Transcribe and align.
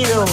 bienvenidos 0.00 0.30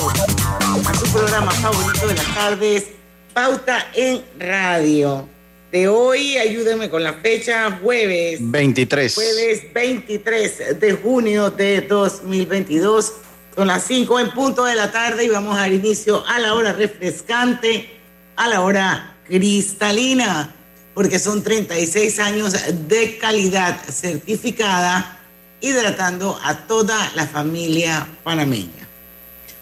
a 0.87 0.93
su 0.93 1.11
programa 1.11 1.51
favorito 1.51 2.07
de 2.07 2.15
las 2.15 2.33
tardes, 2.33 2.85
Pauta 3.33 3.87
en 3.93 4.23
Radio. 4.39 5.27
De 5.71 5.89
hoy, 5.89 6.37
ayúdenme 6.37 6.89
con 6.89 7.03
la 7.03 7.13
fecha, 7.15 7.77
jueves. 7.83 8.39
23. 8.41 9.13
Jueves 9.13 9.73
23 9.73 10.79
de 10.79 10.93
junio 10.93 11.49
de 11.49 11.81
2022. 11.81 13.13
Son 13.55 13.67
las 13.67 13.83
5 13.83 14.19
en 14.21 14.31
punto 14.31 14.63
de 14.63 14.75
la 14.75 14.89
tarde 14.89 15.25
y 15.25 15.29
vamos 15.29 15.57
a 15.57 15.61
dar 15.61 15.73
inicio 15.73 16.25
a 16.25 16.39
la 16.39 16.53
hora 16.53 16.71
refrescante, 16.71 17.89
a 18.37 18.47
la 18.47 18.61
hora 18.61 19.17
cristalina, 19.25 20.55
porque 20.93 21.19
son 21.19 21.43
36 21.43 22.19
años 22.19 22.53
de 22.87 23.17
calidad 23.17 23.77
certificada, 23.91 25.19
hidratando 25.59 26.39
a 26.41 26.55
toda 26.67 27.11
la 27.15 27.27
familia 27.27 28.07
panameña. 28.23 28.76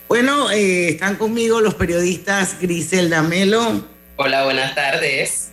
Bueno, 0.08 0.52
eh, 0.52 0.90
están 0.90 1.16
conmigo 1.16 1.62
los 1.62 1.74
periodistas 1.74 2.58
Griselda 2.62 3.24
Melo. 3.24 3.84
Hola, 4.18 4.44
buenas 4.46 4.76
tardes. 4.76 5.50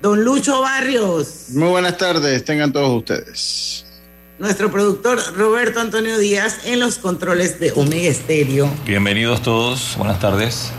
Don 0.00 0.24
Lucho 0.24 0.60
Barrios. 0.60 1.50
Muy 1.50 1.68
buenas 1.68 1.96
tardes, 1.96 2.44
tengan 2.44 2.72
todos 2.72 2.90
ustedes. 2.90 3.86
Nuestro 4.40 4.72
productor 4.72 5.20
Roberto 5.36 5.78
Antonio 5.78 6.18
Díaz 6.18 6.58
en 6.64 6.80
los 6.80 6.98
controles 6.98 7.60
de 7.60 7.70
Omega 7.72 8.08
Estéreo. 8.08 8.68
Bienvenidos 8.84 9.42
todos, 9.42 9.94
buenas 9.96 10.18
tardes. 10.18 10.72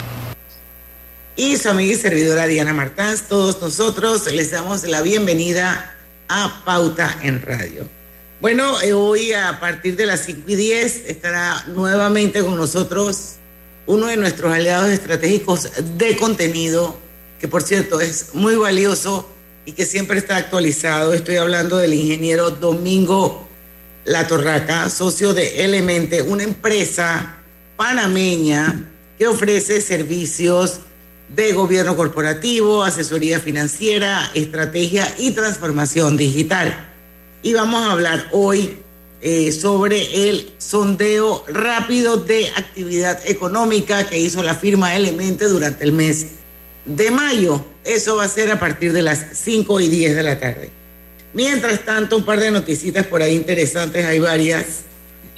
Y 1.38 1.56
su 1.56 1.70
amiga 1.70 1.94
y 1.94 1.96
servidora 1.96 2.48
Diana 2.48 2.74
Martán, 2.74 3.16
todos 3.30 3.62
nosotros 3.62 4.30
les 4.32 4.52
damos 4.52 4.84
la 4.84 5.02
bienvenida 5.02 5.96
a 6.28 6.62
Pauta 6.66 7.18
en 7.24 7.42
Radio. 7.42 8.03
Bueno, 8.44 8.82
eh, 8.82 8.92
hoy 8.92 9.32
a 9.32 9.58
partir 9.62 9.96
de 9.96 10.06
las 10.06 10.26
5 10.26 10.42
y 10.48 10.56
10 10.56 11.04
estará 11.08 11.64
nuevamente 11.68 12.44
con 12.44 12.58
nosotros 12.58 13.36
uno 13.86 14.08
de 14.08 14.18
nuestros 14.18 14.52
aliados 14.52 14.90
estratégicos 14.90 15.70
de 15.98 16.18
contenido, 16.18 17.00
que 17.40 17.48
por 17.48 17.64
cierto 17.64 18.02
es 18.02 18.36
muy 18.36 18.58
valioso 18.58 19.30
y 19.66 19.72
que 19.72 19.86
siempre 19.86 20.18
está 20.18 20.36
actualizado. 20.36 21.14
Estoy 21.14 21.38
hablando 21.38 21.78
del 21.78 21.94
ingeniero 21.94 22.50
Domingo 22.50 23.48
La 24.04 24.28
Torraca, 24.28 24.90
socio 24.90 25.34
de 25.34 25.64
Elemente, 25.64 26.22
una 26.22 26.44
empresa 26.44 27.38
panameña 27.78 28.92
que 29.18 29.26
ofrece 29.26 29.80
servicios 29.80 30.82
de 31.34 31.54
gobierno 31.54 31.96
corporativo, 31.96 32.84
asesoría 32.84 33.40
financiera, 33.40 34.30
estrategia 34.34 35.16
y 35.18 35.32
transformación 35.32 36.18
digital 36.18 36.90
y 37.44 37.54
vamos 37.54 37.84
a 37.84 37.92
hablar 37.92 38.30
hoy 38.32 38.78
eh, 39.22 39.52
sobre 39.52 40.30
el 40.30 40.52
sondeo 40.58 41.44
rápido 41.48 42.18
de 42.18 42.48
actividad 42.56 43.20
económica 43.26 44.08
que 44.08 44.18
hizo 44.18 44.42
la 44.42 44.56
firma 44.56 44.96
Elemente 44.96 45.46
durante 45.46 45.84
el 45.84 45.92
mes 45.92 46.28
de 46.86 47.12
mayo. 47.12 47.64
Eso 47.84 48.16
va 48.16 48.24
a 48.24 48.30
ser 48.30 48.50
a 48.52 48.60
partir 48.60 48.94
de 48.94 49.02
las 49.02 49.26
5 49.34 49.80
y 49.82 49.90
10 49.90 50.16
de 50.16 50.24
la 50.24 50.40
tarde. 50.40 50.70
Mientras 51.34 51.84
tanto, 51.84 52.18
un 52.18 52.26
par 52.26 52.40
de 52.40 52.52
noticitas 52.52 53.06
por 53.08 53.22
ahí 53.22 53.36
interesantes, 53.36 54.06
hay 54.06 54.20
varias, 54.20 54.84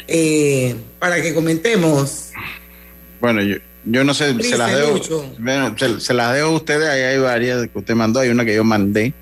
eh, 0.07 0.75
para 0.99 1.21
que 1.21 1.33
comentemos. 1.33 2.31
Bueno, 3.19 3.41
yo, 3.41 3.57
yo 3.85 4.03
no 4.03 4.13
sé, 4.13 4.35
se 4.43 4.57
las, 4.57 4.75
dejo, 4.75 5.01
se, 5.99 6.13
las 6.13 6.33
dejo 6.33 6.47
a 6.47 6.51
ustedes, 6.51 6.87
ahí 6.87 7.01
hay 7.01 7.17
varias 7.17 7.67
que 7.67 7.79
usted 7.79 7.95
mandó, 7.95 8.19
hay 8.19 8.29
una 8.29 8.45
que 8.45 8.55
yo 8.55 8.63
mandé. 8.63 9.13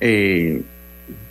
Eh, 0.00 0.62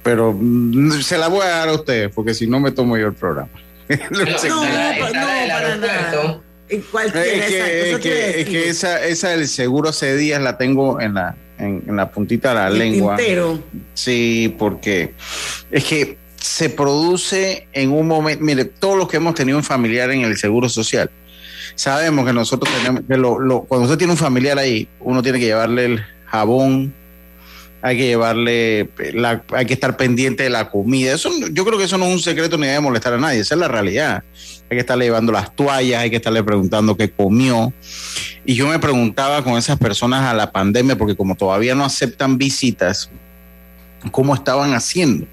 pero 0.03 0.33
mm, 0.37 1.01
se 1.01 1.17
la 1.17 1.27
voy 1.27 1.41
a 1.41 1.49
dar 1.49 1.69
a 1.69 1.73
ustedes, 1.73 2.11
porque 2.13 2.33
si 2.33 2.47
no 2.47 2.59
me 2.59 2.71
tomo 2.71 2.97
yo 2.97 3.07
el 3.07 3.13
programa. 3.13 3.51
no, 3.89 4.19
no, 4.19 4.99
para 4.99 5.75
nada. 5.77 6.41
Es 6.71 6.85
que, 7.99 8.41
es 8.41 8.47
que, 8.47 8.69
esa, 8.69 9.05
esa 9.05 9.29
del 9.29 9.47
seguro 9.47 9.89
hace 9.89 10.15
días 10.15 10.41
la 10.41 10.57
tengo 10.57 11.01
en 11.01 11.15
la, 11.15 11.35
en, 11.57 11.83
la 11.95 12.11
puntita 12.11 12.49
de 12.49 12.55
la 12.55 12.69
lengua. 12.69 13.17
Sí, 13.93 14.55
porque 14.57 15.13
es 15.69 15.83
que 15.83 16.17
se 16.37 16.69
produce 16.69 17.67
en 17.73 17.91
un 17.91 18.07
momento, 18.07 18.43
mire, 18.43 18.65
todos 18.65 18.97
los 18.97 19.09
que 19.09 19.17
hemos 19.17 19.35
tenido 19.35 19.57
un 19.57 19.63
familiar 19.63 20.11
en 20.11 20.21
el 20.21 20.37
seguro 20.37 20.69
social, 20.69 21.11
sabemos 21.75 22.25
que 22.25 22.33
nosotros 22.33 22.73
tenemos, 22.73 23.03
que 23.07 23.17
lo, 23.17 23.63
cuando 23.67 23.85
usted 23.85 23.97
tiene 23.97 24.13
un 24.13 24.17
familiar 24.17 24.57
ahí, 24.57 24.87
uno 25.01 25.21
tiene 25.21 25.39
que 25.39 25.45
llevarle 25.45 25.85
el 25.85 26.05
jabón, 26.25 26.93
hay 27.81 27.97
que 27.97 28.05
llevarle, 28.05 28.89
la, 29.13 29.43
hay 29.53 29.65
que 29.65 29.73
estar 29.73 29.97
pendiente 29.97 30.43
de 30.43 30.49
la 30.49 30.69
comida. 30.69 31.13
Eso, 31.13 31.31
yo 31.51 31.65
creo 31.65 31.77
que 31.77 31.85
eso 31.85 31.97
no 31.97 32.05
es 32.05 32.13
un 32.13 32.19
secreto 32.19 32.57
ni 32.57 32.67
debe 32.67 32.79
molestar 32.79 33.13
a 33.13 33.17
nadie, 33.17 33.39
esa 33.39 33.55
es 33.55 33.59
la 33.59 33.67
realidad. 33.67 34.23
Hay 34.69 34.77
que 34.77 34.79
estarle 34.79 35.05
llevando 35.05 35.31
las 35.31 35.55
toallas, 35.55 36.01
hay 36.01 36.09
que 36.09 36.17
estarle 36.17 36.43
preguntando 36.43 36.95
qué 36.95 37.09
comió. 37.11 37.73
Y 38.45 38.55
yo 38.55 38.67
me 38.67 38.79
preguntaba 38.79 39.43
con 39.43 39.57
esas 39.57 39.77
personas 39.77 40.23
a 40.23 40.33
la 40.33 40.51
pandemia, 40.51 40.95
porque 40.97 41.15
como 41.15 41.35
todavía 41.35 41.73
no 41.73 41.83
aceptan 41.83 42.37
visitas, 42.37 43.09
¿cómo 44.11 44.35
estaban 44.35 44.73
haciendo? 44.73 45.27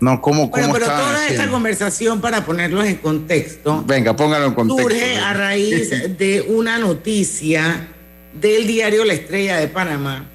No, 0.00 0.22
¿cómo, 0.22 0.48
bueno, 0.48 0.72
pero 0.72 0.86
toda 0.86 1.28
esta 1.28 1.50
conversación, 1.50 2.22
para 2.22 2.42
ponerlos 2.46 2.86
en 2.86 2.96
contexto, 2.96 3.84
venga, 3.86 4.16
póngalo 4.16 4.46
en 4.46 4.54
contexto. 4.54 4.82
Surge 4.82 5.18
a 5.18 5.34
raíz 5.34 5.90
de 6.16 6.40
una 6.48 6.78
noticia 6.78 7.88
del 8.32 8.66
diario 8.66 9.04
La 9.04 9.12
Estrella 9.12 9.58
de 9.58 9.68
Panamá 9.68 10.29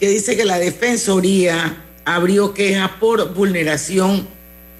que 0.00 0.08
dice 0.08 0.34
que 0.34 0.46
la 0.46 0.58
Defensoría 0.58 1.84
abrió 2.06 2.54
queja 2.54 2.96
por 2.98 3.34
vulneración 3.34 4.26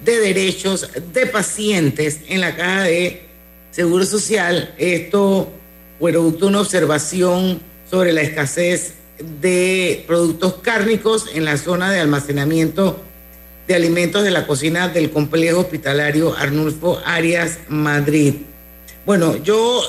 de 0.03 0.19
derechos 0.19 0.89
de 1.13 1.27
pacientes 1.27 2.21
en 2.27 2.41
la 2.41 2.55
caja 2.55 2.83
de 2.83 3.21
Seguro 3.69 4.03
Social. 4.03 4.73
Esto 4.79 5.51
producto 5.99 6.45
de 6.45 6.49
una 6.49 6.61
observación 6.61 7.61
sobre 7.89 8.11
la 8.11 8.21
escasez 8.21 8.95
de 9.39 10.03
productos 10.07 10.55
cárnicos 10.55 11.27
en 11.35 11.45
la 11.45 11.57
zona 11.57 11.91
de 11.91 11.99
almacenamiento 11.99 12.99
de 13.67 13.75
alimentos 13.75 14.23
de 14.23 14.31
la 14.31 14.47
cocina 14.47 14.89
del 14.89 15.11
complejo 15.11 15.59
hospitalario 15.59 16.35
Arnulfo 16.35 16.99
Arias 17.05 17.59
Madrid. 17.69 18.33
Bueno, 19.05 19.37
yo 19.43 19.83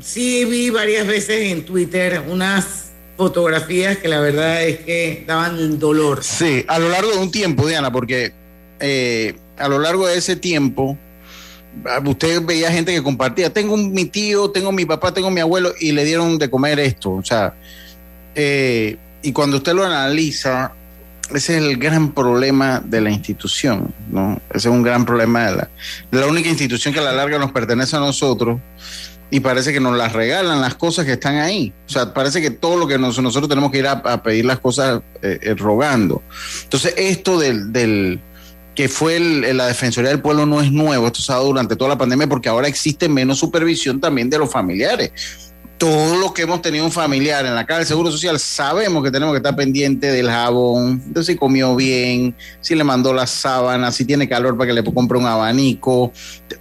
sí 0.00 0.46
vi 0.46 0.70
varias 0.70 1.06
veces 1.06 1.52
en 1.52 1.66
Twitter 1.66 2.22
unas 2.26 2.87
fotografías 3.18 3.98
que 3.98 4.06
la 4.06 4.20
verdad 4.20 4.62
es 4.62 4.78
que 4.78 5.24
daban 5.26 5.78
dolor. 5.80 6.22
Sí, 6.22 6.64
a 6.68 6.78
lo 6.78 6.88
largo 6.88 7.10
de 7.10 7.18
un 7.18 7.32
tiempo, 7.32 7.66
Diana, 7.66 7.90
porque 7.90 8.32
eh, 8.78 9.36
a 9.58 9.68
lo 9.68 9.80
largo 9.80 10.06
de 10.06 10.16
ese 10.16 10.36
tiempo, 10.36 10.96
usted 12.06 12.40
veía 12.42 12.70
gente 12.70 12.94
que 12.94 13.02
compartía, 13.02 13.52
tengo 13.52 13.76
mi 13.76 14.04
tío, 14.04 14.50
tengo 14.52 14.70
mi 14.70 14.86
papá, 14.86 15.12
tengo 15.12 15.32
mi 15.32 15.40
abuelo, 15.40 15.72
y 15.80 15.90
le 15.90 16.04
dieron 16.04 16.38
de 16.38 16.48
comer 16.48 16.78
esto. 16.78 17.10
O 17.10 17.24
sea, 17.24 17.54
eh, 18.36 18.96
y 19.20 19.32
cuando 19.32 19.56
usted 19.56 19.74
lo 19.74 19.84
analiza, 19.84 20.72
ese 21.34 21.56
es 21.56 21.62
el 21.62 21.76
gran 21.76 22.12
problema 22.12 22.80
de 22.84 23.00
la 23.00 23.10
institución, 23.10 23.92
¿no? 24.12 24.40
Ese 24.50 24.68
es 24.68 24.74
un 24.74 24.84
gran 24.84 25.04
problema 25.04 25.50
de 25.50 25.56
la, 25.56 25.68
de 26.12 26.20
la 26.20 26.26
única 26.28 26.48
institución 26.48 26.94
que 26.94 27.00
a 27.00 27.02
la 27.02 27.12
larga 27.12 27.36
nos 27.38 27.50
pertenece 27.50 27.96
a 27.96 28.00
nosotros 28.00 28.60
y 29.30 29.40
parece 29.40 29.72
que 29.72 29.80
nos 29.80 29.96
las 29.96 30.12
regalan 30.12 30.60
las 30.60 30.74
cosas 30.74 31.04
que 31.04 31.12
están 31.12 31.36
ahí. 31.36 31.72
O 31.86 31.90
sea, 31.90 32.14
parece 32.14 32.40
que 32.40 32.50
todo 32.50 32.76
lo 32.76 32.86
que 32.86 32.98
nosotros 32.98 33.48
tenemos 33.48 33.70
que 33.70 33.78
ir 33.78 33.86
a, 33.86 34.22
pedir 34.22 34.44
las 34.44 34.58
cosas 34.58 35.02
eh, 35.22 35.38
eh, 35.42 35.54
rogando. 35.54 36.22
Entonces, 36.62 36.94
esto 36.96 37.38
del, 37.38 38.20
que 38.74 38.88
fue 38.88 39.20
la 39.20 39.66
Defensoría 39.66 40.10
del 40.10 40.22
Pueblo 40.22 40.46
no 40.46 40.60
es 40.60 40.72
nuevo, 40.72 41.06
esto 41.06 41.20
se 41.20 41.32
ha 41.32 41.36
dado 41.36 41.48
durante 41.48 41.76
toda 41.76 41.90
la 41.90 41.98
pandemia 41.98 42.26
porque 42.26 42.48
ahora 42.48 42.68
existe 42.68 43.08
menos 43.08 43.38
supervisión 43.38 44.00
también 44.00 44.30
de 44.30 44.38
los 44.38 44.50
familiares. 44.50 45.12
Todo 45.76 46.16
lo 46.16 46.34
que 46.34 46.42
hemos 46.42 46.60
tenido 46.60 46.84
un 46.84 46.90
familiar 46.90 47.46
en 47.46 47.54
la 47.54 47.64
caja 47.64 47.78
del 47.78 47.86
Seguro 47.86 48.10
Social 48.10 48.40
sabemos 48.40 49.04
que 49.04 49.12
tenemos 49.12 49.32
que 49.32 49.36
estar 49.36 49.54
pendiente 49.54 50.10
del 50.10 50.28
jabón, 50.28 51.00
de 51.12 51.22
si 51.22 51.36
comió 51.36 51.76
bien, 51.76 52.34
si 52.60 52.74
le 52.74 52.82
mandó 52.82 53.12
las 53.12 53.30
sábanas, 53.30 53.94
si 53.94 54.04
tiene 54.04 54.28
calor 54.28 54.56
para 54.56 54.68
que 54.68 54.72
le 54.72 54.82
compre 54.82 55.18
un 55.18 55.26
abanico. 55.26 56.12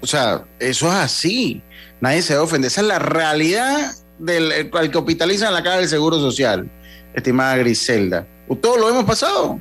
O 0.01 0.05
sea, 0.05 0.43
eso 0.59 0.87
es 0.87 0.93
así 0.93 1.63
nadie 2.01 2.21
se 2.21 2.37
ofende. 2.37 2.67
Esa 2.67 2.81
es 2.81 2.87
la 2.87 2.99
realidad 2.99 3.91
del 4.19 4.69
que 4.71 4.97
hospitaliza 4.97 5.47
en 5.47 5.53
la 5.53 5.63
caja 5.63 5.77
del 5.77 5.89
Seguro 5.89 6.19
Social, 6.19 6.69
estimada 7.13 7.57
Griselda. 7.57 8.25
Todo 8.61 8.77
lo 8.77 8.89
hemos 8.89 9.05
pasado. 9.05 9.59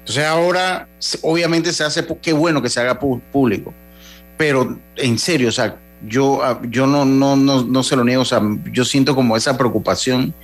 Entonces 0.00 0.24
ahora, 0.24 0.88
obviamente 1.22 1.72
se 1.72 1.84
hace, 1.84 2.04
qué 2.20 2.32
bueno 2.32 2.62
que 2.62 2.68
se 2.68 2.80
haga 2.80 2.98
público, 2.98 3.72
pero 4.36 4.78
en 4.96 5.18
serio, 5.18 5.48
o 5.48 5.52
sea, 5.52 5.76
yo, 6.06 6.42
ah, 6.42 6.60
yo 6.68 6.86
no, 6.86 7.04
no, 7.04 7.36
no, 7.36 7.62
no 7.62 7.82
se 7.82 7.94
lo 7.94 8.04
niego, 8.04 8.22
o 8.22 8.24
sea, 8.24 8.40
yo 8.72 8.84
siento 8.84 9.14
como 9.14 9.36
esa 9.36 9.58
preocupación. 9.58 10.34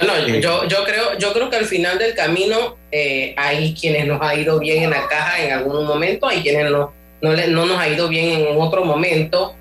Eh, 0.00 0.40
yo, 0.42 0.68
yo, 0.68 0.84
creo, 0.84 1.18
yo 1.18 1.32
creo 1.32 1.48
que 1.48 1.56
al 1.56 1.64
final 1.64 1.98
del 1.98 2.14
camino 2.14 2.76
eh, 2.92 3.34
hay 3.38 3.74
quienes 3.74 4.06
nos 4.06 4.20
ha 4.20 4.34
ido 4.34 4.58
bien 4.58 4.84
en 4.84 4.90
la 4.90 5.08
caja 5.08 5.42
en 5.42 5.52
algún 5.52 5.86
momento, 5.86 6.28
hay 6.28 6.42
quienes 6.42 6.70
no, 6.70 6.92
no, 7.22 7.34
no 7.34 7.66
nos 7.66 7.80
ha 7.80 7.88
ido 7.88 8.08
bien 8.08 8.46
en 8.46 8.60
otro 8.60 8.84
momento 8.84 9.56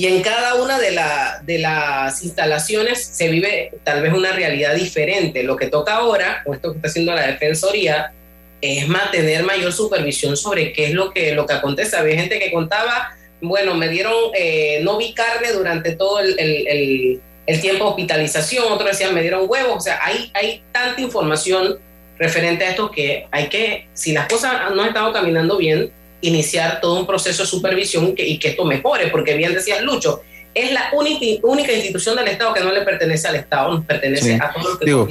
y 0.00 0.06
en 0.06 0.22
cada 0.22 0.54
una 0.54 0.78
de, 0.78 0.98
de 1.42 1.58
las 1.58 2.24
instalaciones 2.24 3.04
se 3.04 3.28
vive 3.28 3.70
tal 3.84 4.00
vez 4.00 4.14
una 4.14 4.32
realidad 4.32 4.74
diferente. 4.74 5.42
Lo 5.42 5.58
que 5.58 5.66
toca 5.66 5.96
ahora, 5.96 6.42
o 6.46 6.54
esto 6.54 6.70
que 6.70 6.78
está 6.78 6.88
haciendo 6.88 7.12
la 7.12 7.26
Defensoría, 7.26 8.10
es 8.62 8.88
mantener 8.88 9.44
mayor 9.44 9.74
supervisión 9.74 10.38
sobre 10.38 10.72
qué 10.72 10.86
es 10.86 10.94
lo 10.94 11.10
que, 11.10 11.34
lo 11.34 11.44
que 11.44 11.52
acontece. 11.52 11.98
Había 11.98 12.16
gente 12.16 12.38
que 12.38 12.50
contaba 12.50 13.14
bueno, 13.42 13.74
me 13.74 13.90
dieron, 13.90 14.14
eh, 14.32 14.80
no 14.82 14.96
vi 14.96 15.12
carne 15.12 15.52
durante 15.52 15.94
todo 15.96 16.20
el, 16.20 16.34
el, 16.40 17.20
el, 17.46 17.60
tiempo 17.60 17.84
de 17.84 17.90
hospitalización, 17.90 18.72
otros 18.72 18.92
decían, 18.92 19.12
me 19.12 19.20
dieron 19.20 19.44
huevos, 19.46 19.76
o 19.76 19.80
sea, 19.80 20.00
hay, 20.02 20.30
hay 20.32 20.62
tanta 20.72 21.02
información 21.02 21.78
referente 22.18 22.64
a 22.64 22.70
esto 22.70 22.90
que 22.90 23.26
hay 23.30 23.50
que, 23.50 23.86
si 23.92 24.12
las 24.14 24.28
cosas 24.28 24.74
no 24.74 24.80
han 24.80 24.88
estado 24.88 25.12
caminando 25.12 25.58
bien, 25.58 25.92
iniciar 26.20 26.80
todo 26.80 26.98
un 26.98 27.06
proceso 27.06 27.42
de 27.42 27.48
supervisión 27.48 28.14
y 28.16 28.38
que 28.38 28.48
esto 28.48 28.64
mejore, 28.64 29.08
porque 29.08 29.34
bien 29.34 29.54
decías 29.54 29.82
Lucho, 29.82 30.22
es 30.54 30.72
la 30.72 30.90
única, 30.92 31.46
única 31.46 31.72
institución 31.72 32.16
del 32.16 32.28
Estado 32.28 32.52
que 32.54 32.60
no 32.60 32.72
le 32.72 32.82
pertenece 32.82 33.28
al 33.28 33.36
Estado, 33.36 33.72
nos 33.72 33.84
pertenece 33.84 34.34
a 34.34 34.52
todos 34.52 34.70
los 34.70 34.78
que 34.78 34.84
Digo, 34.86 35.08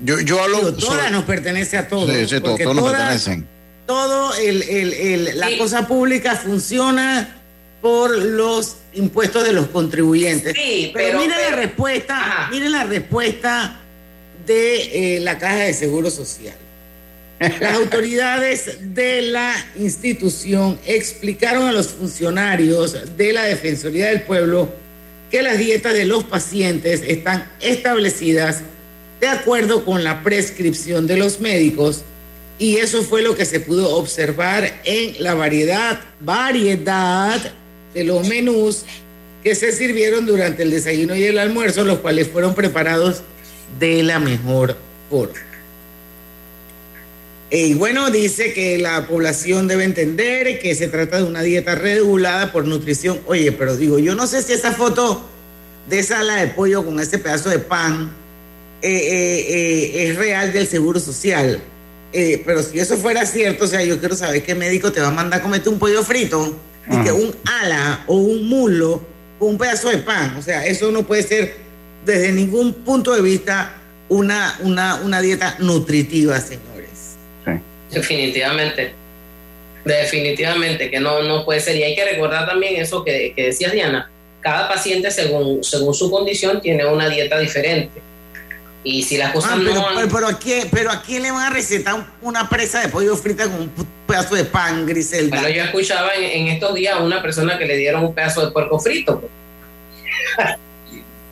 yo, 0.00 0.20
yo 0.20 0.42
hablo 0.42 0.74
todas 0.74 1.10
nos 1.10 1.24
pertenece 1.24 1.78
a 1.78 1.88
todos. 1.88 2.10
Sí, 2.10 2.28
sí, 2.28 2.40
todos, 2.40 2.58
nos 2.58 2.90
pertenecen. 2.92 3.46
Todo 3.86 4.34
el, 4.34 4.62
el, 4.62 4.92
el 4.92 5.38
la 5.38 5.56
cosa 5.58 5.86
pública 5.86 6.34
funciona 6.34 7.36
por 7.80 8.10
los 8.10 8.76
impuestos 8.94 9.44
de 9.44 9.52
los 9.52 9.68
contribuyentes. 9.68 10.54
Sí, 10.54 10.90
pero, 10.92 11.20
miren 11.20 11.38
la 11.38 11.56
respuesta, 11.56 12.48
miren 12.50 12.72
la 12.72 12.84
respuesta 12.84 13.80
de 14.44 15.16
eh, 15.16 15.20
la 15.20 15.38
Caja 15.38 15.58
de 15.58 15.72
Seguro 15.72 16.10
Social. 16.10 16.56
Las 17.38 17.74
autoridades 17.74 18.78
de 18.94 19.20
la 19.20 19.54
institución 19.78 20.78
explicaron 20.86 21.68
a 21.68 21.72
los 21.72 21.88
funcionarios 21.88 23.16
de 23.16 23.32
la 23.34 23.44
Defensoría 23.44 24.06
del 24.06 24.22
Pueblo 24.22 24.70
que 25.30 25.42
las 25.42 25.58
dietas 25.58 25.92
de 25.92 26.06
los 26.06 26.24
pacientes 26.24 27.02
están 27.02 27.46
establecidas 27.60 28.62
de 29.20 29.28
acuerdo 29.28 29.84
con 29.84 30.02
la 30.02 30.22
prescripción 30.22 31.06
de 31.06 31.18
los 31.18 31.40
médicos 31.40 32.02
y 32.58 32.76
eso 32.76 33.02
fue 33.02 33.20
lo 33.20 33.36
que 33.36 33.44
se 33.44 33.60
pudo 33.60 33.96
observar 33.96 34.80
en 34.84 35.22
la 35.22 35.34
variedad, 35.34 36.00
variedad 36.20 37.52
de 37.92 38.04
los 38.04 38.26
menús 38.26 38.84
que 39.42 39.54
se 39.54 39.72
sirvieron 39.72 40.24
durante 40.24 40.62
el 40.62 40.70
desayuno 40.70 41.14
y 41.14 41.24
el 41.24 41.38
almuerzo, 41.38 41.84
los 41.84 41.98
cuales 41.98 42.28
fueron 42.28 42.54
preparados 42.54 43.22
de 43.78 44.02
la 44.02 44.18
mejor 44.18 44.76
forma. 45.10 45.45
Y 47.50 47.74
bueno, 47.74 48.10
dice 48.10 48.52
que 48.52 48.76
la 48.78 49.06
población 49.06 49.68
debe 49.68 49.84
entender 49.84 50.58
que 50.58 50.74
se 50.74 50.88
trata 50.88 51.18
de 51.18 51.24
una 51.24 51.42
dieta 51.42 51.76
regulada 51.76 52.50
por 52.50 52.66
nutrición. 52.66 53.20
Oye, 53.26 53.52
pero 53.52 53.76
digo, 53.76 53.98
yo 54.00 54.16
no 54.16 54.26
sé 54.26 54.42
si 54.42 54.52
esa 54.52 54.72
foto 54.72 55.24
de 55.88 56.02
sala 56.02 56.36
de 56.36 56.48
pollo 56.48 56.84
con 56.84 56.98
ese 56.98 57.18
pedazo 57.18 57.48
de 57.50 57.60
pan 57.60 58.10
eh, 58.82 58.90
eh, 58.90 59.46
eh, 59.48 60.08
es 60.08 60.16
real 60.16 60.52
del 60.52 60.66
seguro 60.66 60.98
social. 60.98 61.60
pero 62.12 62.62
si 62.62 62.80
eso 62.80 62.96
fuera 62.96 63.24
cierto, 63.24 63.64
o 63.64 63.68
sea, 63.68 63.84
yo 63.84 64.00
quiero 64.00 64.16
saber 64.16 64.42
qué 64.42 64.54
médico 64.54 64.90
te 64.90 65.00
va 65.00 65.08
a 65.08 65.12
mandar 65.12 65.40
a 65.40 65.42
comerte 65.42 65.68
un 65.68 65.78
pollo 65.78 66.02
frito 66.02 66.58
y 66.90 67.04
que 67.04 67.12
un 67.12 67.34
ala 67.44 68.04
o 68.06 68.16
un 68.16 68.48
mulo 68.48 69.02
con 69.38 69.50
un 69.50 69.58
pedazo 69.58 69.90
de 69.90 69.98
pan. 69.98 70.34
O 70.36 70.42
sea, 70.42 70.66
eso 70.66 70.90
no 70.90 71.06
puede 71.06 71.22
ser 71.22 71.56
desde 72.04 72.32
ningún 72.32 72.72
punto 72.72 73.14
de 73.14 73.22
vista 73.22 73.76
una, 74.08 74.56
una, 74.60 74.96
una 74.96 75.20
dieta 75.20 75.56
nutritiva, 75.60 76.40
señor. 76.40 76.75
Definitivamente. 77.90 78.92
Definitivamente 79.84 80.90
que 80.90 80.98
no, 80.98 81.22
no 81.22 81.44
puede 81.44 81.60
ser. 81.60 81.76
Y 81.76 81.84
hay 81.84 81.94
que 81.94 82.04
recordar 82.04 82.46
también 82.46 82.80
eso 82.80 83.04
que, 83.04 83.32
que 83.34 83.46
decías, 83.46 83.72
Diana. 83.72 84.10
Cada 84.40 84.68
paciente, 84.68 85.10
según, 85.10 85.62
según 85.62 85.94
su 85.94 86.10
condición, 86.10 86.60
tiene 86.60 86.86
una 86.86 87.08
dieta 87.08 87.38
diferente. 87.38 88.00
Y 88.86 89.02
si 89.02 89.16
las 89.16 89.32
cosas 89.32 89.50
ah, 89.54 89.58
pero, 89.58 89.74
no. 89.74 89.86
Pero, 89.96 90.08
pero, 90.08 90.28
¿a 90.28 90.38
quién, 90.38 90.68
pero 90.70 90.92
¿a 90.92 91.02
quién 91.02 91.22
le 91.22 91.32
van 91.32 91.42
a 91.42 91.50
recetar 91.50 92.06
una 92.22 92.48
presa 92.48 92.80
de 92.80 92.88
pollo 92.88 93.16
frita 93.16 93.44
con 93.44 93.62
un 93.62 93.72
pedazo 94.06 94.36
de 94.36 94.44
pan, 94.44 94.86
Griselda? 94.86 95.40
Bueno, 95.40 95.52
yo 95.52 95.64
escuchaba 95.64 96.14
en, 96.14 96.46
estos 96.46 96.72
días 96.74 96.94
a 96.94 97.02
una 97.02 97.20
persona 97.20 97.58
que 97.58 97.66
le 97.66 97.76
dieron 97.76 98.04
un 98.04 98.14
pedazo 98.14 98.46
de 98.46 98.52
puerco 98.52 98.78
frito. 98.78 99.28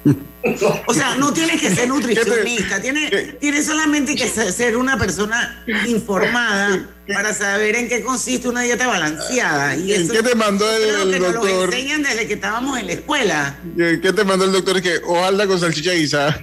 O 0.87 0.93
sea, 0.93 1.17
no 1.17 1.33
tienes 1.33 1.59
que 1.59 1.75
ser 1.75 1.89
nutricionista, 1.89 2.81
tienes, 2.81 3.67
solamente 3.67 4.15
que 4.15 4.29
ser 4.29 4.77
una 4.77 4.99
persona 4.99 5.65
informada 5.87 6.87
para 7.09 7.33
saber 7.33 7.77
en 7.77 7.89
qué 7.89 8.03
consiste 8.03 8.49
una 8.49 8.61
dieta 8.61 8.87
balanceada. 8.87 9.75
Y 9.75 9.95
¿En 9.95 10.09
qué 10.09 10.23
te 10.23 10.35
mandó 10.35 10.71
el, 10.71 11.11
que 11.11 11.19
doctor? 11.19 11.35
Nos 11.35 11.45
lo 11.45 11.65
enseñan 11.65 12.03
desde 12.03 12.27
que 12.27 12.35
estábamos 12.35 12.79
en 12.79 12.87
la 12.89 12.93
escuela. 12.93 13.59
¿Qué 13.77 14.13
te 14.13 14.25
mandó 14.25 14.45
el 14.45 14.53
doctor? 14.53 14.83
Que 14.83 14.99
ojalá 15.07 15.47
con 15.47 15.59
salchicha 15.59 15.93
guisada. 15.93 16.39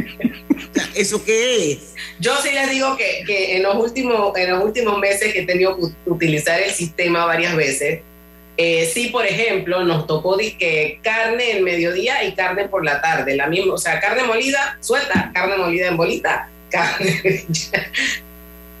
¿Eso 0.94 1.24
qué 1.24 1.72
es? 1.72 1.78
Yo 2.18 2.32
sí 2.42 2.50
les 2.52 2.70
digo 2.70 2.96
que, 2.96 3.22
que 3.26 3.56
en, 3.56 3.62
los 3.62 3.76
últimos, 3.76 4.36
en 4.36 4.50
los 4.50 4.64
últimos 4.64 4.98
meses 4.98 5.32
que 5.32 5.40
he 5.40 5.46
tenido 5.46 5.76
que 5.76 5.92
utilizar 6.06 6.60
el 6.60 6.72
sistema 6.72 7.24
varias 7.24 7.54
veces, 7.54 8.00
eh, 8.56 8.90
sí, 8.92 9.08
por 9.08 9.26
ejemplo, 9.26 9.84
nos 9.84 10.06
tocó 10.06 10.36
que 10.36 10.98
carne 11.02 11.58
en 11.58 11.64
mediodía 11.64 12.24
y 12.24 12.34
carne 12.34 12.68
por 12.68 12.84
la 12.84 13.00
tarde, 13.02 13.36
la 13.36 13.48
misma, 13.48 13.74
o 13.74 13.78
sea, 13.78 14.00
carne 14.00 14.22
molida, 14.22 14.78
suelta, 14.80 15.30
carne 15.34 15.56
molida 15.56 15.88
en 15.88 15.96
bolita, 15.96 16.48
carne. 16.70 17.44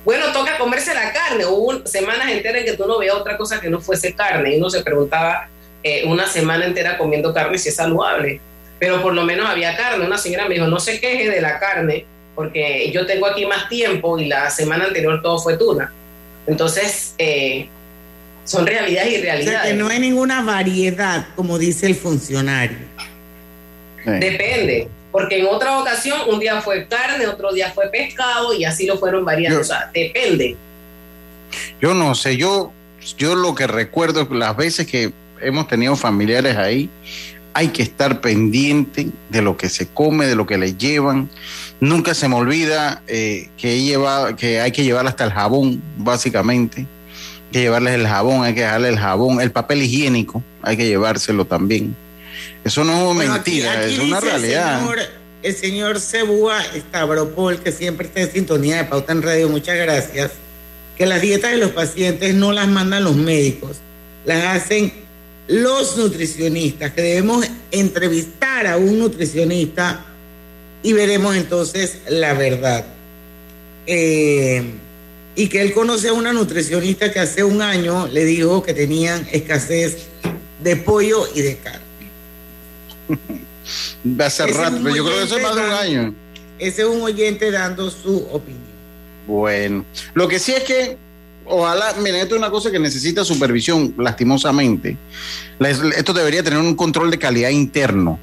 bueno, 0.04 0.32
toca 0.32 0.56
comerse 0.56 0.94
la 0.94 1.12
carne. 1.12 1.44
Hubo 1.44 1.86
semanas 1.86 2.30
enteras 2.30 2.60
en 2.60 2.66
que 2.66 2.76
tú 2.76 2.86
no 2.86 2.98
veías 2.98 3.16
otra 3.16 3.36
cosa 3.36 3.60
que 3.60 3.68
no 3.68 3.80
fuese 3.80 4.14
carne 4.14 4.54
y 4.54 4.58
uno 4.58 4.70
se 4.70 4.82
preguntaba 4.82 5.48
eh, 5.82 6.04
una 6.06 6.26
semana 6.26 6.64
entera 6.64 6.96
comiendo 6.96 7.34
carne 7.34 7.58
si 7.58 7.68
es 7.68 7.76
saludable, 7.76 8.40
pero 8.78 9.02
por 9.02 9.12
lo 9.12 9.24
menos 9.24 9.46
había 9.46 9.76
carne. 9.76 10.06
Una 10.06 10.16
señora 10.16 10.48
me 10.48 10.54
dijo, 10.54 10.66
no 10.66 10.80
se 10.80 11.00
queje 11.00 11.28
de 11.28 11.40
la 11.42 11.58
carne 11.58 12.06
porque 12.34 12.90
yo 12.92 13.06
tengo 13.06 13.26
aquí 13.26 13.44
más 13.44 13.68
tiempo 13.68 14.18
y 14.18 14.26
la 14.26 14.48
semana 14.50 14.86
anterior 14.86 15.20
todo 15.22 15.38
fue 15.38 15.58
tuna. 15.58 15.92
Entonces, 16.46 17.14
eh, 17.18 17.68
son 18.46 18.66
realidades 18.66 19.12
y 19.12 19.20
realidades. 19.20 19.48
O 19.48 19.50
sea 19.50 19.62
que 19.70 19.74
no 19.74 19.88
hay 19.88 19.98
ninguna 19.98 20.42
variedad, 20.42 21.26
como 21.34 21.58
dice 21.58 21.86
el 21.86 21.94
funcionario. 21.94 22.78
Depende, 24.04 24.88
porque 25.10 25.40
en 25.40 25.46
otra 25.46 25.78
ocasión 25.78 26.20
un 26.28 26.38
día 26.38 26.60
fue 26.60 26.86
carne, 26.86 27.26
otro 27.26 27.52
día 27.52 27.72
fue 27.72 27.88
pescado 27.88 28.54
y 28.54 28.64
así 28.64 28.86
lo 28.86 28.98
fueron 28.98 29.24
variando. 29.24 29.60
o 29.60 29.64
sea, 29.64 29.90
depende. 29.92 30.56
Yo 31.80 31.92
no 31.92 32.14
sé, 32.14 32.36
yo, 32.36 32.72
yo 33.18 33.34
lo 33.34 33.54
que 33.54 33.66
recuerdo 33.66 34.28
las 34.30 34.56
veces 34.56 34.86
que 34.86 35.12
hemos 35.40 35.66
tenido 35.66 35.96
familiares 35.96 36.56
ahí, 36.56 36.88
hay 37.52 37.68
que 37.68 37.82
estar 37.82 38.20
pendiente 38.20 39.08
de 39.28 39.42
lo 39.42 39.56
que 39.56 39.68
se 39.68 39.88
come, 39.88 40.26
de 40.26 40.36
lo 40.36 40.46
que 40.46 40.58
le 40.58 40.74
llevan. 40.74 41.28
Nunca 41.80 42.14
se 42.14 42.28
me 42.28 42.36
olvida 42.36 43.02
eh, 43.08 43.48
que, 43.56 43.82
lleva, 43.82 44.36
que 44.36 44.60
hay 44.60 44.70
que 44.70 44.84
llevar 44.84 45.06
hasta 45.06 45.24
el 45.24 45.32
jabón, 45.32 45.82
básicamente 45.96 46.86
que 47.52 47.60
llevarles 47.60 47.94
el 47.94 48.06
jabón, 48.06 48.44
hay 48.44 48.54
que 48.54 48.62
dejarle 48.62 48.88
el 48.88 48.98
jabón, 48.98 49.40
el 49.40 49.52
papel 49.52 49.82
higiénico, 49.82 50.42
hay 50.62 50.76
que 50.76 50.86
llevárselo 50.86 51.44
también. 51.44 51.96
Eso 52.64 52.84
no 52.84 53.12
es 53.12 53.28
mentira, 53.28 53.84
es 53.84 53.98
una 53.98 54.20
realidad. 54.20 54.82
El 55.42 55.54
señor, 55.54 56.00
Cebúa 56.00 56.60
Stavropol, 56.74 57.60
que 57.60 57.70
siempre 57.70 58.06
está 58.08 58.20
en 58.20 58.32
sintonía 58.32 58.78
de 58.78 58.84
Pauta 58.84 59.12
en 59.12 59.22
Radio, 59.22 59.48
muchas 59.48 59.76
gracias, 59.76 60.32
que 60.96 61.06
las 61.06 61.20
dietas 61.20 61.52
de 61.52 61.58
los 61.58 61.70
pacientes 61.70 62.34
no 62.34 62.52
las 62.52 62.66
mandan 62.66 63.04
los 63.04 63.14
médicos, 63.14 63.76
las 64.24 64.56
hacen 64.56 64.92
los 65.46 65.96
nutricionistas, 65.96 66.92
que 66.92 67.02
debemos 67.02 67.46
entrevistar 67.70 68.66
a 68.66 68.76
un 68.76 68.98
nutricionista 68.98 70.04
y 70.82 70.92
veremos 70.92 71.36
entonces 71.36 72.00
la 72.08 72.34
verdad. 72.34 72.84
Eh, 73.86 74.64
y 75.36 75.48
que 75.48 75.60
él 75.60 75.72
conoce 75.74 76.08
a 76.08 76.14
una 76.14 76.32
nutricionista 76.32 77.12
que 77.12 77.20
hace 77.20 77.44
un 77.44 77.60
año 77.60 78.08
le 78.08 78.24
dijo 78.24 78.62
que 78.62 78.72
tenían 78.72 79.28
escasez 79.30 80.06
de 80.62 80.76
pollo 80.76 81.28
y 81.34 81.42
de 81.42 81.56
carne. 81.58 81.80
Hace 84.24 84.46
rato, 84.46 84.78
pero 84.82 84.96
yo 84.96 85.04
creo 85.04 85.18
que 85.18 85.24
eso 85.24 85.36
es 85.36 85.42
más 85.42 85.56
de 85.56 85.62
un 85.62 85.70
año. 85.70 86.14
Ese 86.58 86.82
es 86.82 86.88
un 86.88 87.02
oyente 87.02 87.50
dando 87.50 87.90
su 87.90 88.18
opinión. 88.32 88.64
Bueno, 89.26 89.84
lo 90.14 90.28
que 90.28 90.38
sí 90.38 90.52
es 90.52 90.62
que 90.62 90.96
ojalá, 91.44 91.94
miren, 92.00 92.22
esto 92.22 92.36
es 92.36 92.38
una 92.38 92.50
cosa 92.50 92.70
que 92.70 92.78
necesita 92.78 93.24
supervisión, 93.24 93.94
lastimosamente. 93.98 94.96
Esto 95.60 96.12
debería 96.14 96.42
tener 96.42 96.60
un 96.60 96.74
control 96.74 97.10
de 97.10 97.18
calidad 97.18 97.50
interno 97.50 98.18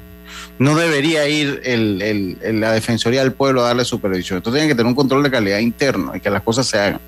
no 0.58 0.76
debería 0.76 1.28
ir 1.28 1.60
la 1.64 2.72
Defensoría 2.72 3.22
del 3.22 3.32
Pueblo 3.32 3.62
a 3.62 3.68
darle 3.68 3.84
supervisión. 3.84 4.38
Esto 4.38 4.52
tiene 4.52 4.68
que 4.68 4.74
tener 4.74 4.86
un 4.86 4.94
control 4.94 5.22
de 5.22 5.30
calidad 5.30 5.58
interno 5.58 6.14
y 6.14 6.20
que 6.20 6.30
las 6.30 6.42
cosas 6.42 6.66
se 6.66 6.78
hagan. 6.78 7.00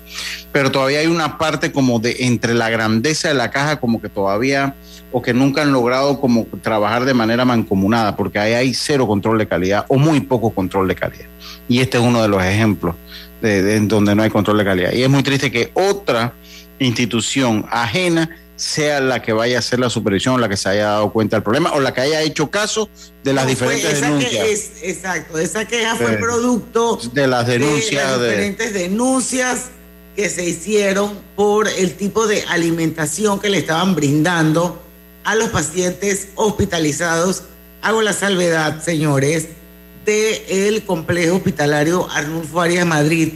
Pero 0.51 0.71
todavía 0.71 0.99
hay 0.99 1.07
una 1.07 1.37
parte 1.37 1.71
como 1.71 1.99
de 1.99 2.17
entre 2.19 2.53
la 2.53 2.69
grandeza 2.69 3.29
de 3.29 3.35
la 3.35 3.49
caja, 3.49 3.79
como 3.79 4.01
que 4.01 4.09
todavía, 4.09 4.75
o 5.11 5.21
que 5.21 5.33
nunca 5.33 5.61
han 5.61 5.71
logrado 5.71 6.19
como 6.19 6.45
trabajar 6.61 7.05
de 7.05 7.13
manera 7.13 7.45
mancomunada, 7.45 8.15
porque 8.15 8.39
ahí 8.39 8.53
hay 8.53 8.73
cero 8.73 9.07
control 9.07 9.37
de 9.37 9.47
calidad 9.47 9.85
o 9.87 9.97
muy 9.97 10.19
poco 10.19 10.49
control 10.49 10.87
de 10.89 10.95
calidad. 10.95 11.27
Y 11.69 11.79
este 11.79 11.97
es 11.97 12.03
uno 12.03 12.21
de 12.21 12.27
los 12.27 12.43
ejemplos 12.43 12.95
de 13.41 13.79
donde 13.81 14.15
no 14.15 14.23
hay 14.23 14.29
control 14.29 14.57
de 14.57 14.65
calidad. 14.65 14.91
Y 14.91 15.03
es 15.03 15.09
muy 15.09 15.23
triste 15.23 15.51
que 15.51 15.71
otra 15.73 16.33
institución 16.79 17.65
ajena 17.71 18.29
sea 18.57 18.99
la 18.99 19.21
que 19.21 19.33
vaya 19.33 19.57
a 19.57 19.59
hacer 19.59 19.79
la 19.79 19.89
supervisión 19.89 20.41
la 20.41 20.49
que 20.49 20.57
se 20.57 20.67
haya 20.67 20.85
dado 20.85 21.13
cuenta 21.13 21.37
del 21.37 21.43
problema 21.43 21.71
o 21.73 21.79
la 21.79 21.93
que 21.93 22.01
haya 22.01 22.21
hecho 22.23 22.49
caso 22.49 22.89
de 23.23 23.31
las 23.31 23.47
diferentes 23.47 24.01
denuncias. 24.01 24.71
exacto, 24.81 25.37
esa 25.37 25.65
queja 25.65 25.95
fue 25.95 26.17
producto 26.17 26.99
de 27.13 27.27
las 27.27 27.45
denuncias. 27.47 28.19
De 28.19 28.27
las 28.27 28.29
diferentes 28.29 28.73
denuncias 28.73 29.65
que 30.15 30.29
se 30.29 30.43
hicieron 30.43 31.19
por 31.35 31.67
el 31.67 31.93
tipo 31.93 32.25
de 32.25 32.43
alimentación 32.49 33.39
que 33.39 33.49
le 33.49 33.59
estaban 33.59 33.93
brindando 33.93 34.81
a 35.23 35.35
los 35.35 35.49
pacientes 35.49 36.29
hospitalizados. 36.33 37.43
Hago 37.83 38.01
la 38.01 38.13
salvedad, 38.13 38.81
señores, 38.81 39.49
del 40.03 40.83
complejo 40.83 41.35
hospitalario 41.35 42.09
Arnulfo 42.09 42.61
Arias 42.61 42.87
Madrid 42.87 43.33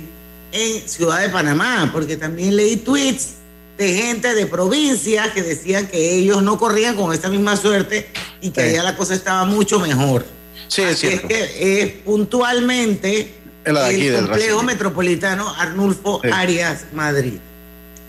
en 0.51 0.90
Ciudad 0.90 1.22
de 1.22 1.30
Panamá, 1.30 1.92
porque 1.94 2.18
también 2.18 2.56
leí 2.56 2.78
tweets 2.78 3.41
de 3.78 3.94
gente 3.94 4.36
de 4.36 4.46
provincia 4.46 5.32
que 5.34 5.42
decían 5.42 5.88
que 5.88 6.16
ellos 6.16 6.44
no 6.44 6.58
corrían 6.58 6.96
con 6.96 7.13
esta 7.13 7.30
misma 7.30 7.58
suerte 7.58 8.10
y 8.42 8.51
que 8.51 8.62
allá 8.62 8.84
la 8.84 8.96
cosa 8.96 9.13
estaba 9.13 9.46
mucho 9.46 9.80
mejor. 9.80 10.25
Sí, 10.68 10.82
es 10.84 11.04
Es 11.04 11.22
que 11.22 11.82
es 11.82 11.92
puntualmente 12.04 13.34
el 13.66 14.16
complejo 14.25 14.63
metropolitano 14.63 15.54
Arnulfo 15.56 16.22
Arias 16.32 16.86
Madrid. 16.94 17.40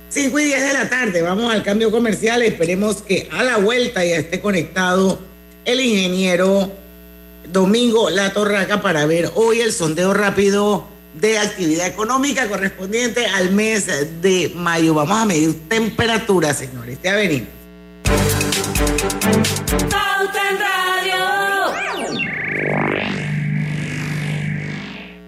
5 0.09 0.38
y 0.40 0.45
10 0.45 0.62
de 0.62 0.73
la 0.75 0.90
tarde, 0.90 1.23
vamos 1.23 1.52
al 1.52 1.62
cambio 1.62 1.90
comercial. 1.90 2.42
Esperemos 2.42 3.00
que 3.00 3.28
a 3.33 3.42
la 3.42 3.57
vuelta 3.57 4.04
ya 4.04 4.16
esté 4.16 4.40
conectado 4.40 5.19
el 5.64 5.81
ingeniero 5.81 6.71
Domingo 7.50 8.11
La 8.11 8.33
Torraca 8.33 8.83
para 8.83 9.07
ver 9.07 9.31
hoy 9.35 9.61
el 9.61 9.73
sondeo 9.73 10.12
rápido 10.12 10.87
de 11.14 11.38
actividad 11.38 11.87
económica 11.87 12.49
correspondiente 12.49 13.26
al 13.26 13.50
mes 13.52 13.87
de 14.21 14.52
mayo. 14.54 14.95
Vamos 14.95 15.19
a 15.19 15.25
medir 15.25 15.69
temperatura, 15.69 16.54
señores. 16.54 16.99
Ya 17.02 17.14
venimos. 17.14 17.49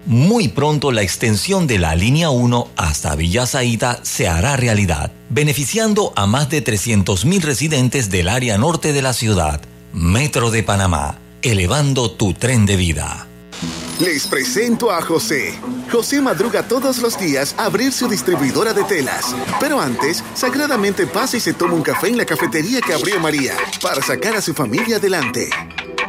Muy 0.05 0.49
pronto 0.49 0.91
la 0.91 1.01
extensión 1.01 1.65
de 1.65 1.79
la 1.79 1.95
línea 1.95 2.29
1 2.29 2.69
hasta 2.77 3.15
Villa 3.15 3.47
Zaita 3.47 3.99
se 4.03 4.27
hará 4.27 4.55
realidad, 4.55 5.11
beneficiando 5.29 6.13
a 6.15 6.27
más 6.27 6.49
de 6.49 6.63
300.000 6.63 7.41
residentes 7.41 8.09
del 8.11 8.29
área 8.29 8.57
norte 8.57 8.93
de 8.93 9.01
la 9.01 9.13
ciudad. 9.13 9.61
Metro 9.93 10.51
de 10.51 10.61
Panamá, 10.61 11.17
elevando 11.41 12.11
tu 12.11 12.33
tren 12.33 12.65
de 12.65 12.75
vida. 12.75 13.27
Les 13.99 14.27
presento 14.27 14.91
a 14.91 15.01
José. 15.01 15.57
José 15.91 16.21
madruga 16.21 16.63
todos 16.63 16.97
los 16.97 17.17
días 17.17 17.55
a 17.57 17.65
abrir 17.65 17.93
su 17.93 18.07
distribuidora 18.09 18.73
de 18.73 18.83
telas. 18.83 19.33
Pero 19.59 19.79
antes, 19.79 20.23
sagradamente 20.33 21.07
pasa 21.07 21.37
y 21.37 21.39
se 21.39 21.53
toma 21.53 21.75
un 21.75 21.81
café 21.81 22.09
en 22.09 22.17
la 22.17 22.25
cafetería 22.25 22.81
que 22.81 22.93
abrió 22.93 23.19
María 23.19 23.53
para 23.81 24.01
sacar 24.01 24.35
a 24.35 24.41
su 24.41 24.53
familia 24.53 24.97
adelante. 24.97 25.49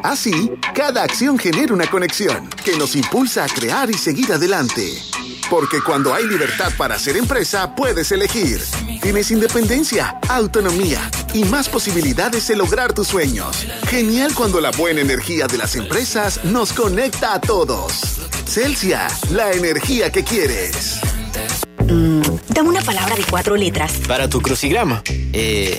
Así, 0.02 0.52
cada 0.74 1.04
acción 1.04 1.38
genera 1.38 1.74
una 1.74 1.88
conexión 1.88 2.48
que 2.64 2.76
nos 2.76 2.96
impulsa 2.96 3.44
a 3.44 3.48
crear 3.48 3.88
y 3.90 3.94
seguir 3.94 4.32
adelante. 4.32 5.00
Porque 5.48 5.80
cuando 5.80 6.12
hay 6.12 6.26
libertad 6.26 6.72
para 6.76 6.96
hacer 6.96 7.16
empresa, 7.16 7.74
puedes 7.76 8.10
elegir. 8.10 8.60
Tienes 9.00 9.30
independencia, 9.30 10.18
autonomía 10.28 11.08
y 11.36 11.44
más 11.44 11.68
posibilidades 11.68 12.48
de 12.48 12.56
lograr 12.56 12.94
tus 12.94 13.08
sueños. 13.08 13.66
Genial 13.88 14.32
cuando 14.34 14.58
la 14.58 14.70
buena 14.70 15.02
energía 15.02 15.46
de 15.46 15.58
las 15.58 15.76
empresas 15.76 16.42
nos 16.44 16.72
conecta 16.72 17.34
a 17.34 17.40
todos. 17.40 17.92
Celsia, 18.46 19.06
la 19.30 19.52
energía 19.52 20.10
que 20.10 20.24
quieres. 20.24 20.98
Mm, 21.86 22.22
dame 22.48 22.68
una 22.70 22.80
palabra 22.80 23.16
de 23.16 23.24
cuatro 23.24 23.54
letras. 23.54 24.00
Para 24.08 24.30
tu 24.30 24.40
crucigrama. 24.40 25.02
Eh, 25.06 25.78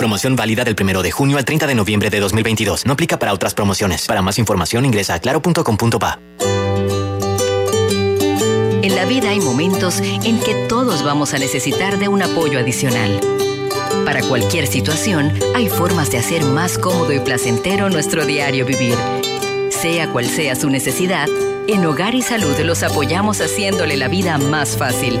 Promoción 0.00 0.34
válida 0.34 0.64
del 0.64 0.76
1 0.80 1.02
de 1.02 1.10
junio 1.10 1.36
al 1.36 1.44
30 1.44 1.66
de 1.66 1.74
noviembre 1.74 2.08
de 2.08 2.20
2022. 2.20 2.86
No 2.86 2.94
aplica 2.94 3.18
para 3.18 3.34
otras 3.34 3.52
promociones. 3.52 4.06
Para 4.06 4.22
más 4.22 4.38
información 4.38 4.86
ingresa 4.86 5.12
a 5.12 5.18
claro.com.pa. 5.18 6.18
En 8.80 8.96
la 8.96 9.04
vida 9.04 9.28
hay 9.28 9.40
momentos 9.40 10.00
en 10.00 10.40
que 10.40 10.54
todos 10.70 11.02
vamos 11.02 11.34
a 11.34 11.38
necesitar 11.38 11.98
de 11.98 12.08
un 12.08 12.22
apoyo 12.22 12.58
adicional. 12.58 13.20
Para 14.06 14.22
cualquier 14.22 14.66
situación, 14.66 15.34
hay 15.54 15.68
formas 15.68 16.10
de 16.10 16.16
hacer 16.16 16.46
más 16.46 16.78
cómodo 16.78 17.12
y 17.12 17.20
placentero 17.20 17.90
nuestro 17.90 18.24
diario 18.24 18.64
vivir. 18.64 18.96
Sea 19.68 20.10
cual 20.10 20.24
sea 20.24 20.54
su 20.56 20.70
necesidad, 20.70 21.28
en 21.68 21.84
Hogar 21.84 22.14
y 22.14 22.22
Salud 22.22 22.58
los 22.60 22.82
apoyamos 22.82 23.42
haciéndole 23.42 23.98
la 23.98 24.08
vida 24.08 24.38
más 24.38 24.78
fácil, 24.78 25.20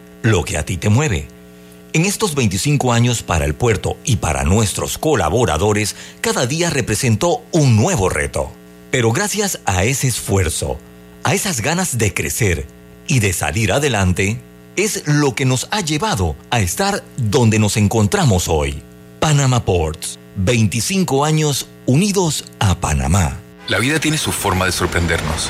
lo 0.21 0.43
que 0.43 0.57
a 0.57 0.65
ti 0.65 0.77
te 0.77 0.89
mueve. 0.89 1.27
En 1.93 2.05
estos 2.05 2.35
25 2.35 2.93
años 2.93 3.21
para 3.21 3.45
el 3.45 3.53
puerto 3.53 3.97
y 4.05 4.17
para 4.17 4.43
nuestros 4.43 4.97
colaboradores, 4.97 5.95
cada 6.21 6.45
día 6.45 6.69
representó 6.69 7.43
un 7.51 7.75
nuevo 7.75 8.07
reto. 8.07 8.51
Pero 8.91 9.11
gracias 9.11 9.59
a 9.65 9.83
ese 9.83 10.07
esfuerzo, 10.07 10.77
a 11.23 11.33
esas 11.33 11.61
ganas 11.61 11.97
de 11.97 12.13
crecer 12.13 12.65
y 13.07 13.19
de 13.19 13.33
salir 13.33 13.73
adelante, 13.73 14.39
es 14.75 15.03
lo 15.05 15.35
que 15.35 15.45
nos 15.45 15.67
ha 15.71 15.81
llevado 15.81 16.35
a 16.49 16.61
estar 16.61 17.03
donde 17.17 17.59
nos 17.59 17.75
encontramos 17.75 18.47
hoy. 18.47 18.81
Panama 19.19 19.65
Ports, 19.65 20.17
25 20.37 21.25
años 21.25 21.67
unidos 21.85 22.45
a 22.59 22.79
Panamá. 22.79 23.37
La 23.67 23.79
vida 23.79 23.99
tiene 23.99 24.17
su 24.17 24.31
forma 24.31 24.65
de 24.65 24.71
sorprendernos, 24.71 25.49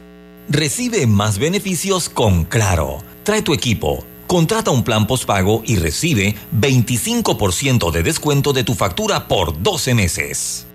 Recibe 0.49 1.07
más 1.07 1.39
beneficios 1.39 2.09
con 2.09 2.45
Claro. 2.45 2.99
Trae 3.23 3.41
tu 3.41 3.53
equipo. 3.53 4.03
Contrata 4.27 4.71
un 4.71 4.83
plan 4.83 5.07
postpago 5.07 5.61
y 5.65 5.75
recibe 5.75 6.35
25% 6.57 7.91
de 7.91 8.03
descuento 8.03 8.53
de 8.53 8.63
tu 8.63 8.73
factura 8.73 9.27
por 9.27 9.61
12 9.61 9.93
meses. 9.93 10.67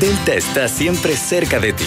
Delta 0.00 0.34
está 0.34 0.66
siempre 0.68 1.16
cerca 1.16 1.58
de 1.58 1.72
ti, 1.72 1.86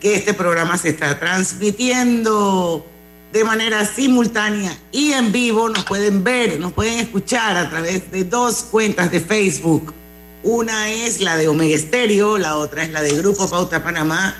que 0.00 0.14
este 0.14 0.34
programa 0.34 0.76
se 0.78 0.90
está 0.90 1.18
transmitiendo 1.18 2.84
de 3.32 3.44
manera 3.44 3.86
simultánea 3.86 4.76
y 4.90 5.12
en 5.12 5.32
vivo. 5.32 5.68
Nos 5.68 5.84
pueden 5.84 6.22
ver, 6.22 6.60
nos 6.60 6.72
pueden 6.72 6.98
escuchar 6.98 7.56
a 7.56 7.70
través 7.70 8.10
de 8.10 8.24
dos 8.24 8.64
cuentas 8.70 9.10
de 9.10 9.20
Facebook. 9.20 9.94
Una 10.42 10.90
es 10.90 11.20
la 11.20 11.36
de 11.36 11.48
Omega 11.48 11.74
Estéreo, 11.74 12.36
la 12.36 12.56
otra 12.56 12.82
es 12.82 12.90
la 12.90 13.00
de 13.02 13.14
Grupo 13.16 13.48
Pauta 13.48 13.82
Panamá. 13.82 14.34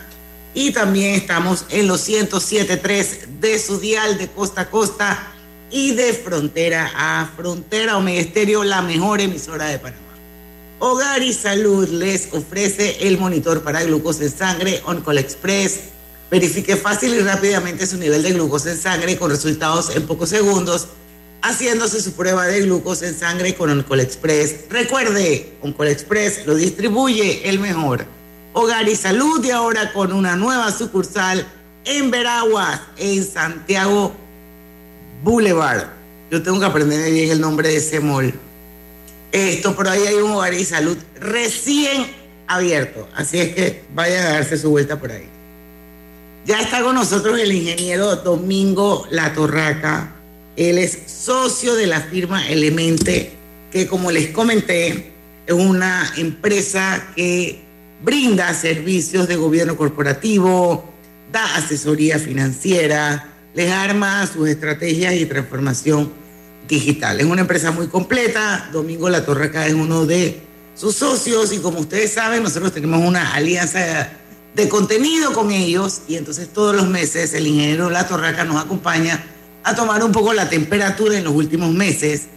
Y 0.54 0.72
también 0.72 1.14
estamos 1.14 1.64
en 1.70 1.86
los 1.86 2.06
107.3 2.08 3.26
de 3.40 3.58
su 3.58 3.78
dial 3.78 4.18
de 4.18 4.28
costa 4.28 4.62
a 4.62 4.70
costa 4.70 5.32
y 5.70 5.94
de 5.94 6.12
frontera 6.12 6.90
a 6.94 7.30
frontera. 7.36 7.96
Omega 7.96 8.20
Estéreo, 8.20 8.62
la 8.62 8.82
mejor 8.82 9.20
emisora 9.20 9.66
de 9.66 9.78
Panamá. 9.78 10.11
Hogar 10.84 11.22
y 11.22 11.32
Salud 11.32 11.88
les 11.90 12.30
ofrece 12.32 13.06
el 13.06 13.16
monitor 13.16 13.62
para 13.62 13.84
glucosa 13.84 14.24
en 14.24 14.36
sangre 14.36 14.82
Oncol 14.84 15.18
Express. 15.18 15.78
Verifique 16.28 16.74
fácil 16.74 17.14
y 17.14 17.20
rápidamente 17.20 17.86
su 17.86 17.98
nivel 17.98 18.24
de 18.24 18.32
glucosa 18.32 18.72
en 18.72 18.78
sangre 18.78 19.16
con 19.16 19.30
resultados 19.30 19.94
en 19.94 20.04
pocos 20.08 20.30
segundos, 20.30 20.88
haciéndose 21.40 22.02
su 22.02 22.14
prueba 22.14 22.48
de 22.48 22.62
glucosa 22.62 23.06
en 23.06 23.16
sangre 23.16 23.54
con 23.54 23.70
Oncol 23.70 24.00
Express. 24.00 24.64
Recuerde, 24.70 25.52
Oncol 25.62 25.86
Express 25.86 26.44
lo 26.46 26.56
distribuye 26.56 27.48
el 27.48 27.60
mejor. 27.60 28.04
Hogar 28.52 28.88
y 28.88 28.96
Salud 28.96 29.44
y 29.44 29.52
ahora 29.52 29.92
con 29.92 30.12
una 30.12 30.34
nueva 30.34 30.72
sucursal 30.72 31.46
en 31.84 32.10
Veraguas, 32.10 32.80
en 32.96 33.24
Santiago 33.24 34.12
Boulevard. 35.22 35.84
Yo 36.28 36.42
tengo 36.42 36.58
que 36.58 36.66
aprender 36.66 37.08
bien 37.12 37.30
el 37.30 37.40
nombre 37.40 37.68
de 37.68 37.76
ese 37.76 38.00
mall 38.00 38.34
esto, 39.32 39.74
pero 39.74 39.90
ahí 39.90 40.06
hay 40.06 40.14
un 40.16 40.32
hogar 40.32 40.54
y 40.54 40.64
salud 40.64 40.96
recién 41.18 42.06
abierto. 42.46 43.08
Así 43.16 43.40
es 43.40 43.54
que 43.54 43.82
vayan 43.94 44.26
a 44.26 44.30
darse 44.34 44.58
su 44.58 44.70
vuelta 44.70 45.00
por 45.00 45.10
ahí. 45.10 45.26
Ya 46.44 46.60
está 46.60 46.82
con 46.82 46.94
nosotros 46.94 47.38
el 47.38 47.52
ingeniero 47.52 48.16
Domingo 48.16 49.06
La 49.10 49.32
Torraca. 49.32 50.12
Él 50.56 50.78
es 50.78 50.98
socio 51.06 51.74
de 51.74 51.86
la 51.86 52.00
firma 52.00 52.46
Elemente, 52.46 53.32
que 53.70 53.86
como 53.86 54.10
les 54.10 54.28
comenté, 54.28 55.12
es 55.46 55.54
una 55.54 56.12
empresa 56.16 57.08
que 57.16 57.62
brinda 58.02 58.52
servicios 58.52 59.28
de 59.28 59.36
gobierno 59.36 59.76
corporativo, 59.76 60.84
da 61.30 61.56
asesoría 61.56 62.18
financiera, 62.18 63.28
les 63.54 63.70
arma 63.70 64.26
sus 64.26 64.48
estrategias 64.48 65.14
y 65.14 65.26
transformación 65.26 66.12
digital. 66.68 67.20
Es 67.20 67.26
una 67.26 67.42
empresa 67.42 67.70
muy 67.70 67.88
completa. 67.88 68.68
Domingo 68.72 69.08
La 69.08 69.24
Torraca 69.24 69.66
es 69.66 69.74
uno 69.74 70.06
de 70.06 70.40
sus 70.74 70.96
socios 70.96 71.52
y 71.52 71.58
como 71.58 71.80
ustedes 71.80 72.12
saben, 72.12 72.42
nosotros 72.42 72.72
tenemos 72.72 73.06
una 73.06 73.34
alianza 73.34 74.10
de 74.54 74.68
contenido 74.68 75.32
con 75.32 75.50
ellos 75.50 76.02
y 76.08 76.16
entonces 76.16 76.48
todos 76.52 76.74
los 76.74 76.88
meses 76.88 77.32
el 77.34 77.46
ingeniero 77.46 77.90
La 77.90 78.06
Torraca 78.06 78.44
nos 78.44 78.62
acompaña 78.62 79.24
a 79.64 79.74
tomar 79.74 80.02
un 80.02 80.12
poco 80.12 80.32
la 80.34 80.48
temperatura 80.48 81.16
en 81.16 81.24
los 81.24 81.34
últimos 81.34 81.72
meses, 81.72 82.28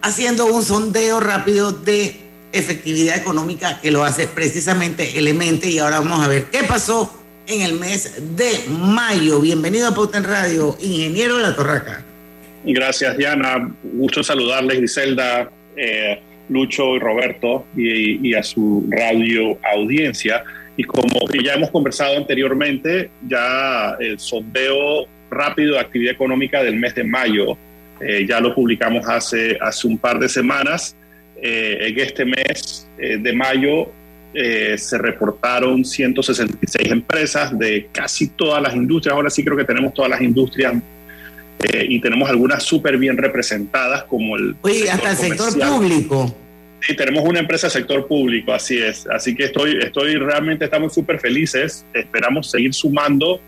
haciendo 0.00 0.46
un 0.46 0.64
sondeo 0.64 1.20
rápido 1.20 1.72
de 1.72 2.20
efectividad 2.52 3.16
económica 3.16 3.80
que 3.80 3.90
lo 3.90 4.04
hace 4.04 4.26
precisamente 4.26 5.18
Elemente 5.18 5.70
y 5.70 5.78
ahora 5.78 6.00
vamos 6.00 6.24
a 6.24 6.28
ver 6.28 6.46
qué 6.50 6.64
pasó 6.64 7.12
en 7.46 7.62
el 7.62 7.78
mes 7.78 8.12
de 8.36 8.66
mayo. 8.68 9.40
Bienvenido 9.40 9.88
a 9.88 9.94
Pauta 9.94 10.18
en 10.18 10.24
Radio, 10.24 10.76
ingeniero 10.80 11.38
La 11.38 11.54
Torraca. 11.54 12.04
Gracias, 12.64 13.16
Diana. 13.16 13.74
Gusto 13.82 14.22
saludarles, 14.22 14.78
Griselda, 14.78 15.50
eh, 15.76 16.20
Lucho 16.48 16.96
y 16.96 16.98
Roberto 16.98 17.66
y, 17.76 18.34
a 18.34 18.42
su 18.42 18.86
radio 18.90 19.58
audiencia. 19.74 20.44
Y 20.76 20.84
como 20.84 21.26
ya 21.42 21.54
hemos 21.54 21.70
conversado 21.70 22.16
anteriormente, 22.16 23.10
ya 23.26 23.96
el 24.00 24.18
sondeo 24.18 25.06
rápido 25.30 25.74
de 25.74 25.80
actividad 25.80 26.12
económica 26.12 26.62
del 26.62 26.76
mes 26.76 26.94
de 26.94 27.04
mayo, 27.04 27.56
eh, 28.00 28.26
ya 28.28 28.40
lo 28.40 28.54
publicamos 28.54 29.06
hace, 29.08 29.56
hace 29.60 29.86
un 29.86 29.98
par 29.98 30.18
de 30.18 30.28
semanas. 30.28 30.96
Eh, 31.40 31.88
en 31.88 31.98
este 31.98 32.24
mes 32.24 32.88
eh, 32.98 33.18
de 33.18 33.32
mayo 33.32 33.90
se 34.34 34.96
reportaron 34.96 35.84
166 35.84 36.90
empresas 36.90 37.58
de 37.58 37.88
casi 37.92 38.28
todas 38.28 38.62
las 38.62 38.74
industrias. 38.74 39.14
Ahora 39.14 39.28
sí 39.28 39.44
creo 39.44 39.58
que 39.58 39.64
tenemos 39.64 39.92
todas 39.92 40.10
las 40.10 40.22
industrias 40.22 40.72
eh, 41.62 41.86
y 41.88 42.00
tenemos 42.00 42.28
algunas 42.28 42.64
súper 42.64 42.98
bien 42.98 43.16
representadas 43.16 44.02
como 44.04 44.36
el... 44.36 44.54
Oye, 44.62 44.90
hasta 44.90 45.12
el 45.12 45.16
sector 45.16 45.56
público. 45.58 46.36
Sí, 46.80 46.94
tenemos 46.96 47.24
una 47.24 47.38
empresa 47.38 47.70
sector 47.70 48.08
público, 48.08 48.52
así 48.52 48.78
es. 48.78 49.06
Así 49.06 49.36
que 49.36 49.44
estoy, 49.44 49.78
estoy 49.80 50.16
realmente, 50.16 50.64
estamos 50.64 50.92
súper 50.92 51.20
felices. 51.20 51.86
Esperamos 51.94 52.50
seguir 52.50 52.74
sumando 52.74 53.40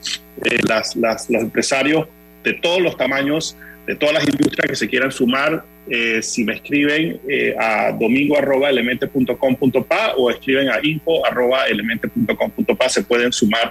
eh, 0.44 0.59
las, 0.68 0.94
las, 0.94 1.29
los 1.29 1.42
empresarios 1.42 2.07
de 2.44 2.53
todos 2.53 2.81
los 2.81 2.96
tamaños, 2.96 3.57
de 3.87 3.96
todas 3.96 4.14
las 4.14 4.29
industrias 4.29 4.68
que 4.68 4.77
se 4.77 4.88
quieran 4.88 5.11
sumar. 5.11 5.64
Eh, 5.90 6.22
si 6.22 6.44
me 6.44 6.55
escriben 6.55 7.20
a 7.59 7.90
domingo.elemente.com.pa 7.92 10.14
o 10.16 10.31
escriben 10.31 10.70
a 10.70 10.79
info.elemente.com.pa, 10.83 12.88
se 12.88 13.03
pueden 13.03 13.33
sumar 13.33 13.70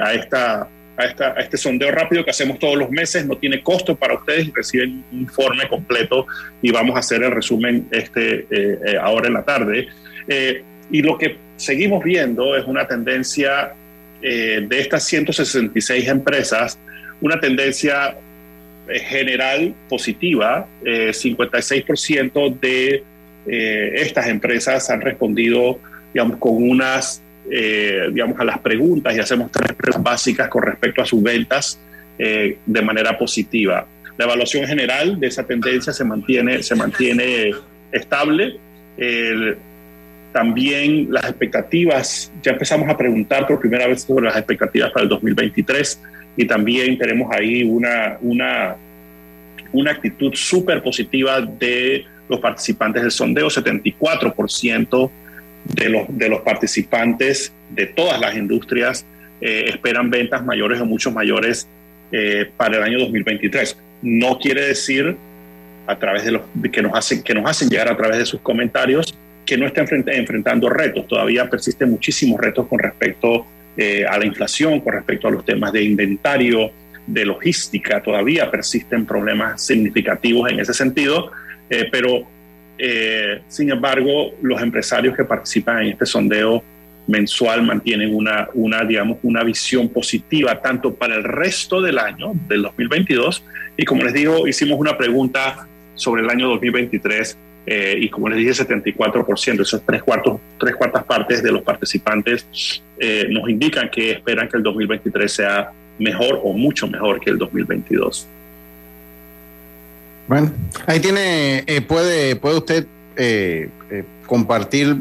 a 0.00 0.14
esta 0.14 0.70
a, 0.96 1.04
esta, 1.04 1.32
a, 1.32 1.40
este 1.40 1.56
sondeo 1.56 1.90
rápido 1.90 2.24
que 2.24 2.30
hacemos 2.30 2.58
todos 2.58 2.76
los 2.76 2.90
meses, 2.90 3.26
no 3.26 3.36
tiene 3.36 3.62
costo 3.62 3.96
para 3.96 4.14
ustedes, 4.14 4.52
reciben 4.54 5.04
un 5.12 5.20
informe 5.20 5.68
completo 5.68 6.26
y 6.62 6.70
vamos 6.70 6.96
a 6.96 7.00
hacer 7.00 7.22
el 7.22 7.30
resumen 7.30 7.86
este, 7.90 8.40
eh, 8.40 8.46
eh, 8.50 8.96
ahora 9.00 9.28
en 9.28 9.34
la 9.34 9.44
tarde. 9.44 9.88
Eh, 10.28 10.62
y 10.90 11.02
lo 11.02 11.18
que 11.18 11.36
seguimos 11.56 12.04
viendo 12.04 12.56
es 12.56 12.64
una 12.66 12.86
tendencia 12.86 13.72
de 14.20 14.80
estas 14.80 15.04
166 15.04 16.08
empresas, 16.08 16.78
una 17.20 17.38
tendencia 17.38 18.16
general 18.88 19.74
positiva, 19.86 20.66
56% 20.82 22.58
de 22.58 23.02
estas 23.44 24.28
empresas 24.28 24.88
han 24.88 25.02
respondido 25.02 25.78
digamos, 26.14 26.38
con 26.38 26.54
unas 26.54 27.23
eh, 27.50 28.08
digamos, 28.12 28.38
a 28.40 28.44
las 28.44 28.58
preguntas 28.58 29.14
y 29.14 29.20
hacemos 29.20 29.50
tres 29.50 29.72
preguntas 29.76 30.02
básicas 30.02 30.48
con 30.48 30.62
respecto 30.62 31.02
a 31.02 31.04
sus 31.04 31.22
ventas 31.22 31.78
eh, 32.18 32.58
de 32.64 32.82
manera 32.82 33.16
positiva. 33.18 33.86
La 34.16 34.24
evaluación 34.24 34.66
general 34.66 35.18
de 35.18 35.26
esa 35.26 35.44
tendencia 35.44 35.92
se 35.92 36.04
mantiene, 36.04 36.62
se 36.62 36.74
mantiene 36.74 37.50
estable. 37.90 38.58
también 40.32 41.12
las 41.12 41.24
expectativas, 41.24 42.32
ya 42.42 42.52
empezamos 42.52 42.88
a 42.88 42.96
preguntar 42.96 43.46
por 43.46 43.60
primera 43.60 43.86
vez 43.86 44.02
sobre 44.02 44.26
las 44.26 44.36
expectativas 44.36 44.90
para 44.90 45.04
el 45.04 45.08
2023 45.08 46.00
y 46.36 46.46
también 46.46 46.98
tenemos 46.98 47.30
ahí 47.32 47.62
una, 47.62 48.18
una, 48.20 48.76
una 49.72 49.90
actitud 49.92 50.32
súper 50.34 50.82
positiva 50.82 51.40
de 51.40 52.04
los 52.28 52.40
participantes 52.40 53.02
del 53.02 53.10
sondeo, 53.10 53.48
74% 53.48 55.10
de 55.64 55.88
los, 55.88 56.06
de 56.08 56.28
los 56.28 56.42
participantes 56.42 57.52
de 57.70 57.86
todas 57.86 58.20
las 58.20 58.36
industrias 58.36 59.04
eh, 59.40 59.64
esperan 59.68 60.10
ventas 60.10 60.44
mayores 60.44 60.80
o 60.80 60.86
mucho 60.86 61.10
mayores 61.10 61.66
eh, 62.12 62.48
para 62.56 62.76
el 62.78 62.82
año 62.82 62.98
2023. 63.00 63.76
No 64.02 64.38
quiere 64.38 64.66
decir 64.66 65.16
a 65.86 65.98
través 65.98 66.24
de 66.24 66.32
los 66.32 66.42
que 66.72 66.82
nos 66.82 66.94
hacen 66.94 67.22
que 67.22 67.34
nos 67.34 67.50
hacen 67.50 67.68
llegar 67.68 67.88
a 67.90 67.96
través 67.96 68.18
de 68.18 68.26
sus 68.26 68.40
comentarios 68.40 69.14
que 69.44 69.58
no 69.58 69.66
está 69.66 69.82
enfrentando 69.82 70.70
retos. 70.70 71.06
Todavía 71.06 71.50
persisten 71.50 71.90
muchísimos 71.90 72.40
retos 72.40 72.66
con 72.66 72.78
respecto 72.78 73.44
eh, 73.76 74.06
a 74.08 74.16
la 74.16 74.24
inflación, 74.24 74.80
con 74.80 74.94
respecto 74.94 75.28
a 75.28 75.30
los 75.30 75.44
temas 75.44 75.72
de 75.72 75.82
inventario, 75.82 76.70
de 77.06 77.26
logística. 77.26 78.02
Todavía 78.02 78.50
persisten 78.50 79.04
problemas 79.04 79.66
significativos 79.66 80.50
en 80.50 80.60
ese 80.60 80.72
sentido, 80.72 81.30
pero 81.90 82.26
eh, 82.78 83.42
sin 83.48 83.70
embargo, 83.70 84.32
los 84.42 84.60
empresarios 84.60 85.16
que 85.16 85.24
participan 85.24 85.82
en 85.82 85.88
este 85.92 86.06
sondeo 86.06 86.62
mensual 87.06 87.62
mantienen 87.62 88.14
una, 88.14 88.48
una, 88.54 88.84
digamos, 88.84 89.18
una 89.22 89.44
visión 89.44 89.88
positiva 89.88 90.60
tanto 90.62 90.94
para 90.94 91.14
el 91.14 91.24
resto 91.24 91.80
del 91.82 91.98
año, 91.98 92.32
del 92.48 92.62
2022, 92.62 93.44
y 93.76 93.84
como 93.84 94.02
les 94.04 94.14
digo, 94.14 94.46
hicimos 94.48 94.78
una 94.78 94.96
pregunta 94.96 95.68
sobre 95.94 96.22
el 96.22 96.30
año 96.30 96.48
2023 96.48 97.36
eh, 97.66 97.96
y 97.98 98.08
como 98.08 98.28
les 98.28 98.38
dije, 98.38 98.50
74%, 98.50 99.60
esos 99.60 99.82
tres, 99.86 100.02
cuartos, 100.02 100.40
tres 100.58 100.76
cuartas 100.76 101.04
partes 101.04 101.42
de 101.42 101.50
los 101.50 101.62
participantes 101.62 102.46
eh, 102.98 103.26
nos 103.30 103.48
indican 103.48 103.88
que 103.90 104.12
esperan 104.12 104.48
que 104.48 104.58
el 104.58 104.62
2023 104.62 105.32
sea 105.32 105.70
mejor 105.98 106.40
o 106.42 106.52
mucho 106.52 106.86
mejor 106.86 107.20
que 107.20 107.30
el 107.30 107.38
2022. 107.38 108.28
Bueno, 110.26 110.52
ahí 110.86 111.00
tiene, 111.00 111.64
eh, 111.66 111.80
puede, 111.80 112.36
puede 112.36 112.56
usted 112.56 112.86
compartir 114.26 114.96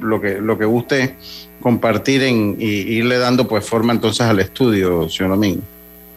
lo 0.00 0.20
que 0.20 0.38
lo 0.38 0.58
que 0.58 0.64
guste 0.66 1.14
compartir 1.60 2.22
en, 2.22 2.56
y 2.58 2.66
irle 2.66 3.18
dando 3.18 3.48
pues 3.48 3.64
forma 3.64 3.92
entonces 3.92 4.22
al 4.22 4.40
estudio, 4.40 5.08
señor 5.08 5.32
Domingo. 5.32 5.62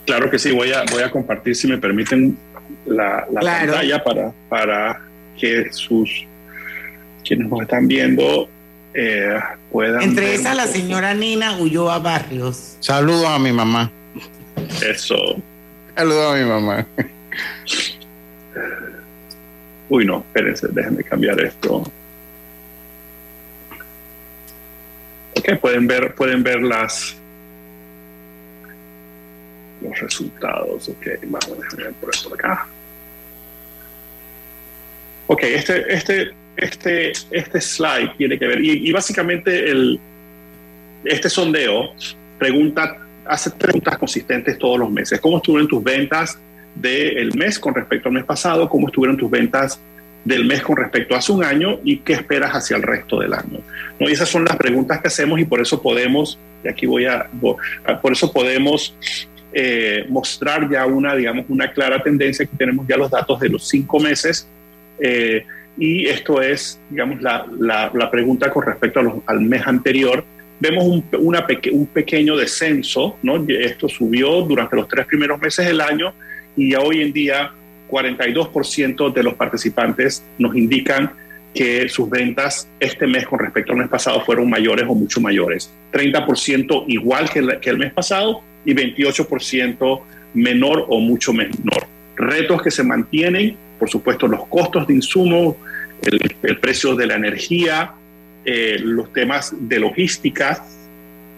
Claro 0.06 0.30
que 0.30 0.40
sí, 0.40 0.52
voy 0.52 0.72
a, 0.74 0.84
voy 0.92 1.04
a 1.04 1.12
compartir, 1.12 1.56
si 1.56 1.68
me 1.68 1.78
permiten, 1.78 2.38
la, 2.86 3.28
pantalla 3.34 4.04
para, 4.04 4.32
para 4.50 5.02
que 5.38 5.72
sus 5.72 6.26
quienes 7.24 7.48
nos 7.48 7.62
están 7.62 7.88
viendo 7.88 8.50
eh, 8.94 9.40
puedan. 9.72 10.02
Entre 10.02 10.34
esas, 10.34 10.56
la 10.56 10.68
señora 10.68 11.14
Nina 11.14 11.58
Ulloa 11.58 12.00
Barrios. 12.00 12.78
Saludos 12.80 13.28
a 13.28 13.40
mi 13.40 13.52
mamá. 13.52 13.92
Eso. 14.86 15.16
Saludos 15.96 16.34
a 16.34 16.38
mi 16.38 16.46
mamá. 16.46 16.88
Uy, 19.92 20.06
no, 20.06 20.20
espérense, 20.20 20.70
déjenme 20.70 21.04
cambiar 21.04 21.42
esto. 21.42 21.84
Ok, 25.36 25.60
pueden 25.60 25.86
ver, 25.86 26.16
pueden 26.16 26.42
ver 26.44 26.62
las 26.62 27.18
los 29.82 30.00
resultados. 30.00 30.88
Ok, 30.88 31.08
vamos 31.24 31.58
a 31.74 31.76
ver 31.76 31.92
por 32.00 32.10
esto 32.10 32.34
acá. 32.34 32.68
Ok, 35.28 35.44
este, 35.44 35.94
este, 35.94 36.32
este, 36.56 37.12
este 37.30 37.60
slide 37.60 38.16
tiene 38.18 38.40
que 38.40 38.48
ver, 38.48 38.64
y, 38.64 38.90
básicamente 38.94 39.72
el, 39.72 40.00
este 41.04 41.30
sondeo 41.30 41.96
pregunta, 42.40 42.98
hace 43.26 43.52
preguntas 43.52 43.98
consistentes 43.98 44.58
todos 44.58 44.80
los 44.80 44.90
meses. 44.90 45.20
¿Cómo 45.20 45.36
estuvieron 45.36 45.68
tus 45.68 45.84
ventas 45.84 46.40
del 46.76 47.34
mes 47.36 47.60
con 47.60 47.76
respecto 47.76 48.10
al 48.10 48.16
mes 48.16 48.24
pasado? 48.24 48.68
¿Cómo 48.70 48.88
estuvieron 48.88 49.18
tus 49.18 49.30
ventas 49.30 49.80
del 50.24 50.46
mes 50.46 50.62
con 50.62 50.78
respecto 50.78 51.16
a 51.16 51.20
hace 51.20 51.32
un 51.32 51.44
año? 51.44 51.80
¿Y 51.84 51.98
qué 51.98 52.14
esperas 52.14 52.52
hacia 52.52 52.78
el 52.78 52.84
resto 52.84 53.20
del 53.20 53.34
año? 53.34 53.60
¿No? 54.00 54.10
Y 54.10 54.14
esas 54.14 54.30
son 54.30 54.46
las 54.46 54.56
preguntas 54.56 55.02
que 55.02 55.08
hacemos 55.08 55.40
y 55.40 55.46
por 55.46 55.62
eso 55.62 55.82
podemos, 55.82 56.40
y 56.64 56.68
aquí 56.68 56.86
voy 56.86 57.06
a, 57.06 57.28
por 58.02 58.12
eso 58.12 58.32
podemos 58.32 58.96
eh, 59.54 60.06
mostrar 60.10 60.70
ya 60.70 60.86
una, 60.86 61.16
digamos, 61.16 61.46
una 61.50 61.72
clara 61.72 62.02
tendencia. 62.02 62.46
que 62.46 62.56
tenemos 62.56 62.88
ya 62.88 62.98
los 62.98 63.12
datos 63.12 63.40
de 63.40 63.50
los 63.50 63.68
cinco 63.68 64.00
meses 64.00 64.48
eh, 65.00 65.46
y 65.78 66.06
esto 66.06 66.42
es, 66.42 66.80
digamos, 66.90 67.22
la, 67.22 67.46
la, 67.60 68.12
pregunta 68.12 68.52
con 68.52 68.66
respecto 68.66 69.24
al 69.26 69.42
mes 69.42 69.66
anterior. 69.66 70.24
Vemos 70.60 70.86
un, 70.86 71.04
un 71.72 71.88
pequeño 71.88 72.36
descenso, 72.36 73.18
¿no? 73.24 73.44
Esto 73.48 73.90
subió 73.90 74.42
durante 74.42 74.76
los 74.76 74.88
tres 74.88 75.08
primeros 75.08 75.40
meses 75.40 75.66
del 75.66 75.82
año 75.82 76.14
y 76.56 76.76
hoy 76.76 77.02
en 77.02 77.14
día 77.14 77.52
42% 77.90 79.14
de 79.14 79.24
los 79.24 79.34
participantes 79.36 80.24
nos 80.38 80.56
indican 80.56 81.12
que 81.54 81.90
sus 81.90 82.10
ventas 82.10 82.70
este 82.80 83.08
mes 83.08 83.26
con 83.26 83.40
respecto 83.40 83.74
al 83.74 83.80
mes 83.80 83.90
pasado 83.90 84.22
fueron 84.22 84.50
mayores 84.50 84.86
o 84.88 84.96
mucho 84.96 85.20
mayores. 85.20 85.72
30% 85.92 86.86
igual 86.88 87.30
que 87.30 87.40
el, 87.40 87.60
que 87.60 87.70
el 87.70 87.78
mes 87.78 87.92
pasado 87.92 88.42
y 88.64 88.74
28% 88.74 90.02
menor 90.34 90.86
o 90.88 91.00
mucho 91.00 91.34
menor. 91.34 91.88
Retos 92.16 92.62
que 92.62 92.72
se 92.72 92.84
mantienen 92.84 93.58
por 93.82 93.90
supuesto, 93.90 94.28
los 94.28 94.46
costos 94.46 94.86
de 94.86 94.94
insumos, 94.94 95.56
el, 96.04 96.58
precio 96.60 96.94
de 96.94 97.08
la 97.08 97.16
energía, 97.16 97.94
eh, 98.46 98.78
los 98.80 99.12
temas 99.12 99.56
de 99.60 99.80
logística 99.80 100.64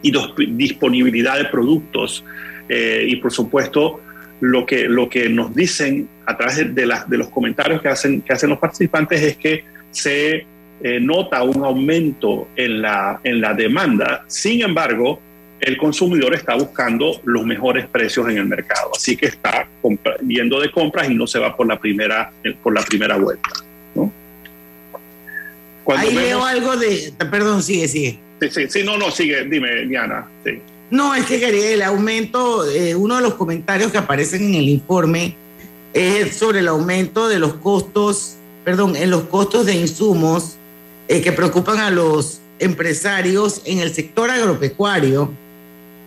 y 0.02 0.12
disponibilidad 0.50 1.38
de 1.38 1.46
productos. 1.46 2.26
Eh, 2.68 3.06
y 3.08 3.16
por 3.16 3.32
supuesto, 3.32 4.02
lo 4.44 4.66
que, 4.66 4.90
lo 4.90 5.08
que 5.08 5.30
nos 5.30 5.56
dicen 5.56 6.10
a 6.26 6.36
través 6.36 6.76
de, 6.76 6.94
de 7.08 7.18
los 7.18 7.30
comentarios 7.30 7.82
que 7.82 7.88
hacen, 7.88 8.22
que 8.22 8.34
hacen 8.34 8.50
los 8.50 8.60
participantes 8.60 9.22
es 9.22 9.38
que 9.38 9.64
se 9.90 10.46
eh, 10.82 11.00
nota 11.00 11.44
un 11.44 11.64
aumento 11.64 12.50
en 12.58 12.82
la, 12.82 13.22
en 13.24 13.40
la 13.40 13.54
demanda. 13.54 14.26
Sin 14.28 14.62
embargo, 14.62 15.22
el 15.62 15.78
consumidor 15.78 16.34
está 16.34 16.56
buscando 16.56 17.22
los 17.24 17.46
mejores 17.46 17.88
precios 17.88 18.28
en 18.28 18.38
el 18.38 18.46
mercado, 18.46 18.92
así 18.94 19.16
que 19.16 19.28
está 19.28 19.66
yendo 20.28 20.60
de 20.60 20.70
compras 20.72 21.10
y 21.10 21.16
no 21.16 21.26
se 21.26 21.40
va 21.40 21.56
por 21.56 21.66
la 21.66 21.80
primera, 21.80 22.30
por 22.62 22.74
la 22.74 22.82
primera 22.82 23.16
vuelta. 23.16 23.50
¿no? 23.96 24.12
Ahí 25.88 26.14
veo 26.14 26.44
algo 26.44 26.76
de, 26.76 27.14
perdón, 27.32 27.64
sigue, 27.64 27.88
sigue. 27.88 28.20
Sí, 28.42 28.68
sí, 28.68 28.84
no, 28.84 28.98
no, 28.98 29.10
sigue, 29.10 29.46
dime, 29.46 29.86
Diana. 29.86 30.28
No, 30.94 31.16
es 31.16 31.26
que 31.26 31.40
quería 31.40 31.72
el 31.72 31.82
aumento, 31.82 32.70
eh, 32.70 32.94
uno 32.94 33.16
de 33.16 33.24
los 33.24 33.34
comentarios 33.34 33.92
que 33.92 33.98
aparecen 33.98 34.44
en 34.44 34.54
el 34.54 34.70
informe 34.70 35.36
es 35.92 36.36
sobre 36.36 36.60
el 36.60 36.68
aumento 36.68 37.28
de 37.28 37.40
los 37.40 37.56
costos, 37.56 38.36
perdón, 38.64 38.96
en 38.96 39.10
los 39.10 39.24
costos 39.24 39.66
de 39.66 39.74
insumos 39.74 40.56
eh, 41.08 41.20
que 41.22 41.32
preocupan 41.32 41.80
a 41.80 41.90
los 41.90 42.42
empresarios 42.60 43.64
en 43.66 43.80
el 43.80 43.92
sector 43.92 44.30
agropecuario 44.30 45.34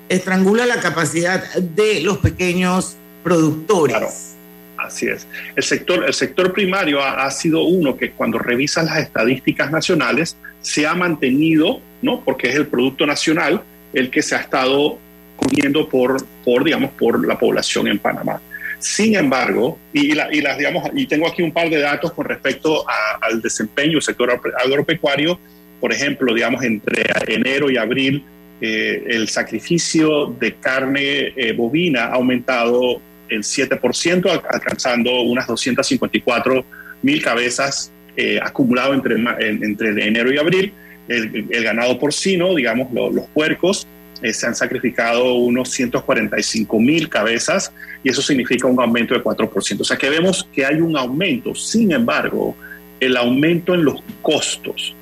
estrangula 0.08 0.66
la 0.66 0.78
capacidad 0.78 1.42
de 1.54 2.00
los 2.02 2.18
pequeños 2.18 2.94
productores. 3.24 4.36
Así 4.76 5.08
es. 5.08 5.26
El 5.56 5.64
sector, 5.64 6.04
el 6.04 6.14
sector 6.14 6.52
primario 6.52 7.02
ha, 7.02 7.28
sido 7.32 7.64
uno 7.64 7.96
que 7.96 8.12
cuando 8.12 8.38
revisa 8.38 8.84
las 8.84 8.98
estadísticas 8.98 9.68
nacionales 9.72 10.36
se 10.62 10.86
ha 10.86 10.94
mantenido, 10.94 11.80
¿no? 12.02 12.20
Porque 12.24 12.50
es 12.50 12.54
el 12.54 12.68
producto 12.68 13.04
nacional 13.04 13.64
el 13.92 14.10
que 14.10 14.22
se 14.22 14.34
ha 14.34 14.40
estado 14.40 14.98
comiendo 15.36 15.88
por, 15.88 16.24
por 16.44 16.64
digamos, 16.64 16.90
por 16.92 17.26
la 17.26 17.38
población 17.38 17.88
en 17.88 17.98
Panamá. 17.98 18.40
Sin 18.78 19.16
embargo, 19.16 19.78
y, 19.92 20.12
y 20.12 20.40
las, 20.40 20.58
digamos, 20.58 20.90
y 20.94 21.06
tengo 21.06 21.26
aquí 21.26 21.42
un 21.42 21.52
par 21.52 21.70
de 21.70 21.78
datos 21.78 22.12
con 22.12 22.26
respecto 22.26 22.84
al 23.20 23.40
desempeño 23.40 23.92
del 23.92 24.02
sector 24.02 24.40
agropecuario, 24.62 25.38
por 25.80 25.92
ejemplo, 25.92 26.34
digamos, 26.34 26.62
entre 26.62 27.04
enero 27.26 27.70
y 27.70 27.76
abril 27.76 28.24
eh, 28.60 29.04
el 29.08 29.28
sacrificio 29.28 30.34
de 30.40 30.54
carne 30.54 31.34
eh, 31.36 31.52
bovina 31.52 32.04
ha 32.04 32.14
aumentado 32.14 33.02
en 33.28 33.42
7%, 33.42 34.42
alcanzando 34.48 35.20
unas 35.22 35.46
254 35.46 36.64
mil 37.02 37.22
cabezas 37.22 37.92
eh, 38.16 38.40
acumulado 38.42 38.94
entre, 38.94 39.16
entre 39.40 40.06
enero 40.06 40.32
y 40.32 40.38
abril. 40.38 40.72
El, 41.08 41.62
ganado 41.62 41.98
porcino, 41.98 42.54
digamos, 42.54 42.92
los 42.92 43.26
puercos, 43.28 43.86
se 44.22 44.46
han 44.46 44.54
sacrificado 44.54 45.34
unos 45.34 45.70
145 45.70 46.80
mil 46.80 47.08
cabezas 47.08 47.72
y 48.02 48.10
eso 48.10 48.22
significa 48.22 48.66
un 48.66 48.80
aumento 48.80 49.14
de 49.14 49.22
4%. 49.22 49.80
O 49.80 49.84
sea 49.84 49.96
que 49.96 50.08
vemos 50.08 50.48
que 50.52 50.64
hay 50.64 50.80
un 50.80 50.96
aumento. 50.96 51.54
Sin 51.54 51.92
embargo, 51.92 52.56
el 52.98 53.16
aumento 53.16 53.74
en 53.74 53.84
los 53.84 54.02
costos 54.22 54.94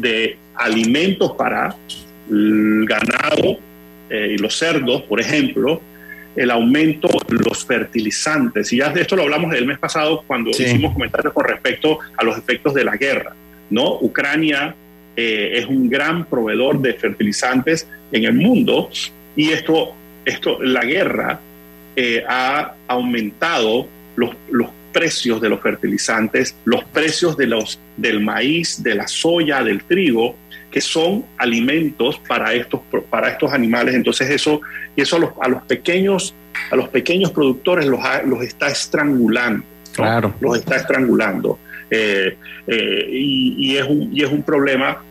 de 0.00 0.36
alimentos 0.54 1.32
para 1.32 1.74
el 2.30 2.86
ganado 2.86 3.58
eh, 4.10 4.34
y 4.34 4.38
los 4.38 4.56
cerdos, 4.56 5.02
por 5.02 5.20
ejemplo, 5.20 5.80
el 6.36 6.50
aumento 6.50 7.08
de 7.28 7.36
los 7.36 7.64
fertilizantes. 7.64 8.72
Y 8.72 8.78
ya 8.78 8.90
de 8.90 9.00
esto 9.00 9.16
lo 9.16 9.22
hablamos 9.22 9.54
el 9.54 9.66
mes 9.66 9.78
pasado 9.78 10.22
cuando 10.26 10.50
hicimos 10.50 10.92
comentarios 10.92 11.32
con 11.32 11.44
respecto 11.44 11.98
a 12.16 12.24
los 12.24 12.36
efectos 12.36 12.74
de 12.74 12.84
la 12.84 12.96
guerra. 12.96 13.34
¿no? 13.70 13.98
Ucrania 14.00 14.74
eh, 15.16 15.52
es 15.54 15.66
un 15.66 15.88
gran 15.88 16.26
proveedor 16.26 16.80
de 16.80 16.94
fertilizantes 16.94 17.88
en 18.12 18.24
el 18.24 18.34
mundo 18.34 18.90
y 19.34 19.50
esto, 19.50 19.94
esto 20.24 20.62
la 20.62 20.84
guerra 20.84 21.40
eh, 21.96 22.22
ha 22.28 22.74
aumentado 22.88 23.86
los, 24.16 24.30
los 24.50 24.68
precios 24.92 25.40
de 25.40 25.48
los 25.48 25.60
fertilizantes, 25.60 26.56
los 26.64 26.84
precios 26.84 27.36
de 27.36 27.46
los, 27.46 27.78
del 27.96 28.20
maíz, 28.20 28.82
de 28.82 28.94
la 28.94 29.06
soya, 29.06 29.62
del 29.62 29.84
trigo, 29.84 30.36
que 30.70 30.80
son 30.80 31.24
alimentos 31.38 32.18
para 32.26 32.54
estos, 32.54 32.80
para 33.10 33.28
estos 33.30 33.52
animales. 33.52 33.94
Entonces 33.94 34.28
eso, 34.30 34.60
eso 34.96 35.16
a 35.16 35.18
los, 35.18 35.30
a 35.40 35.48
los 35.48 35.62
pequeños 35.64 36.34
a 36.70 36.76
los 36.76 36.88
pequeños 36.88 37.30
productores 37.30 37.86
los, 37.86 38.00
los 38.26 38.42
está 38.42 38.68
estrangulando. 38.68 39.64
Claro. 39.94 40.34
Los 40.40 40.58
está 40.58 40.76
estrangulando. 40.76 41.58
Eh, 41.90 42.36
eh, 42.66 43.08
y, 43.10 43.76
es 43.76 43.84
un, 43.86 44.10
y 44.12 44.22
es 44.22 44.30
un 44.30 44.42
problema 44.42 45.02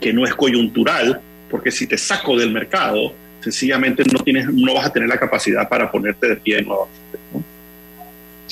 que 0.00 0.12
no 0.12 0.24
es 0.24 0.34
coyuntural, 0.34 1.20
porque 1.50 1.70
si 1.70 1.86
te 1.86 1.98
saco 1.98 2.36
del 2.36 2.50
mercado, 2.50 3.12
sencillamente 3.40 4.02
no, 4.12 4.20
tienes, 4.20 4.46
no 4.52 4.74
vas 4.74 4.86
a 4.86 4.92
tener 4.92 5.08
la 5.08 5.18
capacidad 5.18 5.68
para 5.68 5.90
ponerte 5.90 6.28
de 6.28 6.36
pie 6.36 6.62
nuevamente. 6.62 7.18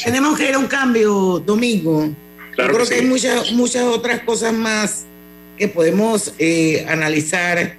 Tenemos 0.03 0.39
que 0.39 0.49
ir 0.49 0.55
a 0.55 0.59
un 0.59 0.67
cambio, 0.67 1.43
Domingo. 1.45 2.11
Claro 2.55 2.73
Yo 2.73 2.77
creo 2.77 2.89
que 2.89 2.95
que, 2.95 3.01
sí. 3.01 3.05
hay 3.05 3.07
muchas, 3.07 3.53
muchas 3.53 3.85
otras 3.85 4.21
cosas 4.21 4.53
más 4.53 5.05
que 5.57 5.69
podemos 5.69 6.35
eh, 6.39 6.85
analizar 6.89 7.77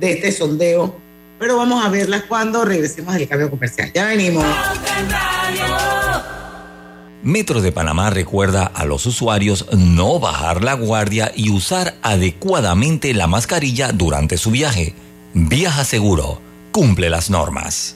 de 0.00 0.12
este 0.12 0.32
sondeo, 0.32 0.96
pero 1.38 1.56
vamos 1.56 1.84
a 1.84 1.88
verlas 1.88 2.24
cuando 2.24 2.64
regresemos 2.64 3.14
del 3.14 3.28
cambio 3.28 3.50
comercial. 3.50 3.90
Ya 3.92 4.06
venimos. 4.06 4.44
Metro 7.22 7.60
de 7.60 7.72
Panamá 7.72 8.10
recuerda 8.10 8.66
a 8.66 8.84
los 8.84 9.06
usuarios 9.06 9.66
no 9.72 10.20
bajar 10.20 10.62
la 10.62 10.74
guardia 10.74 11.32
y 11.34 11.50
usar 11.50 11.96
adecuadamente 12.02 13.14
la 13.14 13.26
mascarilla 13.26 13.92
durante 13.92 14.36
su 14.36 14.50
viaje. 14.50 14.94
Viaja 15.34 15.84
seguro, 15.84 16.40
cumple 16.72 17.10
las 17.10 17.30
normas. 17.30 17.95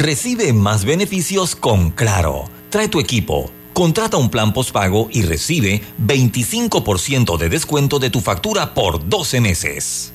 Recibe 0.00 0.54
más 0.54 0.86
beneficios 0.86 1.54
con 1.54 1.90
Claro. 1.90 2.44
Trae 2.70 2.88
tu 2.88 3.00
equipo. 3.00 3.50
Contrata 3.74 4.16
un 4.16 4.30
plan 4.30 4.54
postpago 4.54 5.10
y 5.12 5.24
recibe 5.24 5.82
25% 6.02 7.36
de 7.36 7.48
descuento 7.50 7.98
de 7.98 8.08
tu 8.08 8.22
factura 8.22 8.72
por 8.72 9.06
12 9.10 9.42
meses. 9.42 10.14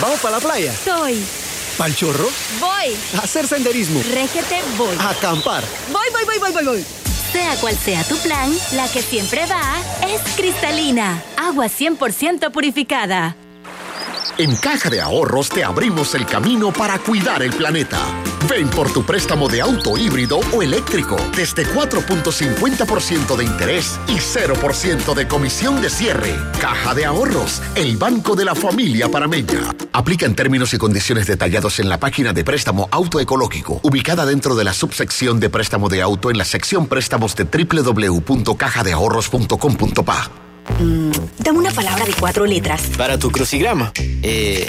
¿Vamos 0.00 0.20
para 0.20 0.36
la 0.36 0.40
playa? 0.40 0.74
Soy. 0.74 1.22
¿Pal 1.76 1.94
chorro? 1.94 2.28
Voy. 2.58 2.96
A 3.16 3.24
hacer 3.24 3.46
senderismo. 3.46 4.00
Régete, 4.12 4.60
voy. 4.76 4.96
A 4.98 5.10
acampar. 5.10 5.62
Voy, 5.92 6.06
voy, 6.12 6.24
voy, 6.24 6.38
voy, 6.38 6.52
voy, 6.52 6.64
voy. 6.64 6.86
Sea 7.32 7.54
cual 7.56 7.76
sea 7.76 8.02
tu 8.04 8.16
plan, 8.18 8.50
la 8.72 8.88
que 8.88 9.02
siempre 9.02 9.46
va 9.46 9.76
es 10.08 10.20
cristalina. 10.36 11.22
Agua 11.36 11.66
100% 11.66 12.50
purificada. 12.50 13.36
En 14.38 14.56
Caja 14.56 14.90
de 14.90 15.00
Ahorros 15.00 15.48
te 15.50 15.62
abrimos 15.62 16.14
el 16.14 16.26
camino 16.26 16.72
para 16.72 16.98
cuidar 16.98 17.42
el 17.42 17.52
planeta. 17.52 17.98
Ven 18.48 18.68
por 18.70 18.90
tu 18.92 19.04
préstamo 19.04 19.48
de 19.48 19.60
auto 19.60 19.98
híbrido 19.98 20.40
o 20.52 20.62
eléctrico 20.62 21.16
desde 21.36 21.66
4.50% 21.66 23.36
de 23.36 23.44
interés 23.44 23.98
y 24.08 24.14
0% 24.14 25.14
de 25.14 25.28
comisión 25.28 25.82
de 25.82 25.90
cierre. 25.90 26.34
Caja 26.60 26.94
de 26.94 27.04
Ahorros, 27.04 27.60
el 27.74 27.96
banco 27.96 28.36
de 28.36 28.44
la 28.44 28.54
familia 28.54 29.08
parameña. 29.08 29.74
Aplica 29.92 30.26
en 30.26 30.34
términos 30.34 30.74
y 30.74 30.78
condiciones 30.78 31.26
detallados 31.26 31.80
en 31.80 31.88
la 31.88 31.98
página 31.98 32.32
de 32.32 32.44
préstamo 32.44 32.88
autoecológico, 32.90 33.80
ubicada 33.82 34.26
dentro 34.26 34.54
de 34.54 34.64
la 34.64 34.72
subsección 34.72 35.40
de 35.40 35.50
préstamo 35.50 35.88
de 35.88 36.02
auto 36.02 36.30
en 36.30 36.38
la 36.38 36.44
sección 36.44 36.86
préstamos 36.86 37.34
de 37.36 37.44
www.cajadeahorros.com.pa. 37.44 40.30
Mm, 40.78 41.10
dame 41.38 41.58
una 41.58 41.72
palabra 41.72 42.04
de 42.04 42.12
cuatro 42.12 42.46
letras. 42.46 42.82
Para 42.96 43.18
tu 43.18 43.30
crucigrama. 43.30 43.92
Eh, 44.22 44.68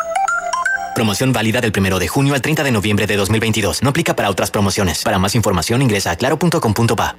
Promoción 0.93 1.31
válida 1.31 1.61
del 1.61 1.71
1 1.75 1.99
de 1.99 2.07
junio 2.07 2.33
al 2.33 2.41
30 2.41 2.63
de 2.63 2.71
noviembre 2.71 3.07
de 3.07 3.15
2022. 3.15 3.81
No 3.81 3.89
aplica 3.89 4.15
para 4.15 4.29
otras 4.29 4.51
promociones. 4.51 5.03
Para 5.03 5.19
más 5.19 5.35
información 5.35 5.81
ingresa 5.81 6.11
a 6.11 6.15
claro.com.pa. 6.17 7.15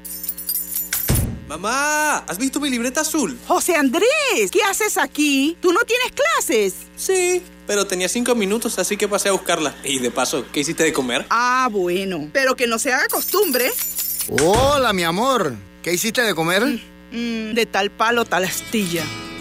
Mamá, 1.49 2.19
¿has 2.19 2.39
visto 2.39 2.61
mi 2.61 2.71
libreta 2.71 3.03
azul? 3.03 3.39
José 3.47 3.77
Andrés, 3.77 4.51
¿qué 4.51 4.63
haces 4.63 4.97
aquí? 4.97 5.57
¿Tú 5.61 5.73
no 5.73 5.81
tienes 5.81 6.13
clases? 6.13 6.75
Sí, 6.97 7.43
pero 7.67 7.87
tenía 7.87 8.09
cinco 8.09 8.35
minutos, 8.35 8.79
así 8.79 8.97
que 8.97 9.07
pasé 9.07 9.29
a 9.29 9.33
buscarla. 9.33 9.75
Y 9.85 9.99
de 9.99 10.11
paso, 10.11 10.47
¿qué 10.51 10.61
hiciste 10.61 10.83
de 10.83 10.93
comer? 10.93 11.27
Ah, 11.29 11.69
bueno, 11.71 12.29
pero 12.33 12.57
que 12.57 12.67
no 12.67 12.79
se 12.79 12.93
haga 12.93 13.07
costumbre. 13.09 13.71
Hola, 14.29 14.93
mi 14.93 15.03
amor. 15.03 15.55
¿Qué 15.83 15.93
hiciste 15.93 16.23
de 16.23 16.35
comer? 16.35 16.63
Mm, 17.11 17.53
de 17.53 17.67
tal 17.67 17.91
palo, 17.91 18.25
tal 18.25 18.45
astilla. 18.45 19.05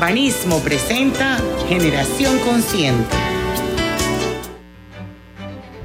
Banismo 0.00 0.58
presenta 0.58 1.38
Generación 1.68 2.38
Consciente. 2.40 3.14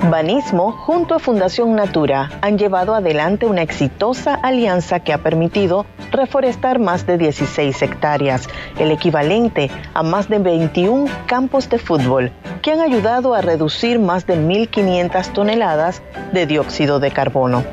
Banismo 0.10 0.72
junto 0.72 1.13
a 1.13 1.19
Fundación 1.19 1.76
Natura 1.76 2.32
han 2.41 2.58
llevado 2.58 2.95
adelante 2.95 3.45
una 3.45 3.62
exitosa 3.62 4.34
alianza 4.34 5.02
que 5.02 5.13
ha 5.13 5.19
permitido 5.19 5.86
reforestar 6.12 6.80
más 6.80 7.06
de 7.06 7.19
16 7.19 7.82
hectáreas, 7.84 8.50
el 8.80 8.91
equivalente 8.91 9.69
a 9.93 10.02
más 10.02 10.28
de 10.28 10.39
21 10.39 11.06
campos 11.28 11.69
de 11.69 11.78
fútbol, 11.78 12.32
que 12.63 12.72
han 12.72 12.82
ayudado 12.82 13.36
a 13.36 13.41
reducir 13.41 14.00
más 14.00 14.26
de 14.26 14.38
1.500 14.38 15.34
toneladas 15.34 16.02
de 16.34 16.48
dióxido 16.48 17.00
de 17.00 17.12
carbono. 17.12 17.63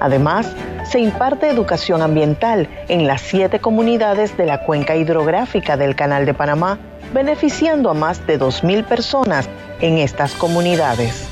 Además, 0.00 0.46
se 0.90 1.00
imparte 1.00 1.48
educación 1.48 2.02
ambiental 2.02 2.68
en 2.88 3.06
las 3.06 3.20
siete 3.22 3.60
comunidades 3.60 4.36
de 4.36 4.46
la 4.46 4.64
cuenca 4.64 4.96
hidrográfica 4.96 5.76
del 5.76 5.96
Canal 5.96 6.26
de 6.26 6.34
Panamá, 6.34 6.78
beneficiando 7.12 7.90
a 7.90 7.94
más 7.94 8.26
de 8.26 8.38
2.000 8.38 8.84
personas 8.84 9.48
en 9.80 9.98
estas 9.98 10.32
comunidades. 10.34 11.28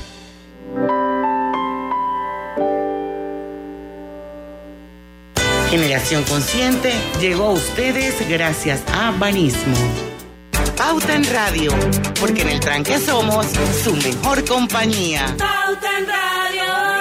Generación 5.72 6.22
Consciente 6.25 6.92
llegó 7.18 7.44
a 7.44 7.53
ustedes 7.53 8.29
gracias 8.29 8.83
a 8.92 9.11
Banismo. 9.12 9.75
Pauta 10.77 11.14
en 11.14 11.25
Radio, 11.33 11.72
porque 12.20 12.42
en 12.42 12.48
el 12.51 12.61
tranque 12.61 12.98
somos 12.98 13.46
su 13.83 13.96
mejor 13.96 14.44
compañía. 14.44 15.35
Pauta 15.38 15.98
en 15.98 16.07
Radio. 16.07 16.92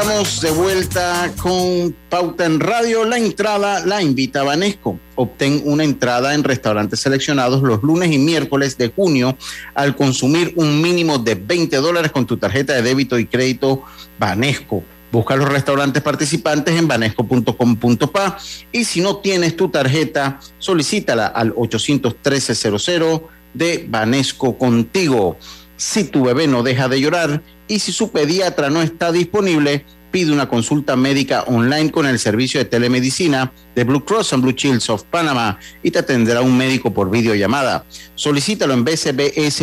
Estamos 0.00 0.40
de 0.40 0.52
vuelta 0.52 1.32
con 1.42 1.92
Pauta 2.08 2.46
en 2.46 2.60
Radio. 2.60 3.04
La 3.04 3.18
entrada 3.18 3.84
la 3.84 4.00
invita 4.00 4.44
Banesco. 4.44 5.00
Obtén 5.16 5.60
una 5.64 5.82
entrada 5.82 6.34
en 6.34 6.44
restaurantes 6.44 7.00
seleccionados 7.00 7.62
los 7.62 7.82
lunes 7.82 8.12
y 8.12 8.18
miércoles 8.18 8.78
de 8.78 8.92
junio 8.92 9.36
al 9.74 9.96
consumir 9.96 10.52
un 10.54 10.80
mínimo 10.80 11.18
de 11.18 11.34
20 11.34 11.78
dólares 11.78 12.12
con 12.12 12.26
tu 12.26 12.36
tarjeta 12.36 12.74
de 12.74 12.82
débito 12.82 13.18
y 13.18 13.26
crédito 13.26 13.82
Banesco. 14.20 14.84
Busca 15.10 15.34
los 15.34 15.48
restaurantes 15.48 16.00
participantes 16.00 16.76
en 16.76 16.86
banesco.com.pa 16.86 18.38
y 18.70 18.84
si 18.84 19.00
no 19.00 19.16
tienes 19.16 19.56
tu 19.56 19.68
tarjeta, 19.68 20.38
solicítala 20.58 21.26
al 21.26 21.52
813-00 21.56 23.22
de 23.52 23.84
Banesco 23.88 24.56
contigo. 24.56 25.38
Si 25.78 26.04
tu 26.04 26.24
bebé 26.24 26.46
no 26.48 26.62
deja 26.64 26.88
de 26.88 27.00
llorar 27.00 27.40
y 27.68 27.78
si 27.78 27.92
su 27.92 28.10
pediatra 28.10 28.68
no 28.68 28.82
está 28.82 29.12
disponible, 29.12 29.86
pide 30.10 30.32
una 30.32 30.48
consulta 30.48 30.96
médica 30.96 31.44
online 31.46 31.92
con 31.92 32.04
el 32.04 32.18
servicio 32.18 32.58
de 32.58 32.64
telemedicina 32.64 33.52
de 33.76 33.84
Blue 33.84 34.04
Cross 34.04 34.32
and 34.32 34.42
Blue 34.42 34.54
Shields 34.56 34.90
of 34.90 35.04
Panama 35.04 35.56
y 35.84 35.92
te 35.92 36.00
atenderá 36.00 36.42
un 36.42 36.58
médico 36.58 36.92
por 36.92 37.08
videollamada. 37.10 37.84
Solicítalo 38.16 38.74
en 38.74 38.84
bcbspma.com 38.84 39.54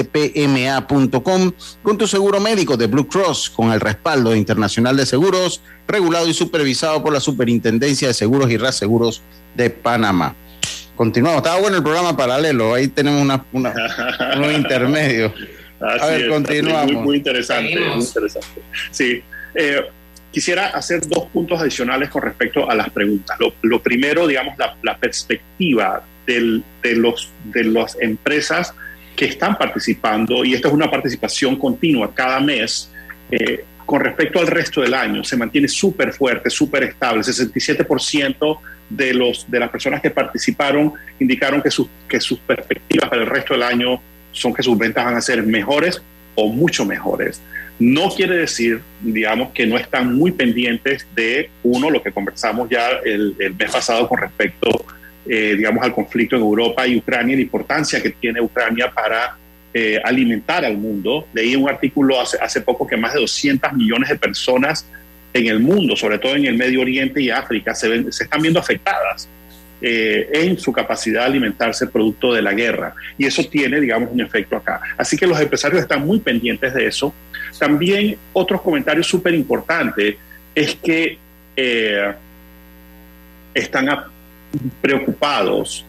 con 1.84 1.98
tu 1.98 2.08
seguro 2.08 2.40
médico 2.40 2.78
de 2.78 2.88
Blue 2.88 3.10
Cross 3.10 3.50
con 3.50 3.74
el 3.74 3.82
respaldo 3.82 4.34
internacional 4.34 4.96
de 4.96 5.06
seguros, 5.06 5.60
regulado 5.86 6.30
y 6.30 6.34
supervisado 6.34 7.04
por 7.04 7.12
la 7.12 7.20
Superintendencia 7.20 8.08
de 8.08 8.14
Seguros 8.14 8.50
y 8.50 8.56
Reaseguros 8.56 9.22
de 9.54 9.70
Panamá. 9.70 10.34
Continuamos, 10.96 11.40
estaba 11.40 11.60
bueno 11.60 11.76
el 11.76 11.84
programa 11.84 12.16
paralelo, 12.16 12.74
ahí 12.74 12.88
tenemos 12.88 13.22
una, 13.22 13.44
una. 13.52 13.74
Así 15.80 16.04
A 16.04 16.08
ver, 16.08 16.22
es, 16.22 16.30
continuamos. 16.30 16.92
Muy, 16.94 17.02
muy 17.04 17.18
interesante, 17.18 17.80
muy 17.80 18.04
interesante. 18.04 18.62
Sí. 18.92 19.22
eh, 19.56 19.82
quisiera 20.32 20.68
hacer 20.68 21.02
dos 21.08 21.26
puntos 21.28 21.62
adicionales 21.62 22.10
con 22.10 22.22
respecto 22.22 22.70
a 22.70 22.76
las 22.76 22.90
preguntas. 22.90 23.38
Lo, 23.40 23.54
lo 23.62 23.82
primero, 23.82 24.28
digamos, 24.28 24.58
la, 24.58 24.76
la 24.84 24.98
perspectiva 24.98 26.04
del- 26.28 26.64
de, 26.82 26.96
los, 26.96 27.32
de 27.46 27.64
las 27.66 27.98
empresas 28.02 28.74
que 29.16 29.26
están 29.26 29.58
participando, 29.58 30.44
y 30.44 30.54
esto 30.54 30.68
es 30.68 30.74
una 30.74 30.92
participación 30.92 31.56
continua 31.58 32.14
cada 32.14 32.40
mes, 32.42 32.92
eh, 33.32 33.64
con 33.86 34.02
respecto 34.02 34.40
al 34.40 34.48
resto 34.48 34.82
del 34.82 34.94
año, 34.94 35.24
se 35.24 35.38
mantiene 35.38 35.68
súper 35.68 36.12
fuerte, 36.12 36.50
súper 36.50 36.84
estable. 36.84 37.22
67% 37.22 38.60
de, 38.90 39.14
los, 39.14 39.50
de 39.50 39.60
las 39.60 39.70
personas 39.70 40.02
que 40.02 40.10
participaron 40.10 40.94
indicaron 41.20 41.62
que, 41.62 41.72
sus 41.72 41.88
que 42.10 42.20
sus 42.20 42.40
perspectivas 42.40 43.10
para 43.10 43.22
el 43.22 43.28
resto 43.28 43.54
del 43.54 43.64
año 43.64 44.02
son 44.36 44.54
que 44.54 44.62
sus 44.64 44.78
ventas 44.78 45.04
van 45.06 45.16
a 45.16 45.22
ser 45.22 45.42
mejores 45.44 46.02
o 46.36 46.50
mucho 46.50 46.86
mejores. 46.86 47.42
No 47.80 48.10
quiere 48.10 48.38
decir, 48.38 48.82
digamos, 49.02 49.52
que 49.54 49.66
no 49.66 49.78
están 49.78 50.16
muy 50.16 50.32
pendientes 50.32 51.06
de, 51.16 51.50
uno, 51.64 51.90
lo 51.90 52.02
que 52.02 52.12
conversamos 52.12 52.70
ya 52.70 52.90
el, 53.04 53.36
el 53.40 53.54
mes 53.56 53.72
pasado 53.72 54.08
con 54.08 54.20
respecto, 54.20 54.70
eh, 55.28 55.56
digamos, 55.58 55.84
al 55.84 55.94
conflicto 55.94 56.36
en 56.36 56.42
Europa 56.42 56.88
y 56.88 56.98
Ucrania, 56.98 57.36
la 57.36 57.42
importancia 57.42 58.02
que 58.02 58.12
tiene 58.12 58.40
Ucrania 58.42 58.92
para 58.94 59.38
eh, 59.74 60.00
alimentar 60.04 60.64
al 60.64 60.78
mundo. 60.78 61.28
Leí 61.34 61.56
un 61.56 61.68
artículo 61.70 62.20
hace, 62.22 62.38
hace 62.40 62.62
poco 62.62 62.88
que 62.88 62.96
más 62.96 63.14
de 63.14 63.20
200 63.22 63.74
millones 63.74 64.08
de 64.10 64.16
personas 64.18 64.86
en 65.34 65.48
el 65.48 65.60
mundo, 65.60 65.98
sobre 65.98 66.18
todo 66.18 66.36
en 66.38 66.46
el 66.46 66.56
Medio 66.56 66.80
Oriente 66.82 67.22
y 67.22 67.30
África, 67.30 67.76
se, 67.76 67.90
ven- 67.90 68.12
se 68.14 68.24
están 68.24 68.42
viendo 68.42 68.60
afectadas 68.60 69.28
eh, 69.82 70.30
en 70.34 70.58
su 70.58 70.72
capacidad 70.72 71.22
de 71.22 71.28
alimentarse 71.28 71.88
producto 71.88 72.34
de 72.34 72.42
la 72.42 72.54
guerra. 72.54 72.94
Y 73.18 73.26
eso 73.26 73.44
tiene, 73.46 73.80
digamos, 73.80 74.10
un 74.12 74.22
efecto 74.22 74.56
acá. 74.56 74.80
Así 74.98 75.18
que 75.18 75.28
los 75.28 75.40
empresarios 75.40 75.82
están 75.82 76.06
muy 76.06 76.20
pendientes 76.20 76.74
de 76.74 76.88
eso. 76.88 77.14
También 77.60 78.18
otros 78.34 78.62
comentarios 78.62 79.08
súper 79.08 79.34
importantes 79.34 80.16
es 80.54 80.76
que 80.76 81.18
eh, 81.56 82.14
están 83.54 83.88
preocupados 84.82 85.86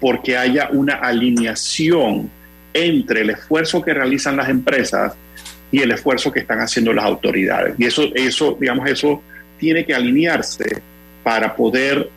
porque 0.00 0.36
haya 0.36 0.68
una 0.70 0.94
alineación 0.94 2.30
entre 2.72 3.22
el 3.22 3.30
esfuerzo 3.30 3.82
que 3.82 3.94
realizan 3.94 4.36
las 4.36 4.48
empresas 4.48 5.14
y 5.70 5.80
el 5.80 5.90
esfuerzo 5.90 6.32
que 6.32 6.40
están 6.40 6.60
haciendo 6.60 6.92
las 6.92 7.04
autoridades. 7.04 7.74
Y 7.78 7.84
eso, 7.84 8.04
eso 8.14 8.56
digamos, 8.58 8.88
eso 8.88 9.22
tiene 9.58 9.84
que 9.84 9.94
alinearse 9.94 10.82
para 11.22 11.54
poder 11.54 12.08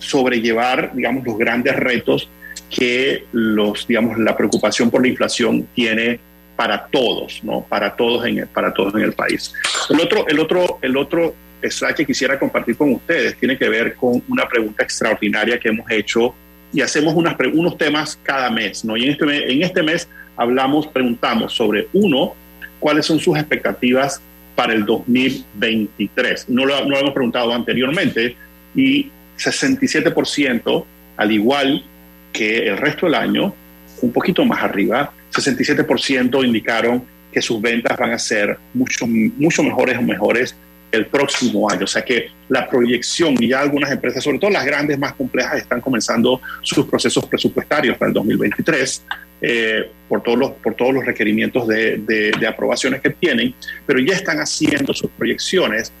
sobrellevar, 0.00 0.92
digamos, 0.94 1.24
los 1.24 1.38
grandes 1.38 1.76
retos 1.76 2.28
que 2.68 3.24
los, 3.32 3.86
digamos, 3.86 4.18
la 4.18 4.36
preocupación 4.36 4.90
por 4.90 5.02
la 5.02 5.08
inflación 5.08 5.66
tiene 5.74 6.18
para 6.56 6.86
todos, 6.86 7.42
¿no? 7.42 7.62
Para 7.62 7.96
todos 7.96 8.26
en 8.26 8.38
el, 8.38 8.46
para 8.46 8.72
todos 8.72 8.94
en 8.94 9.02
el 9.02 9.12
país. 9.12 9.52
El 9.88 10.00
otro, 10.00 10.26
el 10.28 10.38
otro, 10.38 10.78
el 10.82 10.96
otro 10.96 11.34
slide 11.62 11.94
que 11.94 12.06
quisiera 12.06 12.38
compartir 12.38 12.76
con 12.76 12.92
ustedes 12.92 13.36
tiene 13.36 13.56
que 13.56 13.68
ver 13.68 13.94
con 13.94 14.22
una 14.28 14.48
pregunta 14.48 14.82
extraordinaria 14.82 15.58
que 15.58 15.68
hemos 15.68 15.90
hecho 15.90 16.34
y 16.72 16.80
hacemos 16.80 17.14
unas, 17.14 17.34
unos 17.52 17.76
temas 17.76 18.18
cada 18.22 18.50
mes, 18.50 18.84
¿no? 18.84 18.96
Y 18.96 19.04
en 19.04 19.10
este, 19.10 19.26
mes, 19.26 19.42
en 19.46 19.62
este 19.62 19.82
mes 19.82 20.08
hablamos, 20.36 20.86
preguntamos 20.86 21.52
sobre 21.52 21.88
uno, 21.92 22.34
cuáles 22.78 23.06
son 23.06 23.18
sus 23.18 23.36
expectativas 23.36 24.20
para 24.54 24.72
el 24.72 24.84
2023. 24.84 26.48
No 26.48 26.66
lo, 26.66 26.84
no 26.84 26.90
lo 26.90 26.98
hemos 26.98 27.12
preguntado 27.14 27.52
anteriormente 27.52 28.36
y 28.74 29.10
67%, 29.40 30.84
al 31.16 31.32
igual 31.32 31.84
que 32.32 32.68
el 32.68 32.76
resto 32.76 33.06
del 33.06 33.14
año, 33.16 33.54
un 34.02 34.12
poquito 34.12 34.44
más 34.44 34.62
arriba, 34.62 35.12
67% 35.32 36.44
indicaron 36.44 37.04
que 37.32 37.42
sus 37.42 37.60
ventas 37.60 37.96
van 37.98 38.12
a 38.12 38.18
ser 38.18 38.56
mucho, 38.74 39.06
mucho 39.06 39.62
mejores 39.62 39.98
o 39.98 40.02
mejores 40.02 40.56
el 40.90 41.06
próximo 41.06 41.70
año. 41.70 41.84
O 41.84 41.86
sea 41.86 42.02
que 42.04 42.30
la 42.48 42.68
proyección, 42.68 43.36
y 43.38 43.48
ya 43.48 43.60
algunas 43.60 43.90
empresas, 43.92 44.24
sobre 44.24 44.38
todo 44.40 44.50
las 44.50 44.64
grandes 44.64 44.98
más 44.98 45.12
complejas, 45.14 45.58
están 45.58 45.80
comenzando 45.80 46.40
sus 46.62 46.86
procesos 46.86 47.26
presupuestarios 47.26 47.96
para 47.96 48.08
el 48.08 48.14
2023 48.14 49.04
eh, 49.42 49.90
por, 50.08 50.22
todos 50.22 50.38
los, 50.38 50.50
por 50.52 50.74
todos 50.74 50.92
los 50.92 51.04
requerimientos 51.06 51.68
de, 51.68 51.98
de- 51.98 52.32
de 52.38 52.46
aprobaciones 52.46 53.00
que 53.00 53.10
tienen, 53.10 53.54
pero 53.86 54.00
ya 54.00 54.14
están 54.14 54.38
haciendo 54.38 54.92
sus 54.92 55.10
proyecciones 55.12 55.92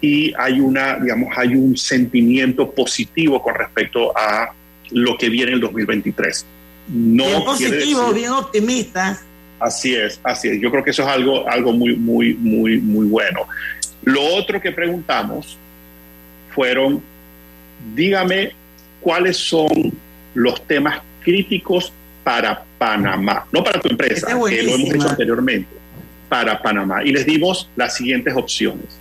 y 0.00 0.32
hay 0.38 0.60
una, 0.60 0.98
digamos, 0.98 1.36
hay 1.36 1.54
un 1.54 1.76
sentimiento 1.76 2.70
positivo 2.70 3.42
con 3.42 3.54
respecto 3.54 4.16
a 4.16 4.52
lo 4.90 5.16
que 5.16 5.28
viene 5.28 5.52
el 5.52 5.60
2023. 5.60 6.46
No 6.88 7.56
bien 7.56 8.14
bien 8.14 8.30
optimistas. 8.30 9.22
Así 9.58 9.94
es, 9.94 10.20
así 10.22 10.48
es. 10.48 10.60
Yo 10.60 10.70
creo 10.70 10.84
que 10.84 10.90
eso 10.90 11.02
es 11.02 11.08
algo, 11.08 11.48
algo 11.48 11.72
muy, 11.72 11.96
muy, 11.96 12.34
muy, 12.34 12.78
muy 12.78 13.06
bueno. 13.06 13.46
Lo 14.04 14.22
otro 14.22 14.60
que 14.60 14.70
preguntamos 14.70 15.56
fueron, 16.54 17.02
dígame 17.94 18.52
cuáles 19.00 19.36
son 19.36 19.92
los 20.34 20.62
temas 20.66 21.00
críticos 21.22 21.92
para 22.22 22.64
Panamá, 22.78 23.46
no 23.52 23.64
para 23.64 23.80
tu 23.80 23.88
empresa, 23.88 24.26
Esa 24.26 24.38
es 24.38 24.44
que 24.44 24.62
lo 24.62 24.74
hemos 24.74 24.94
hecho 24.94 25.08
anteriormente, 25.08 25.74
para 26.28 26.60
Panamá. 26.60 27.02
Y 27.04 27.12
les 27.12 27.24
dimos 27.24 27.70
las 27.76 27.96
siguientes 27.96 28.34
opciones. 28.36 28.98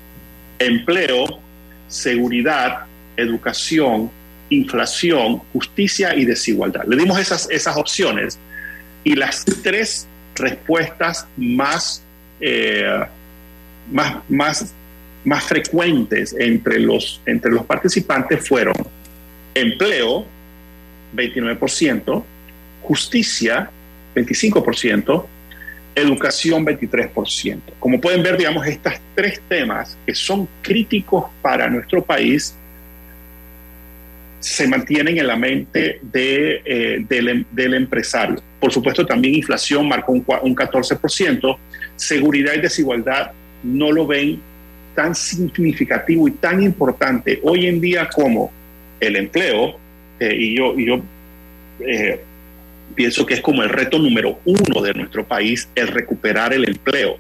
Empleo, 0.59 1.39
seguridad, 1.87 2.85
educación, 3.17 4.09
inflación, 4.49 5.41
justicia 5.53 6.15
y 6.15 6.25
desigualdad. 6.25 6.83
Le 6.87 6.97
dimos 6.97 7.19
esas, 7.19 7.49
esas 7.49 7.77
opciones 7.77 8.37
y 9.03 9.15
las 9.15 9.45
tres 9.63 10.07
respuestas 10.35 11.27
más, 11.37 12.03
eh, 12.39 13.03
más, 13.91 14.17
más, 14.29 14.73
más 15.23 15.43
frecuentes 15.43 16.35
entre 16.37 16.79
los, 16.79 17.21
entre 17.25 17.51
los 17.51 17.65
participantes 17.65 18.47
fueron 18.47 18.75
empleo, 19.53 20.25
29%, 21.15 22.23
justicia, 22.83 23.69
25%, 24.15 25.25
educación, 25.95 26.65
23%. 26.65 27.59
Como 27.79 27.99
pueden 28.01 28.21
ver, 28.21 28.37
digamos, 28.37 28.67
estos 28.67 28.93
tres 29.15 29.41
temas 29.47 29.97
que 30.05 30.13
son 30.13 30.47
críticos 30.61 31.25
para 31.41 31.69
nuestro 31.69 32.03
país 32.03 32.53
se 34.39 34.67
mantienen 34.67 35.17
en 35.17 35.25
la 35.25 35.35
mente 35.35 36.01
eh, 36.13 37.03
del, 37.09 37.29
em, 37.29 37.45
del, 37.51 37.73
empresario. 37.73 38.35
Por 38.59 38.71
supuesto, 38.71 39.05
también 39.05 39.33
inflación 39.33 39.87
marcó 39.87 40.11
un, 40.11 40.23
un 40.43 40.55
14%, 40.55 41.57
seguridad 41.95 42.53
y 42.53 42.61
desigualdad 42.61 43.31
no 43.63 43.91
lo 43.91 44.05
ven 44.05 44.39
tan 44.93 45.15
significativo 45.15 46.27
y 46.27 46.31
tan 46.31 46.61
importante 46.61 47.39
hoy 47.43 47.65
en 47.65 47.81
día 47.81 48.07
como 48.07 48.51
el 48.99 49.15
empleo, 49.15 49.77
eh, 50.19 50.35
y 50.37 50.57
yo, 50.57 50.79
y 50.79 50.85
yo 50.85 51.01
eh, 51.79 52.21
pienso 52.93 53.25
que 53.25 53.35
es 53.35 53.41
como 53.41 53.63
el 53.63 53.69
reto 53.69 53.97
número 53.99 54.39
uno 54.45 54.81
de 54.81 54.93
nuestro 54.93 55.25
país, 55.25 55.67
el 55.75 55.87
recuperar 55.87 56.53
el 56.53 56.67
empleo. 56.67 57.17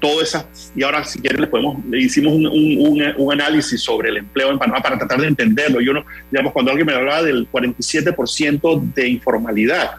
Todo 0.00 0.20
esa, 0.20 0.46
y 0.74 0.82
ahora 0.82 1.04
si 1.04 1.20
quieren 1.20 1.40
le 1.40 1.46
podemos, 1.46 1.82
le 1.86 2.00
hicimos 2.00 2.34
un, 2.34 2.46
un, 2.46 3.14
un, 3.16 3.32
análisis 3.32 3.80
sobre 3.80 4.10
el 4.10 4.18
empleo 4.18 4.50
en 4.50 4.58
Panamá 4.58 4.80
para 4.82 4.98
tratar 4.98 5.20
de 5.20 5.28
entenderlo. 5.28 5.80
Yo 5.80 5.94
no, 5.94 6.04
digamos, 6.30 6.52
cuando 6.52 6.70
alguien 6.70 6.86
me 6.86 6.92
hablaba 6.92 7.22
del 7.22 7.50
47% 7.50 8.92
de 8.94 9.08
informalidad, 9.08 9.92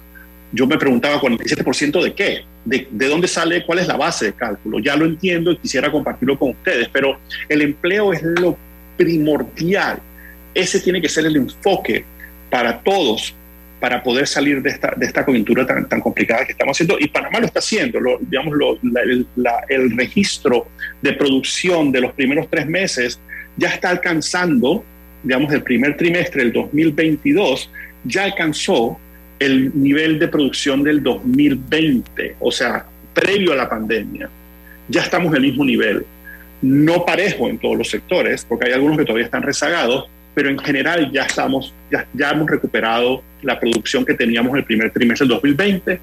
yo 0.52 0.68
me 0.68 0.78
preguntaba, 0.78 1.20
¿47% 1.20 2.02
de 2.04 2.14
qué? 2.14 2.46
¿De, 2.64 2.88
¿De 2.92 3.08
dónde 3.08 3.28
sale? 3.28 3.66
¿Cuál 3.66 3.80
es 3.80 3.88
la 3.88 3.98
base 3.98 4.26
de 4.26 4.34
cálculo? 4.34 4.80
Ya 4.80 4.96
lo 4.96 5.06
entiendo 5.06 5.52
y 5.52 5.58
quisiera 5.58 5.92
compartirlo 5.92 6.38
con 6.38 6.52
ustedes, 6.52 6.88
pero 6.90 7.20
el 7.50 7.64
empleo 7.64 8.14
es 8.14 8.22
lo 8.22 8.56
primordial. 8.96 10.00
Ese 10.54 10.80
tiene 10.80 11.02
que 11.02 11.10
ser 11.10 11.26
el 11.26 11.36
enfoque 11.36 12.06
para 12.50 12.80
todos 12.80 13.34
para 13.80 14.02
poder 14.02 14.28
salir 14.28 14.62
de 14.62 14.70
esta, 14.70 14.94
de 14.96 15.06
esta 15.06 15.24
coyuntura 15.24 15.66
tan, 15.66 15.88
tan 15.88 16.02
complicada 16.02 16.46
que 16.46 16.54
estamos 16.54 16.76
haciendo. 16.76 16.98
Y 17.00 17.08
Panamá 17.08 17.40
lo 17.40 17.46
está 17.46 17.60
haciendo. 17.60 18.00
Digamos, 18.22 18.56
el, 18.84 19.28
el, 19.70 19.98
registro 19.98 20.68
de 21.02 21.14
producción 21.14 21.92
de 21.92 22.02
los 22.02 22.14
primeros 22.14 22.50
tres 22.50 22.66
meses 22.66 23.20
ya 23.56 23.70
está 23.70 23.90
alcanzando, 23.90 24.84
digamos, 25.24 25.54
el 25.54 25.64
primer 25.64 25.96
trimestre 25.96 26.44
del 26.44 26.54
2022, 26.54 27.70
ya 28.04 28.24
alcanzó 28.24 29.00
el 29.40 29.72
nivel 29.80 30.18
de 30.18 30.28
producción 30.28 30.84
del 30.84 31.04
2020, 31.04 32.38
o 32.40 32.52
sea, 32.52 32.86
previo 33.14 33.54
a 33.54 33.56
la 33.56 33.70
pandemia. 33.70 34.30
Ya 34.88 35.02
estamos 35.02 35.30
en 35.32 35.36
el 35.38 35.42
mismo 35.42 35.66
nivel. 35.66 36.06
No 36.62 37.06
parejo 37.06 37.50
en 37.50 37.60
todos 37.60 37.78
los 37.78 37.90
sectores, 37.90 38.46
porque 38.46 38.68
hay 38.68 38.74
algunos 38.74 38.98
que 38.98 39.06
todavía 39.06 39.26
están 39.26 39.44
rezagados, 39.44 40.10
pero 40.38 40.52
en 40.52 40.60
general 40.60 41.12
ya 41.12 41.24
estamos, 41.24 41.74
ya, 41.90 42.06
ya 42.14 42.30
hemos 42.30 42.48
recuperado 42.48 43.24
la 43.42 43.60
producción 43.60 44.06
que 44.06 44.14
teníamos 44.14 44.56
el 44.56 44.64
primer 44.64 44.92
trimestre 44.92 45.26
del 45.26 45.34
2020, 45.34 46.00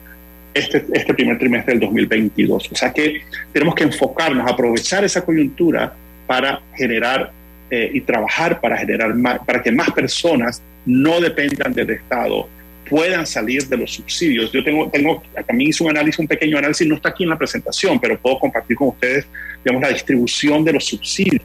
este, 0.53 0.85
este 0.93 1.15
primer 1.15 1.39
trimestre 1.39 1.75
del 1.75 1.83
2022. 1.83 2.73
O 2.73 2.75
sea 2.75 2.93
que 2.93 3.23
tenemos 3.53 3.77
que 3.77 3.85
enfocarnos, 3.85 4.51
aprovechar 4.51 5.05
esa 5.05 5.25
coyuntura 5.25 5.95
para 6.27 6.61
generar 6.75 7.31
eh, 7.71 7.93
y 7.95 8.01
trabajar 8.01 8.61
para 8.61 8.77
generar 8.77 9.15
más, 9.15 9.39
para 9.47 9.63
que 9.63 9.71
más 9.71 9.93
personas 9.93 10.61
no 10.85 11.21
dependan 11.21 11.73
del 11.73 11.91
Estado, 11.91 12.49
puedan 12.91 13.29
salir 13.29 13.65
de 13.69 13.77
los 13.77 13.93
subsidios. 13.93 14.51
Yo 14.51 14.65
tengo, 14.65 14.91
tengo, 14.91 15.23
también 15.47 15.71
hice 15.71 15.85
un 15.85 15.91
análisis, 15.91 16.19
un 16.19 16.27
pequeño 16.27 16.59
análisis, 16.59 16.85
no 16.89 16.97
está 16.97 17.11
aquí 17.11 17.23
en 17.23 17.31
la 17.31 17.39
presentación, 17.39 18.01
pero 18.01 18.19
puedo 18.19 18.41
compartir 18.41 18.77
con 18.77 18.89
ustedes, 18.89 19.29
digamos, 19.65 19.81
la 19.81 19.91
distribución 19.91 20.65
de 20.65 20.73
los 20.73 20.85
subsidios. 20.87 21.41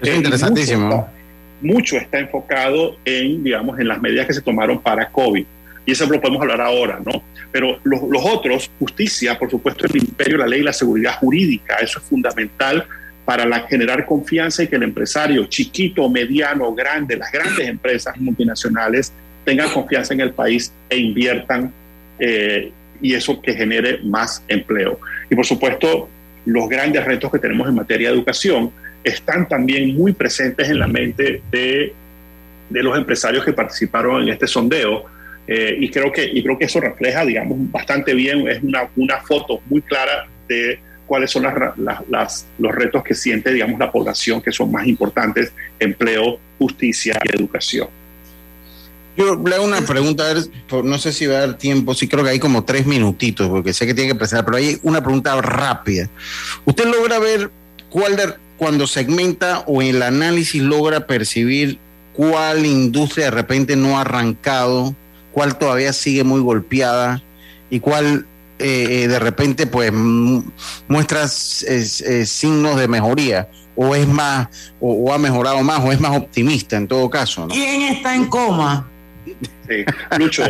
Es 0.00 0.08
eh, 0.08 0.16
interesantísimo 0.16 0.86
mucho 0.86 1.21
está 1.98 2.18
enfocado 2.18 2.96
en, 3.04 3.42
digamos, 3.44 3.78
en 3.78 3.88
las 3.88 4.00
medidas 4.00 4.26
que 4.26 4.32
se 4.32 4.42
tomaron 4.42 4.80
para 4.80 5.08
COVID. 5.08 5.44
Y 5.84 5.92
eso 5.92 6.06
lo 6.06 6.20
podemos 6.20 6.42
hablar 6.42 6.60
ahora, 6.60 7.00
¿no? 7.04 7.22
Pero 7.50 7.78
los, 7.84 8.00
otros, 8.24 8.70
justicia, 8.78 9.38
por 9.38 9.50
supuesto, 9.50 9.86
el 9.86 9.96
imperio, 9.96 10.38
la 10.38 10.46
ley, 10.46 10.62
la 10.62 10.72
seguridad 10.72 11.16
jurídica, 11.18 11.76
eso 11.76 11.98
es 11.98 12.04
fundamental 12.04 12.86
para 13.24 13.60
generar 13.68 14.06
confianza 14.06 14.62
y 14.62 14.68
que 14.68 14.76
el 14.76 14.82
empresario 14.84 15.44
chiquito, 15.46 16.08
mediano, 16.08 16.74
grande, 16.74 17.16
las 17.16 17.30
grandes 17.30 17.68
empresas 17.68 18.16
multinacionales 18.16 19.12
tengan 19.44 19.68
confianza 19.70 20.14
en 20.14 20.20
el 20.20 20.32
país 20.32 20.72
e 20.88 20.96
inviertan 20.96 21.72
eh, 22.18 22.72
y 23.00 23.14
eso 23.14 23.40
que 23.40 23.54
genere 23.54 24.00
más 24.02 24.42
empleo. 24.48 24.98
Y 25.30 25.34
por 25.34 25.44
supuesto, 25.44 26.08
los 26.44 26.68
grandes 26.68 27.04
retos 27.04 27.30
que 27.30 27.38
tenemos 27.38 27.68
en 27.68 27.74
materia 27.74 28.08
de 28.08 28.14
educación, 28.14 28.72
están 29.04 29.48
también 29.48 29.94
muy 29.94 30.12
presentes 30.12 30.68
en 30.68 30.78
la 30.78 30.86
mente 30.86 31.42
de, 31.50 31.92
de 32.70 32.82
los 32.82 32.96
empresarios 32.96 33.44
que 33.44 33.52
participaron 33.52 34.22
en 34.22 34.28
este 34.30 34.46
sondeo. 34.46 35.04
Eh, 35.46 35.76
y, 35.80 35.90
creo 35.90 36.12
que, 36.12 36.24
y 36.24 36.42
creo 36.42 36.56
que 36.56 36.66
eso 36.66 36.80
refleja, 36.80 37.24
digamos, 37.24 37.58
bastante 37.70 38.14
bien, 38.14 38.46
es 38.48 38.62
una, 38.62 38.88
una 38.96 39.18
foto 39.18 39.60
muy 39.68 39.82
clara 39.82 40.28
de 40.48 40.78
cuáles 41.06 41.30
son 41.30 41.42
las, 41.42 41.76
las, 41.76 42.08
las, 42.08 42.46
los 42.58 42.72
retos 42.72 43.02
que 43.02 43.14
siente, 43.14 43.52
digamos, 43.52 43.78
la 43.78 43.90
población, 43.90 44.40
que 44.40 44.52
son 44.52 44.70
más 44.70 44.86
importantes, 44.86 45.52
empleo, 45.78 46.38
justicia 46.58 47.18
y 47.24 47.36
educación. 47.36 47.88
Yo 49.16 49.34
le 49.44 49.54
hago 49.54 49.64
una 49.64 49.82
pregunta, 49.82 50.30
a 50.30 50.32
ver, 50.32 50.44
no 50.84 50.98
sé 50.98 51.12
si 51.12 51.26
va 51.26 51.36
a 51.36 51.40
dar 51.46 51.58
tiempo, 51.58 51.94
sí 51.94 52.08
creo 52.08 52.24
que 52.24 52.30
hay 52.30 52.38
como 52.38 52.64
tres 52.64 52.86
minutitos, 52.86 53.48
porque 53.48 53.74
sé 53.74 53.86
que 53.86 53.92
tiene 53.92 54.12
que 54.12 54.18
presentar, 54.18 54.44
pero 54.44 54.56
hay 54.56 54.78
una 54.82 55.02
pregunta 55.02 55.38
rápida. 55.42 56.08
¿Usted 56.64 56.86
logra 56.86 57.18
ver 57.18 57.50
cuál 57.90 58.16
de, 58.16 58.32
cuando 58.62 58.86
segmenta 58.86 59.64
o 59.66 59.82
el 59.82 60.00
análisis 60.02 60.62
logra 60.62 61.08
percibir 61.08 61.80
cuál 62.12 62.64
industria 62.64 63.24
de 63.24 63.30
repente 63.32 63.74
no 63.74 63.98
ha 63.98 64.02
arrancado, 64.02 64.94
cuál 65.32 65.58
todavía 65.58 65.92
sigue 65.92 66.22
muy 66.22 66.40
golpeada 66.40 67.20
y 67.70 67.80
cuál 67.80 68.24
eh, 68.60 69.08
de 69.08 69.18
repente 69.18 69.66
pues 69.66 69.92
muestra 69.92 71.24
eh, 71.24 72.24
signos 72.24 72.76
de 72.76 72.86
mejoría 72.86 73.48
o 73.74 73.96
es 73.96 74.06
más 74.06 74.46
o, 74.78 74.92
o, 74.92 75.12
ha 75.12 75.18
mejorado 75.18 75.60
más 75.64 75.80
o 75.84 75.90
es 75.90 75.98
más 75.98 76.16
optimista 76.16 76.76
en 76.76 76.86
todo 76.86 77.10
caso. 77.10 77.48
¿no? 77.48 77.48
¿Quién 77.48 77.82
está 77.82 78.14
en 78.14 78.26
coma? 78.26 78.88
Sí, 79.26 79.84
Lucho, 80.20 80.44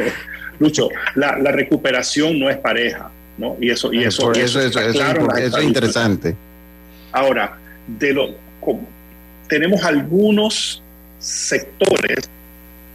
Lucho, 0.60 0.88
la, 1.16 1.36
la, 1.38 1.50
recuperación 1.50 2.38
no 2.38 2.48
es 2.48 2.58
pareja, 2.58 3.10
¿no? 3.36 3.56
Y 3.60 3.70
eso, 3.70 3.92
y 3.92 4.04
eso, 4.04 4.30
y 4.32 4.42
eso, 4.42 4.60
eso, 4.60 4.78
eso, 4.78 4.92
claro 4.92 5.34
eso 5.34 5.58
es 5.58 5.64
interesante. 5.64 6.36
Ahora, 7.12 7.58
de 7.86 8.12
lo, 8.12 8.34
tenemos 9.48 9.82
algunos 9.82 10.82
sectores 11.18 12.30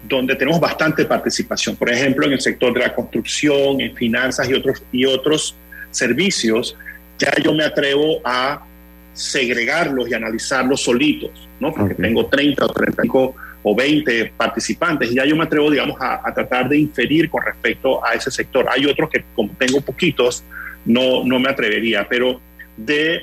donde 0.08 0.36
tenemos 0.36 0.60
bastante 0.60 1.06
participación. 1.06 1.76
Por 1.76 1.90
ejemplo, 1.90 2.26
en 2.26 2.34
el 2.34 2.42
sector 2.42 2.74
de 2.74 2.82
la 2.82 2.94
construcción, 2.94 3.82
en 3.82 3.96
finanzas 3.96 4.50
y 4.50 4.54
otros, 4.54 4.84
y 4.92 5.06
otros 5.06 5.56
servicios, 5.92 6.76
ya 7.18 7.32
yo 7.42 7.54
me 7.54 7.64
atrevo 7.64 8.20
a 8.24 8.66
segregarlos 9.14 10.10
y 10.10 10.14
analizarlos 10.14 10.82
solitos, 10.82 11.48
¿no? 11.60 11.72
Porque 11.74 11.94
okay. 11.94 12.06
tengo 12.06 12.26
30 12.26 12.66
o 12.66 12.70
35 12.70 13.36
o 13.66 13.76
20 13.76 14.34
participantes 14.36 15.12
y 15.12 15.16
ya 15.16 15.26
yo 15.26 15.36
me 15.36 15.44
atrevo, 15.44 15.72
digamos, 15.72 16.00
a, 16.02 16.22
a, 16.28 16.34
tratar 16.34 16.68
de 16.68 16.80
inferir 16.80 17.30
con 17.30 17.44
respecto 17.44 18.06
a 18.06 18.14
ese 18.14 18.30
sector. 18.30 18.68
Hay 18.70 18.86
otros 18.86 19.10
que, 19.10 19.24
como 19.36 19.54
tengo 19.54 19.80
poquitos, 19.80 20.44
no, 20.86 21.24
no 21.24 21.40
me 21.40 21.50
atrevería, 21.50 22.06
pero 22.10 22.42
de 22.76 23.22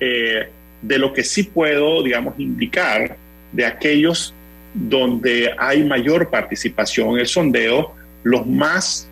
eh, 0.00 0.48
de 0.82 0.98
lo 0.98 1.12
que 1.12 1.22
sí 1.22 1.42
puedo, 1.44 2.02
digamos, 2.02 2.38
indicar 2.38 3.16
de 3.52 3.66
aquellos 3.66 4.34
donde 4.72 5.54
hay 5.58 5.84
mayor 5.84 6.30
participación 6.30 7.10
en 7.10 7.18
el 7.20 7.26
sondeo, 7.26 7.94
los 8.22 8.46
más, 8.46 9.08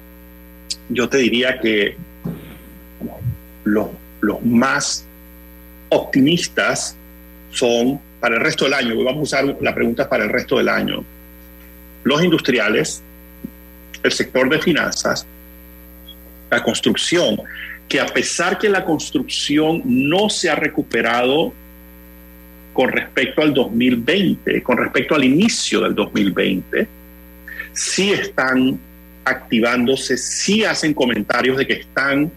yo 0.89 1.09
te 1.09 1.18
diría 1.18 1.61
que 1.61 1.97
los, 3.64 3.89
los 4.20 4.43
más 4.45 5.05
optimistas 5.91 6.97
son 7.51 8.01
para 8.20 8.36
el 8.36 8.41
resto 8.41 8.64
del 8.64 8.74
año, 8.74 9.05
vamos 9.05 9.32
a 9.32 9.43
usar 9.43 9.57
la 9.61 9.74
pregunta 9.74 10.09
para 10.09 10.24
el 10.24 10.30
resto 10.30 10.59
del 10.59 10.68
año, 10.68 11.05
los 12.05 12.22
industriales, 12.22 13.03
el 14.03 14.12
sector 14.12 14.49
de 14.49 14.61
finanzas, 14.61 15.26
la 16.51 16.62
construcción, 16.62 17.36
que 17.89 18.01
a 18.01 18.07
pesar 18.07 18.59
que 18.59 18.68
la 18.68 18.84
construcción 18.84 19.82
no 19.84 20.28
se 20.28 20.51
ha 20.51 20.55
recuperado 20.55 21.53
con 22.72 22.91
respecto 22.91 23.43
al 23.43 23.55
2020, 23.55 24.62
con 24.62 24.76
respecto 24.76 25.14
al 25.14 25.24
inicio 25.24 25.80
del 25.80 25.95
2020, 25.95 26.86
sí 27.72 28.12
están 28.12 28.78
activándose, 29.24 30.16
sí 30.16 30.64
hacen 30.64 30.95
comentarios 30.95 31.57
de 31.57 31.66
que 31.66 31.72
están 31.74 32.30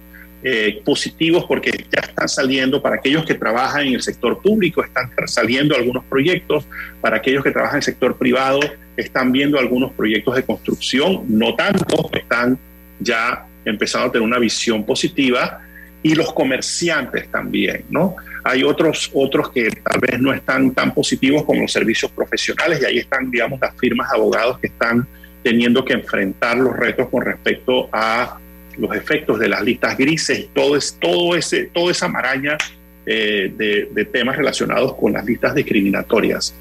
eh, 0.43 0.81
positivos 0.83 1.45
porque 1.47 1.85
ya 1.91 1.99
están 2.01 2.27
saliendo 2.27 2.81
para 2.81 2.95
aquellos 2.95 3.25
que 3.25 3.35
trabajan 3.35 3.87
en 3.87 3.93
el 3.93 4.01
sector 4.01 4.41
público, 4.41 4.83
están 4.83 5.11
saliendo 5.27 5.75
algunos 5.75 6.03
proyectos, 6.05 6.65
para 6.99 7.17
aquellos 7.17 7.43
que 7.43 7.51
trabajan 7.51 7.75
en 7.75 7.79
el 7.79 7.83
sector 7.83 8.17
privado, 8.17 8.59
están 8.97 9.31
viendo 9.31 9.59
algunos 9.59 9.91
proyectos 9.91 10.35
de 10.35 10.43
construcción, 10.43 11.25
no 11.27 11.53
tantos, 11.55 12.07
están 12.13 12.57
ya 12.99 13.45
empezado 13.65 14.05
a 14.05 14.11
tener 14.11 14.27
una 14.27 14.39
visión 14.39 14.85
positiva 14.85 15.61
y 16.03 16.15
los 16.15 16.33
comerciantes 16.33 17.29
también, 17.29 17.85
¿no? 17.89 18.15
Hay 18.43 18.63
otros, 18.63 19.11
otros 19.13 19.51
que 19.51 19.69
tal 19.69 19.99
vez 19.99 20.19
no 20.19 20.33
están 20.33 20.71
tan 20.71 20.93
positivos 20.93 21.43
como 21.43 21.61
los 21.61 21.71
servicios 21.71 22.11
profesionales 22.11 22.81
y 22.81 22.85
ahí 22.85 22.97
están, 22.97 23.29
digamos, 23.29 23.59
las 23.59 23.75
firmas 23.77 24.09
de 24.09 24.17
abogados 24.17 24.57
que 24.59 24.67
están 24.67 25.07
teniendo 25.43 25.85
que 25.85 25.93
enfrentar 25.93 26.57
los 26.57 26.75
retos 26.75 27.07
con 27.09 27.23
respecto 27.23 27.87
a 27.91 28.39
los 28.77 28.95
efectos 28.95 29.39
de 29.39 29.49
las 29.49 29.61
listas 29.61 29.97
grises 29.97 30.39
y 30.39 30.43
todo, 30.53 30.75
es, 30.75 30.97
todo 30.99 31.35
ese, 31.35 31.65
toda 31.65 31.91
esa 31.91 32.07
maraña 32.07 32.57
eh, 33.05 33.51
de, 33.55 33.89
de 33.91 34.05
temas 34.05 34.37
relacionados 34.37 34.95
con 34.95 35.13
las 35.13 35.25
listas 35.25 35.53
discriminatorias. 35.53 36.55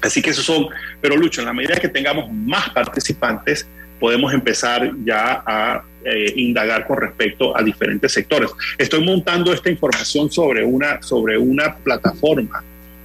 Así 0.00 0.22
que 0.22 0.30
esos 0.30 0.44
son, 0.44 0.68
pero 1.00 1.16
Lucho, 1.16 1.40
en 1.40 1.46
la 1.46 1.52
medida 1.52 1.76
que 1.76 1.88
tengamos 1.88 2.32
más 2.32 2.70
participantes, 2.70 3.66
podemos 3.98 4.32
empezar 4.32 4.90
ya 5.04 5.42
a 5.46 5.82
eh, 6.06 6.32
indagar 6.36 6.86
con 6.86 6.98
respecto 6.98 7.56
a 7.56 7.62
diferentes 7.62 8.12
sectores. 8.12 8.50
Estoy 8.78 9.04
montando 9.04 9.52
esta 9.52 9.68
información 9.70 10.30
sobre 10.30 10.64
una, 10.64 11.02
sobre 11.02 11.36
una 11.36 11.74
plataforma 11.74 12.62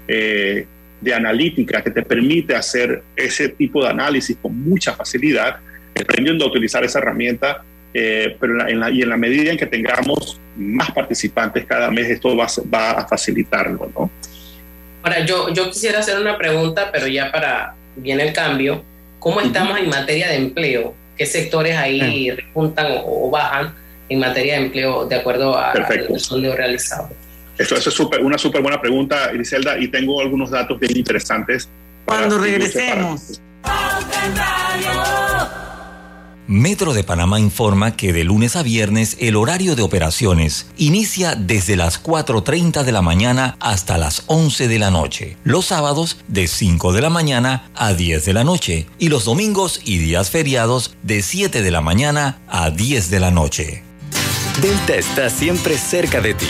eh, 0.07 0.67
de 1.01 1.13
analítica 1.13 1.81
que 1.81 1.89
te 1.89 2.03
permite 2.03 2.55
hacer 2.55 3.01
ese 3.15 3.49
tipo 3.49 3.83
de 3.83 3.89
análisis 3.89 4.37
con 4.39 4.55
mucha 4.55 4.93
facilidad, 4.93 5.57
aprendiendo 5.99 6.45
a 6.45 6.49
utilizar 6.49 6.83
esa 6.83 6.99
herramienta, 6.99 7.63
eh, 7.91 8.37
pero 8.39 8.67
en 8.67 8.79
la, 8.79 8.91
y 8.91 9.01
en 9.01 9.09
la 9.09 9.17
medida 9.17 9.51
en 9.51 9.57
que 9.57 9.65
tengamos 9.65 10.39
más 10.55 10.91
participantes 10.91 11.65
cada 11.65 11.89
mes, 11.89 12.07
esto 12.07 12.37
va, 12.37 12.45
va 12.71 12.91
a 12.91 13.07
facilitarlo, 13.07 13.91
¿no? 13.95 14.11
Ahora, 15.01 15.25
yo, 15.25 15.51
yo 15.51 15.71
quisiera 15.71 15.99
hacer 15.99 16.19
una 16.19 16.37
pregunta, 16.37 16.91
pero 16.91 17.07
ya 17.07 17.31
para 17.31 17.73
viene 17.95 18.27
el 18.27 18.33
cambio. 18.33 18.83
¿Cómo 19.17 19.41
estamos 19.41 19.79
en 19.79 19.89
materia 19.89 20.29
de 20.29 20.35
empleo? 20.35 20.93
¿Qué 21.21 21.27
sectores 21.27 21.77
ahí 21.77 22.31
repuntan 22.31 22.87
o, 23.05 23.29
bajan 23.29 23.75
en 24.09 24.17
materia 24.19 24.55
de 24.55 24.65
empleo 24.65 25.05
de 25.05 25.17
acuerdo 25.17 25.55
a- 25.55 25.69
al 25.69 26.19
sondeo 26.19 26.55
realizado? 26.55 27.09
Esto, 27.59 27.75
eso 27.75 27.89
es 27.89 27.95
súper- 27.95 28.23
una 28.23 28.39
súper 28.39 28.59
buena 28.63 28.81
pregunta, 28.81 29.27
Griselda, 29.31 29.77
y 29.77 29.87
tengo 29.87 30.19
algunos 30.19 30.49
datos 30.49 30.79
bien 30.79 30.97
interesantes. 30.97 31.69
para- 32.05 32.21
Cuando 32.21 32.39
regresemos. 32.39 33.39
Metro 36.51 36.93
de 36.93 37.05
Panamá 37.05 37.39
informa 37.39 37.95
que 37.95 38.11
de 38.11 38.25
lunes 38.25 38.57
a 38.57 38.61
viernes 38.61 39.15
el 39.21 39.37
horario 39.37 39.77
de 39.77 39.83
operaciones 39.83 40.65
inicia 40.75 41.35
desde 41.35 41.77
las 41.77 42.03
4.30 42.03 42.83
de 42.83 42.91
la 42.91 43.01
mañana 43.01 43.55
hasta 43.61 43.97
las 43.97 44.23
11 44.27 44.67
de 44.67 44.77
la 44.77 44.91
noche. 44.91 45.37
Los 45.45 45.67
sábados 45.67 46.17
de 46.27 46.49
5 46.49 46.91
de 46.91 46.99
la 46.99 47.09
mañana 47.09 47.71
a 47.73 47.93
10 47.93 48.25
de 48.25 48.33
la 48.33 48.43
noche 48.43 48.85
y 48.99 49.07
los 49.07 49.23
domingos 49.23 49.79
y 49.85 49.99
días 49.99 50.29
feriados 50.29 50.93
de 51.03 51.21
7 51.21 51.61
de 51.61 51.71
la 51.71 51.79
mañana 51.79 52.41
a 52.49 52.69
10 52.69 53.09
de 53.09 53.19
la 53.21 53.31
noche. 53.31 53.83
Delta 54.61 54.95
está 54.95 55.29
siempre 55.29 55.77
cerca 55.77 56.19
de 56.19 56.33
ti, 56.33 56.49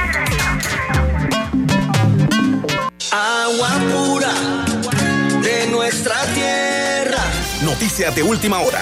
Agua 3.11 3.69
pura 3.91 4.33
de 5.41 5.67
nuestra 5.67 6.15
tierra. 6.33 7.29
Noticias 7.61 8.15
de 8.15 8.23
última 8.23 8.61
hora. 8.61 8.81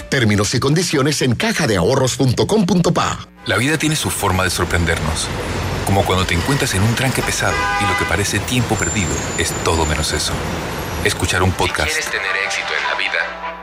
Términos 0.11 0.53
y 0.53 0.59
condiciones 0.59 1.21
en 1.21 1.35
cajadeahorros.com.pa. 1.35 3.29
La 3.45 3.55
vida 3.55 3.77
tiene 3.77 3.95
su 3.95 4.09
forma 4.09 4.43
de 4.43 4.49
sorprendernos. 4.49 5.29
Como 5.85 6.03
cuando 6.03 6.25
te 6.25 6.33
encuentras 6.33 6.75
en 6.75 6.83
un 6.83 6.93
tranque 6.95 7.21
pesado 7.21 7.55
y 7.79 7.85
lo 7.89 7.97
que 7.97 8.03
parece 8.03 8.39
tiempo 8.39 8.75
perdido 8.75 9.09
es 9.37 9.53
todo 9.63 9.85
menos 9.85 10.11
eso. 10.11 10.33
Escuchar 11.05 11.41
un 11.43 11.53
podcast, 11.53 11.93
¿Quieres 11.93 12.11
tener 12.11 12.35
éxito 12.45 12.67
en 12.77 12.83
la 12.89 12.95
vida? 12.95 13.10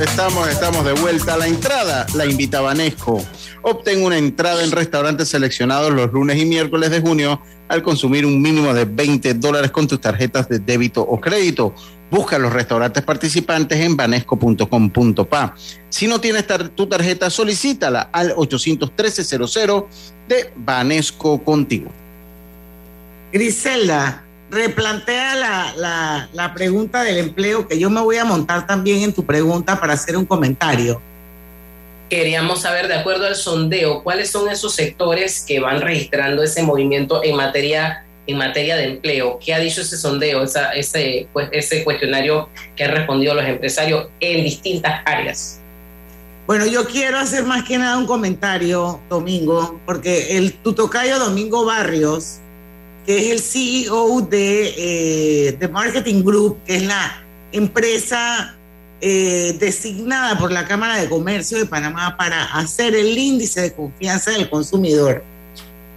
Estamos, 0.00 0.48
estamos 0.48 0.82
de 0.86 0.94
vuelta 0.94 1.34
a 1.34 1.36
la 1.36 1.46
entrada. 1.46 2.06
La 2.14 2.24
invita 2.24 2.62
Vanesco. 2.62 3.22
Obtén 3.60 4.02
una 4.02 4.16
entrada 4.16 4.64
en 4.64 4.70
restaurantes 4.70 5.28
seleccionados 5.28 5.92
los 5.92 6.10
lunes 6.10 6.38
y 6.38 6.46
miércoles 6.46 6.90
de 6.90 7.02
junio 7.02 7.42
al 7.68 7.82
consumir 7.82 8.24
un 8.24 8.40
mínimo 8.40 8.72
de 8.72 8.86
20 8.86 9.34
dólares 9.34 9.70
con 9.70 9.86
tus 9.86 10.00
tarjetas 10.00 10.48
de 10.48 10.58
débito 10.58 11.02
o 11.02 11.20
crédito. 11.20 11.74
Busca 12.10 12.38
los 12.38 12.50
restaurantes 12.50 13.02
participantes 13.04 13.78
en 13.78 13.94
banesco.com.pa. 13.94 15.54
Si 15.90 16.06
no 16.06 16.18
tienes 16.18 16.46
tu 16.74 16.86
tarjeta, 16.86 17.28
solicítala 17.28 18.08
al 18.10 18.34
813-00 18.36 19.86
de 20.26 20.50
Banesco 20.56 21.44
contigo. 21.44 21.90
Griselda, 23.30 24.24
replantea 24.50 25.36
la, 25.36 25.72
la, 25.76 26.28
la 26.32 26.54
pregunta 26.54 27.02
del 27.02 27.18
empleo, 27.18 27.68
que 27.68 27.78
yo 27.78 27.88
me 27.88 28.00
voy 28.00 28.16
a 28.16 28.24
montar 28.24 28.66
también 28.66 29.02
en 29.02 29.12
tu 29.12 29.24
pregunta 29.24 29.78
para 29.78 29.92
hacer 29.92 30.16
un 30.16 30.26
comentario. 30.26 31.00
Queríamos 32.08 32.62
saber, 32.62 32.88
de 32.88 32.94
acuerdo 32.94 33.26
al 33.26 33.36
sondeo, 33.36 34.02
cuáles 34.02 34.30
son 34.30 34.50
esos 34.50 34.74
sectores 34.74 35.44
que 35.46 35.60
van 35.60 35.80
registrando 35.80 36.42
ese 36.42 36.62
movimiento 36.64 37.22
en 37.22 37.36
materia, 37.36 38.04
en 38.26 38.36
materia 38.36 38.76
de 38.76 38.84
empleo. 38.86 39.38
¿Qué 39.38 39.54
ha 39.54 39.60
dicho 39.60 39.82
ese 39.82 39.96
sondeo, 39.96 40.42
esa, 40.42 40.72
ese, 40.72 41.28
pues, 41.32 41.48
ese 41.52 41.84
cuestionario 41.84 42.48
que 42.74 42.82
han 42.82 42.90
respondido 42.90 43.34
los 43.34 43.44
empresarios 43.44 44.08
en 44.18 44.42
distintas 44.42 45.02
áreas? 45.04 45.60
Bueno, 46.48 46.66
yo 46.66 46.84
quiero 46.84 47.16
hacer 47.16 47.44
más 47.44 47.62
que 47.62 47.78
nada 47.78 47.96
un 47.96 48.06
comentario, 48.06 48.98
Domingo, 49.08 49.78
porque 49.86 50.36
el 50.36 50.54
tutocayo 50.54 51.20
Domingo 51.20 51.64
Barrios 51.64 52.40
que 53.10 53.18
es 53.18 53.32
el 53.32 53.40
CEO 53.40 54.20
de, 54.20 55.48
eh, 55.58 55.68
Marketing 55.68 56.22
Group, 56.22 56.58
que 56.64 56.76
es 56.76 56.86
la 56.86 57.20
empresa 57.50 58.54
eh, 59.00 59.56
designada 59.58 60.38
por 60.38 60.52
la 60.52 60.64
Cámara 60.64 60.96
de 60.96 61.08
Comercio 61.08 61.58
de 61.58 61.66
Panamá 61.66 62.16
para 62.16 62.44
hacer 62.56 62.94
el 62.94 63.18
índice 63.18 63.62
de 63.62 63.72
confianza 63.72 64.30
del 64.30 64.48
consumidor. 64.48 65.24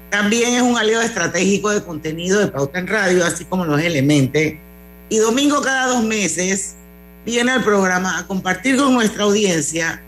También 0.09 0.55
es 0.55 0.63
un 0.63 0.75
aliado 0.75 1.03
estratégico 1.03 1.69
de 1.69 1.83
contenido 1.83 2.39
de 2.39 2.47
Pauta 2.47 2.79
en 2.79 2.87
Radio, 2.87 3.23
así 3.23 3.45
como 3.45 3.63
los 3.63 3.79
elementos. 3.79 4.41
Y 5.07 5.17
domingo 5.17 5.61
cada 5.61 5.89
dos 5.89 6.03
meses 6.03 6.73
viene 7.23 7.51
al 7.51 7.63
programa 7.63 8.17
a 8.17 8.25
compartir 8.25 8.75
con 8.75 8.91
nuestra 8.91 9.25
audiencia 9.25 10.01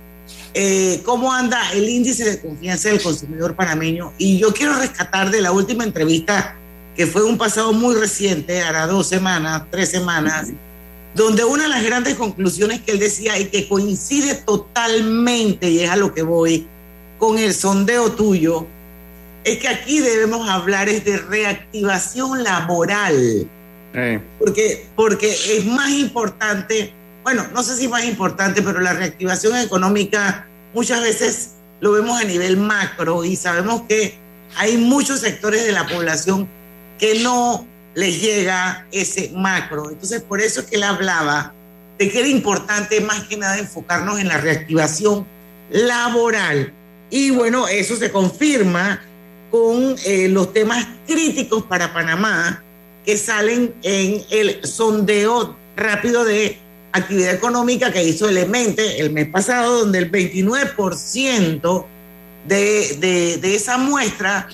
eh, 0.55 1.03
cómo 1.05 1.31
anda 1.31 1.71
el 1.73 1.87
índice 1.87 2.23
de 2.23 2.41
confianza 2.41 2.89
del 2.89 3.03
consumidor 3.03 3.55
panameño. 3.55 4.11
Y 4.17 4.39
yo 4.39 4.51
quiero 4.55 4.73
rescatar 4.73 5.29
de 5.29 5.41
la 5.41 5.51
última 5.51 5.83
entrevista 5.83 6.55
que 6.95 7.05
fue 7.05 7.23
un 7.23 7.37
pasado 7.37 7.73
muy 7.73 7.95
reciente, 7.95 8.61
hará 8.61 8.87
dos 8.87 9.07
semanas, 9.07 9.63
tres 9.69 9.89
semanas, 9.89 10.47
donde 11.13 11.43
una 11.43 11.63
de 11.63 11.69
las 11.69 11.83
grandes 11.83 12.15
conclusiones 12.15 12.81
que 12.81 12.93
él 12.93 12.99
decía 12.99 13.37
y 13.39 13.45
que 13.45 13.67
coincide 13.67 14.35
totalmente, 14.35 15.69
y 15.69 15.79
es 15.79 15.89
a 15.89 15.95
lo 15.95 16.13
que 16.13 16.23
voy, 16.23 16.67
con 17.17 17.37
el 17.37 17.53
sondeo 17.53 18.11
tuyo, 18.11 18.65
es 19.43 19.59
que 19.59 19.67
aquí 19.67 19.99
debemos 19.99 20.49
hablar 20.49 20.89
es 20.89 21.05
de 21.05 21.17
reactivación 21.17 22.43
laboral. 22.43 23.47
Porque, 24.39 24.87
porque 24.95 25.31
es 25.31 25.65
más 25.65 25.89
importante, 25.91 26.93
bueno, 27.23 27.45
no 27.53 27.63
sé 27.63 27.77
si 27.77 27.87
más 27.87 28.03
importante, 28.03 28.61
pero 28.61 28.81
la 28.81 28.91
reactivación 28.91 29.57
económica 29.57 30.47
muchas 30.73 31.01
veces 31.01 31.51
lo 31.79 31.93
vemos 31.93 32.19
a 32.19 32.25
nivel 32.25 32.57
macro 32.57 33.23
y 33.23 33.37
sabemos 33.37 33.83
que 33.87 34.15
hay 34.57 34.75
muchos 34.77 35.21
sectores 35.21 35.65
de 35.65 35.71
la 35.71 35.87
población 35.87 36.49
que 36.99 37.19
no 37.19 37.67
les 37.93 38.21
llega 38.21 38.85
ese 38.91 39.31
macro. 39.33 39.89
Entonces, 39.89 40.21
por 40.21 40.41
eso 40.41 40.61
es 40.61 40.67
que 40.67 40.75
él 40.75 40.83
hablaba 40.83 41.53
de 41.97 42.09
que 42.09 42.19
era 42.19 42.27
importante 42.27 42.99
más 43.01 43.23
que 43.23 43.37
nada 43.37 43.57
enfocarnos 43.57 44.19
en 44.19 44.27
la 44.27 44.37
reactivación 44.37 45.25
laboral. 45.71 46.73
Y 47.09 47.31
bueno, 47.31 47.67
eso 47.67 47.95
se 47.95 48.11
confirma 48.11 49.01
con 49.49 49.95
eh, 50.05 50.27
los 50.27 50.51
temas 50.51 50.85
críticos 51.07 51.63
para 51.63 51.93
Panamá 51.93 52.61
que 53.05 53.17
salen 53.17 53.73
en 53.83 54.23
el 54.31 54.65
sondeo 54.65 55.55
rápido 55.77 56.25
de 56.25 56.57
actividad 56.91 57.33
económica 57.33 57.91
que 57.91 58.03
hizo 58.03 58.27
el 58.27 58.37
Emente 58.37 58.99
el 58.99 59.11
mes 59.11 59.27
pasado, 59.27 59.79
donde 59.79 59.99
el 59.99 60.11
29% 60.11 61.85
de, 62.47 62.97
de, 62.99 63.37
de 63.37 63.55
esa 63.55 63.77
muestra 63.77 64.49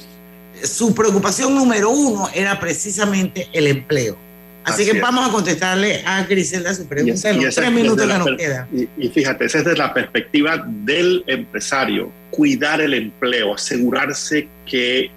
su 0.63 0.93
preocupación 0.93 1.55
número 1.55 1.89
uno 1.89 2.29
era 2.33 2.59
precisamente 2.59 3.47
el 3.53 3.67
empleo. 3.67 4.17
Así, 4.63 4.85
que 4.85 4.99
vamos 4.99 5.27
a 5.27 5.31
contestarle 5.31 6.03
a 6.05 6.23
Griselda 6.23 6.73
su 6.73 6.87
pregunta 6.87 7.29
en 7.29 7.43
los 7.43 7.55
tres 7.55 7.71
minutos 7.71 8.05
que 8.05 8.17
nos 8.17 8.37
quedan. 8.37 8.67
Y, 8.97 9.09
fíjate, 9.09 9.45
esa 9.45 9.59
es 9.59 9.65
desde 9.65 9.77
la 9.77 9.93
perspectiva 9.93 10.63
del 10.67 11.23
empresario, 11.25 12.11
cuidar 12.29 12.79
el 12.79 12.93
empleo, 12.93 13.55
asegurarse 13.55 14.47
que 14.65 15.09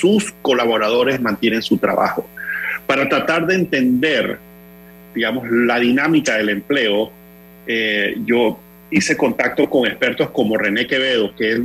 sus 0.00 0.32
colaboradores 0.42 1.20
mantienen 1.20 1.62
su 1.62 1.78
trabajo. 1.78 2.28
Para 2.86 3.08
tratar 3.08 3.46
de 3.46 3.56
entender, 3.56 4.38
digamos, 5.14 5.50
la 5.50 5.80
dinámica 5.80 6.36
del 6.36 6.50
empleo, 6.50 7.10
eh, 7.66 8.14
yo 8.24 8.58
hice 8.90 9.16
contacto 9.16 9.68
con 9.68 9.86
expertos 9.86 10.30
como 10.30 10.56
René 10.56 10.86
Quevedo, 10.86 11.34
que 11.34 11.60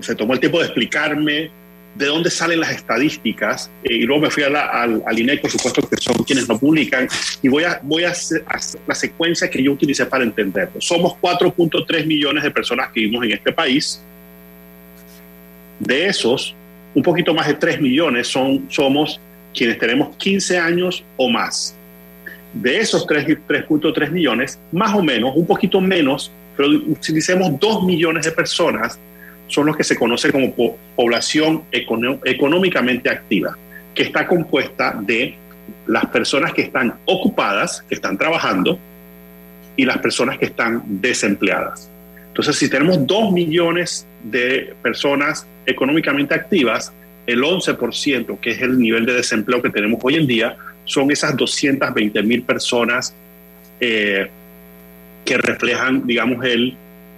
se 0.00 0.14
tomó 0.14 0.34
el 0.34 0.40
tiempo 0.40 0.58
de 0.58 0.66
explicarme 0.66 1.50
de 1.94 2.06
dónde 2.06 2.30
salen 2.30 2.60
las 2.60 2.70
estadísticas, 2.70 3.70
eh, 3.84 3.94
y 3.94 4.02
luego 4.02 4.22
me 4.22 4.30
fui 4.30 4.42
a 4.42 4.48
la, 4.48 4.66
al, 4.66 5.02
al, 5.06 5.18
INE, 5.18 5.36
por 5.38 5.50
supuesto, 5.50 5.86
que 5.88 5.96
son 5.98 6.14
quienes 6.24 6.48
lo 6.48 6.58
publican, 6.58 7.06
y 7.42 7.48
voy 7.48 7.64
a, 7.64 7.80
voy 7.82 8.04
a 8.04 8.10
hacer, 8.10 8.44
la 8.86 8.94
secuencia 8.94 9.50
que 9.50 9.62
yo 9.62 9.72
utilicé 9.72 10.06
para 10.06 10.24
entenderlo. 10.24 10.80
Somos 10.80 11.14
4.3 11.20 12.06
millones 12.06 12.42
de 12.44 12.50
personas 12.50 12.90
que 12.92 13.00
vivimos 13.00 13.24
en 13.24 13.32
este 13.32 13.52
país. 13.52 14.02
De 15.78 16.06
esos, 16.06 16.54
un 16.94 17.02
poquito 17.02 17.34
más 17.34 17.46
de 17.46 17.54
3 17.54 17.80
millones 17.80 18.28
son, 18.28 18.66
somos 18.70 19.20
quienes 19.54 19.78
tenemos 19.78 20.16
15 20.16 20.58
años 20.58 21.04
o 21.16 21.28
más. 21.28 21.74
De 22.54 22.78
esos 22.78 23.06
3.3 23.06 24.10
millones, 24.10 24.58
más 24.70 24.94
o 24.94 25.02
menos, 25.02 25.34
un 25.36 25.46
poquito 25.46 25.80
menos, 25.80 26.30
pero 26.56 26.68
utilicemos 26.68 27.58
2 27.58 27.84
millones 27.84 28.24
de 28.24 28.32
personas 28.32 28.98
son 29.52 29.66
los 29.66 29.76
que 29.76 29.84
se 29.84 29.96
conoce 29.96 30.32
como 30.32 30.54
población 30.96 31.64
económicamente 31.70 33.10
activa, 33.10 33.56
que 33.94 34.02
está 34.02 34.26
compuesta 34.26 34.98
de 34.98 35.34
las 35.86 36.06
personas 36.06 36.54
que 36.54 36.62
están 36.62 36.94
ocupadas, 37.04 37.82
que 37.86 37.94
están 37.94 38.16
trabajando, 38.16 38.78
y 39.76 39.84
las 39.84 39.98
personas 39.98 40.38
que 40.38 40.46
están 40.46 40.82
desempleadas. 40.86 41.90
Entonces, 42.28 42.56
si 42.56 42.70
tenemos 42.70 43.06
dos 43.06 43.30
millones 43.30 44.06
de 44.22 44.74
personas 44.82 45.46
económicamente 45.66 46.34
activas, 46.34 46.92
el 47.26 47.42
11%, 47.42 48.40
que 48.40 48.50
es 48.50 48.62
el 48.62 48.78
nivel 48.78 49.04
de 49.04 49.14
desempleo 49.14 49.60
que 49.60 49.68
tenemos 49.68 50.00
hoy 50.02 50.16
en 50.16 50.26
día, 50.26 50.56
son 50.84 51.10
esas 51.10 51.36
220 51.36 52.22
mil 52.22 52.42
personas 52.42 53.14
eh, 53.80 54.30
que 55.26 55.36
reflejan, 55.36 56.06
digamos, 56.06 56.42
el, 56.44 56.74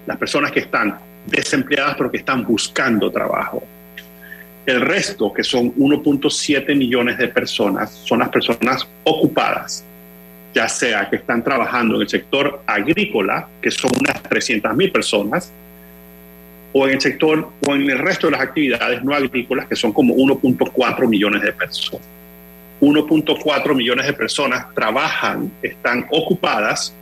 las 0.07 0.16
personas 0.18 0.51
que 0.51 0.61
están 0.61 0.99
desempleadas 1.27 1.97
pero 1.97 2.11
que 2.11 2.18
están 2.18 2.45
buscando 2.45 3.11
trabajo. 3.11 3.62
El 4.66 4.81
resto, 4.81 5.33
que 5.33 5.45
son 5.45 5.75
1.7 5.75 6.75
millones 6.75 7.18
de 7.18 7.29
personas, 7.29 7.91
son 7.91 8.20
las 8.20 8.31
personas 8.31 8.89
ocupadas, 9.05 9.85
ya 10.55 10.68
sea 10.68 11.11
que 11.11 11.16
están 11.16 11.45
trabajando 11.45 11.97
en 11.97 12.03
el 12.03 12.09
sector 12.09 12.62
agrícola, 12.66 13.47
que 13.61 13.70
son 13.70 13.91
unas 14.01 14.22
300 14.22 14.75
mil 14.75 14.91
personas, 14.91 15.53
o 16.72 16.87
en 16.87 16.95
el 16.95 17.01
sector 17.01 17.51
o 17.66 17.75
en 17.75 17.91
el 17.91 17.99
resto 17.99 18.27
de 18.27 18.33
las 18.33 18.41
actividades 18.41 19.05
no 19.05 19.14
agrícolas, 19.14 19.66
que 19.66 19.77
son 19.77 19.93
como 19.93 20.14
1.4 20.14 21.09
millones 21.09 21.43
de 21.43 21.53
personas. 21.53 22.07
1.4 22.81 23.75
millones 23.75 24.07
de 24.07 24.12
personas 24.12 24.66
trabajan, 24.75 25.51
están 25.62 26.07
ocupadas, 26.11 26.95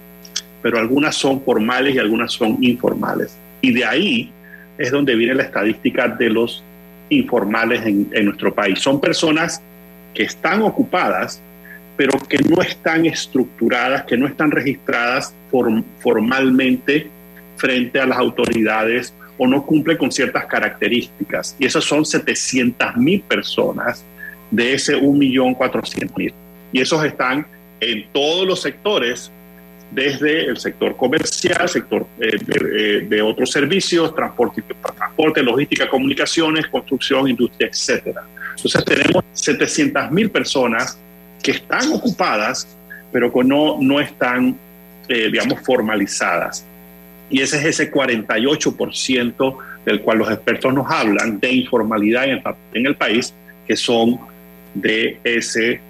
pero 0.61 0.79
algunas 0.79 1.15
son 1.17 1.43
formales 1.43 1.95
y 1.95 1.99
algunas 1.99 2.33
son 2.33 2.59
informales. 2.63 3.37
Y 3.63 3.73
de 3.73 3.85
ahí 3.85 4.33
es 4.77 4.91
donde 4.91 5.15
viene 5.15 5.35
la 5.35 5.45
estadística 5.45 6.09
de 6.09 6.29
los 6.29 6.63
informales 7.09 7.87
en, 7.87 8.25
nuestro 8.25 8.55
país. 8.55 8.81
Son 8.81 9.01
personas 9.01 9.63
que 10.13 10.25
están 10.25 10.63
ocupadas, 10.63 11.41
pero 11.97 12.19
que 12.29 12.39
no 12.39 12.61
están 12.61 13.07
estructuradas, 13.07 14.05
que 14.05 14.17
no 14.17 14.27
están 14.27 14.51
registradas 14.51 15.35
formalmente 16.01 17.09
frente 17.57 18.01
a 18.01 18.07
las 18.07 18.19
autoridades 18.19 19.15
o 19.39 19.47
no 19.47 19.65
cumplen 19.65 19.97
con 19.97 20.11
ciertas 20.11 20.47
características. 20.47 21.57
Y 21.59 21.67
esas 21.67 21.85
son 21.85 22.05
700 22.05 22.97
mil 22.97 23.21
personas 23.23 24.05
de 24.51 24.75
ese 24.75 24.97
1.400.000. 24.97 26.33
Y 26.73 26.81
esos 26.81 27.05
están 27.05 27.47
en 27.81 28.07
todos 28.13 28.47
los 28.47 28.63
sectores 28.63 29.31
desde 29.95 30.47
el 30.47 30.57
sector 30.57 30.97
comercial, 30.97 31.69
sector 31.69 32.07
eh, 32.19 32.39
de, 32.41 32.99
eh, 32.99 33.01
de 33.03 33.23
otros 33.23 33.51
servicios, 33.51 34.15
transporte, 34.15 34.63
transporte, 34.97 35.43
logística, 35.43 35.89
comunicaciones, 35.89 36.67
construcción, 36.69 37.29
industria, 37.29 37.69
etcétera. 37.69 38.25
Entonces 38.57 38.85
tenemos 38.85 39.25
700 39.33 40.11
mil 40.11 40.31
personas 40.31 40.99
que 41.43 41.53
están 41.53 41.93
ocupadas, 41.93 42.77
pero 43.11 43.33
que 43.33 43.45
no, 43.45 43.79
no 43.81 44.01
están, 44.01 44.57
eh, 45.09 45.29
digamos, 45.31 45.61
formalizadas. 45.61 46.65
Y 47.29 47.41
ese 47.41 47.59
es 47.59 47.81
ese 47.81 47.93
48% 47.93 49.57
del 49.85 50.01
cual 50.01 50.19
los 50.19 50.31
expertos 50.31 50.73
nos 50.73 50.91
hablan 50.91 51.39
de 51.41 51.53
informalidad 51.53 52.25
en 52.25 52.31
el, 52.31 52.43
en 52.73 52.87
el 52.87 52.95
país, 52.95 53.35
que 53.67 53.77
son 53.77 54.19
de 54.75 55.19
ese 55.25 55.81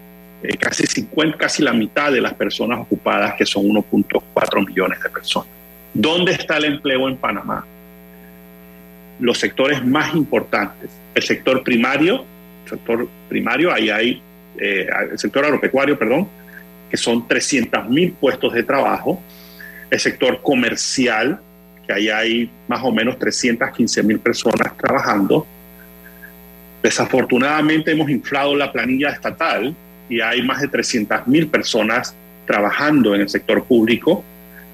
eh, 0.42 0.56
casi 0.56 0.86
50, 0.86 1.38
casi 1.38 1.62
la 1.62 1.72
mitad 1.72 2.10
de 2.10 2.20
las 2.20 2.34
personas 2.34 2.80
ocupadas, 2.80 3.34
que 3.34 3.46
son 3.46 3.64
1.4 3.64 4.66
millones 4.66 5.00
de 5.00 5.08
personas. 5.08 5.48
¿Dónde 5.94 6.32
está 6.32 6.56
el 6.56 6.64
empleo 6.64 7.08
en 7.08 7.16
Panamá? 7.16 7.64
Los 9.20 9.38
sectores 9.38 9.84
más 9.84 10.14
importantes, 10.14 10.90
el 11.14 11.22
sector 11.22 11.62
primario, 11.62 12.24
sector 12.68 13.08
primario, 13.28 13.72
ahí 13.72 13.90
hay 13.90 14.22
eh, 14.58 14.88
el 15.12 15.18
sector 15.18 15.44
agropecuario, 15.44 15.98
perdón, 15.98 16.28
que 16.90 16.96
son 16.96 17.26
300 17.28 17.88
mil 17.88 18.12
puestos 18.12 18.52
de 18.52 18.64
trabajo, 18.64 19.22
el 19.90 20.00
sector 20.00 20.42
comercial, 20.42 21.40
que 21.86 21.92
ahí 21.92 22.08
hay 22.08 22.50
más 22.66 22.82
o 22.82 22.90
menos 22.90 23.18
315 23.18 24.02
mil 24.02 24.18
personas 24.18 24.76
trabajando. 24.76 25.46
Desafortunadamente 26.82 27.92
hemos 27.92 28.10
inflado 28.10 28.56
la 28.56 28.72
planilla 28.72 29.10
estatal 29.10 29.74
y 30.12 30.20
hay 30.20 30.42
más 30.42 30.60
de 30.60 30.68
300 30.68 31.26
mil 31.26 31.46
personas 31.46 32.14
trabajando 32.46 33.14
en 33.14 33.22
el 33.22 33.30
sector 33.30 33.64
público. 33.64 34.22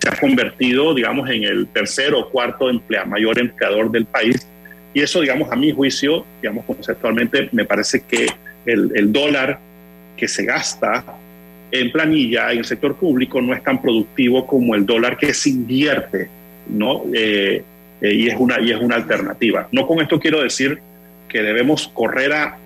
Se 0.01 0.09
ha 0.09 0.17
convertido, 0.17 0.95
digamos, 0.95 1.31
en 1.31 1.45
el 1.45 1.69
tercer 1.69 2.13
o 2.15 2.29
cuarto 2.29 2.69
emplea, 2.69 3.05
mayor 3.05 3.39
empleador 3.39 3.89
del 3.91 4.05
país. 4.05 4.49
Y 4.93 5.01
eso, 5.01 5.21
digamos, 5.21 5.53
a 5.53 5.55
mi 5.55 5.71
juicio, 5.71 6.27
digamos, 6.43 6.65
conceptualmente, 6.65 7.49
me 7.53 7.65
parece 7.65 8.01
que 8.01 8.27
el, 8.67 8.91
el 8.97 9.13
dólar 9.13 9.61
que 10.17 10.27
se 10.27 10.45
gasta 10.45 11.05
en 11.71 11.93
planilla 11.93 12.51
en 12.51 12.59
el 12.59 12.65
sector 12.65 12.97
público 12.97 13.41
no 13.41 13.55
es 13.55 13.63
tan 13.63 13.81
productivo 13.81 14.45
como 14.45 14.75
el 14.75 14.85
dólar 14.85 15.17
que 15.17 15.33
se 15.33 15.51
invierte, 15.51 16.29
¿no? 16.69 17.05
Eh, 17.15 17.63
eh, 18.01 18.13
y, 18.13 18.27
es 18.27 18.35
una, 18.37 18.61
y 18.61 18.73
es 18.73 18.81
una 18.81 18.97
alternativa. 18.97 19.69
No 19.71 19.87
con 19.87 20.01
esto 20.01 20.19
quiero 20.19 20.43
decir 20.43 20.81
que 21.29 21.43
debemos 21.43 21.87
correr 21.89 22.33
a 22.33 22.59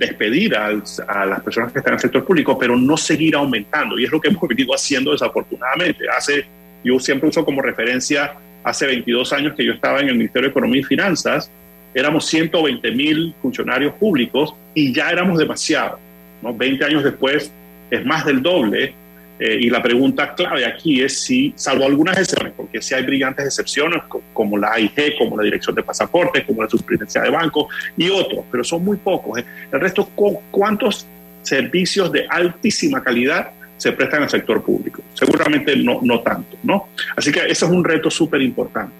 despedir 0.00 0.56
a, 0.56 0.68
a, 1.08 1.26
las 1.26 1.42
personas 1.42 1.70
que 1.72 1.78
están 1.78 1.92
en 1.92 1.96
el 1.96 2.00
sector 2.00 2.24
público, 2.24 2.58
pero 2.58 2.74
no 2.74 2.96
seguir 2.96 3.36
aumentando. 3.36 3.98
Y 3.98 4.04
es 4.04 4.10
lo 4.10 4.20
que 4.20 4.28
hemos 4.30 4.48
venido 4.48 4.74
haciendo 4.74 5.12
desafortunadamente. 5.12 6.06
Hace, 6.08 6.46
yo 6.82 6.98
siempre 6.98 7.28
uso 7.28 7.44
como 7.44 7.60
referencia, 7.60 8.32
hace 8.64 8.86
22 8.86 9.32
años 9.34 9.54
que 9.54 9.64
yo 9.64 9.72
estaba 9.74 10.00
en 10.00 10.08
el 10.08 10.14
Ministerio 10.16 10.48
de 10.48 10.50
Economía 10.50 10.80
y 10.80 10.84
Finanzas, 10.84 11.50
éramos 11.94 12.26
120 12.26 12.90
mil 12.92 13.34
funcionarios 13.42 13.92
públicos 13.94 14.54
y 14.74 14.92
ya 14.92 15.10
éramos 15.10 15.38
demasiados. 15.38 16.00
¿no? 16.42 16.54
20 16.54 16.82
años 16.84 17.04
después 17.04 17.52
es 17.90 18.06
más 18.06 18.24
del 18.24 18.42
doble. 18.42 18.94
Eh, 19.40 19.56
y 19.62 19.70
la 19.70 19.82
pregunta 19.82 20.34
clave 20.34 20.66
aquí 20.66 21.00
es 21.00 21.22
si, 21.22 21.54
salvo 21.56 21.86
algunas 21.86 22.18
excepciones, 22.18 22.52
porque 22.54 22.82
si 22.82 22.94
hay 22.94 23.04
brillantes 23.04 23.46
excepciones 23.46 24.02
como 24.34 24.58
la 24.58 24.72
AIG, 24.74 25.16
como 25.16 25.34
la 25.38 25.44
Dirección 25.44 25.74
de 25.74 25.82
Pasaportes, 25.82 26.44
como 26.44 26.62
la 26.62 26.68
Superintendencia 26.68 27.22
de 27.22 27.30
Banco 27.30 27.70
y 27.96 28.10
otros, 28.10 28.44
pero 28.50 28.62
son 28.62 28.84
muy 28.84 28.98
pocos. 28.98 29.38
¿eh? 29.38 29.44
El 29.72 29.80
resto, 29.80 30.10
¿cuántos 30.50 31.06
servicios 31.40 32.12
de 32.12 32.26
altísima 32.28 33.02
calidad 33.02 33.52
se 33.78 33.92
prestan 33.92 34.24
al 34.24 34.28
sector 34.28 34.62
público? 34.62 35.00
Seguramente 35.14 35.74
no, 35.74 36.00
no 36.02 36.20
tanto, 36.20 36.58
¿no? 36.62 36.88
Así 37.16 37.32
que 37.32 37.40
ese 37.40 37.64
es 37.64 37.70
un 37.70 37.82
reto 37.82 38.10
súper 38.10 38.42
importante. 38.42 38.92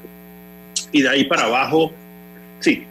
Y 0.90 1.02
de 1.02 1.10
ahí 1.10 1.24
para 1.24 1.44
abajo, 1.44 1.92
sí, 2.60 2.86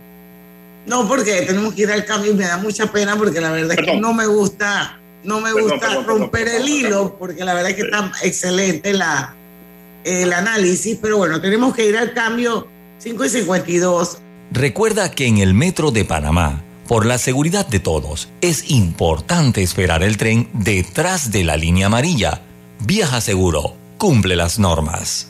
no, 0.85 1.07
porque 1.07 1.43
tenemos 1.43 1.73
que 1.73 1.83
ir 1.83 1.91
al 1.91 2.05
cambio 2.05 2.31
y 2.31 2.35
me 2.35 2.45
da 2.45 2.57
mucha 2.57 2.91
pena 2.91 3.15
porque 3.15 3.39
la 3.41 3.51
verdad 3.51 3.75
perdón. 3.75 3.85
es 3.85 3.95
que 3.95 4.01
no 4.01 4.13
me 4.13 4.25
gusta, 4.25 4.98
no 5.23 5.41
me 5.41 5.51
gusta 5.51 5.79
perdón, 5.79 6.05
perdón, 6.05 6.21
romper 6.21 6.47
el 6.47 6.67
hilo 6.67 7.17
porque 7.17 7.43
la 7.43 7.53
verdad 7.53 7.71
es 7.71 7.75
que 7.75 7.81
está 7.83 8.11
excelente 8.23 8.93
la, 8.93 9.35
el 10.03 10.33
análisis, 10.33 10.97
pero 11.01 11.17
bueno, 11.17 11.41
tenemos 11.41 11.75
que 11.75 11.87
ir 11.87 11.97
al 11.97 12.13
cambio 12.13 12.67
5 12.99 13.25
y 13.25 13.29
52. 13.29 14.17
Recuerda 14.51 15.11
que 15.11 15.27
en 15.27 15.37
el 15.37 15.53
metro 15.53 15.91
de 15.91 16.05
Panamá, 16.05 16.63
por 16.87 17.05
la 17.05 17.17
seguridad 17.17 17.67
de 17.67 17.79
todos, 17.79 18.29
es 18.41 18.71
importante 18.71 19.61
esperar 19.61 20.03
el 20.03 20.17
tren 20.17 20.49
detrás 20.53 21.31
de 21.31 21.43
la 21.43 21.55
línea 21.55 21.87
amarilla. 21.87 22.41
Viaja 22.79 23.21
seguro, 23.21 23.75
cumple 23.97 24.35
las 24.35 24.57
normas. 24.57 25.29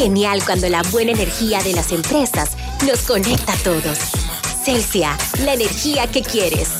Genial 0.00 0.42
cuando 0.46 0.66
la 0.70 0.80
buena 0.84 1.12
energía 1.12 1.62
de 1.62 1.74
las 1.74 1.92
empresas 1.92 2.56
nos 2.86 3.02
conecta 3.02 3.52
a 3.52 3.56
todos. 3.56 3.98
Celsia, 4.64 5.14
la 5.44 5.52
energía 5.52 6.06
que 6.06 6.22
quieres. 6.22 6.70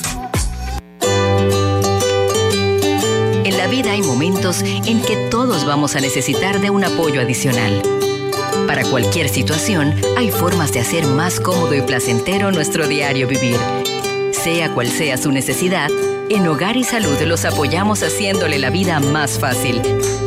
En 3.45 3.59
la 3.59 3.67
vida 3.67 3.93
hay 3.93 4.01
momentos 4.01 4.63
en 4.63 5.03
que 5.03 5.29
todos 5.31 5.67
vamos 5.67 5.97
a 5.97 6.01
necesitar 6.01 6.63
de 6.63 6.71
un 6.71 6.83
apoyo 6.83 7.21
adicional. 7.21 7.83
Para 8.67 8.85
cualquier 8.85 9.29
situación, 9.29 9.95
hay 10.17 10.31
formas 10.31 10.73
de 10.73 10.81
hacer 10.81 11.07
más 11.07 11.41
cómodo 11.41 11.75
y 11.75 11.83
placentero 11.83 12.51
nuestro 12.53 12.89
diario 12.89 13.29
vivir. 13.29 13.59
Sea 14.33 14.73
cual 14.73 14.89
sea 14.89 15.19
su 15.19 15.31
necesidad, 15.31 15.91
en 16.31 16.49
Hogar 16.49 16.79
y 16.79 16.85
Salud 16.85 17.21
los 17.27 17.45
apoyamos 17.45 18.03
haciéndole 18.03 18.59
la 18.59 18.71
vida 18.71 18.99
más 18.99 19.39
fácil, 19.39 19.83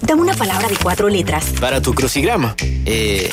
Dame 0.00 0.22
una 0.22 0.34
palabra 0.34 0.68
de 0.68 0.76
cuatro 0.76 1.08
letras. 1.08 1.52
Para 1.60 1.80
tu 1.80 1.94
crucigrama. 1.94 2.54
Eh, 2.84 3.32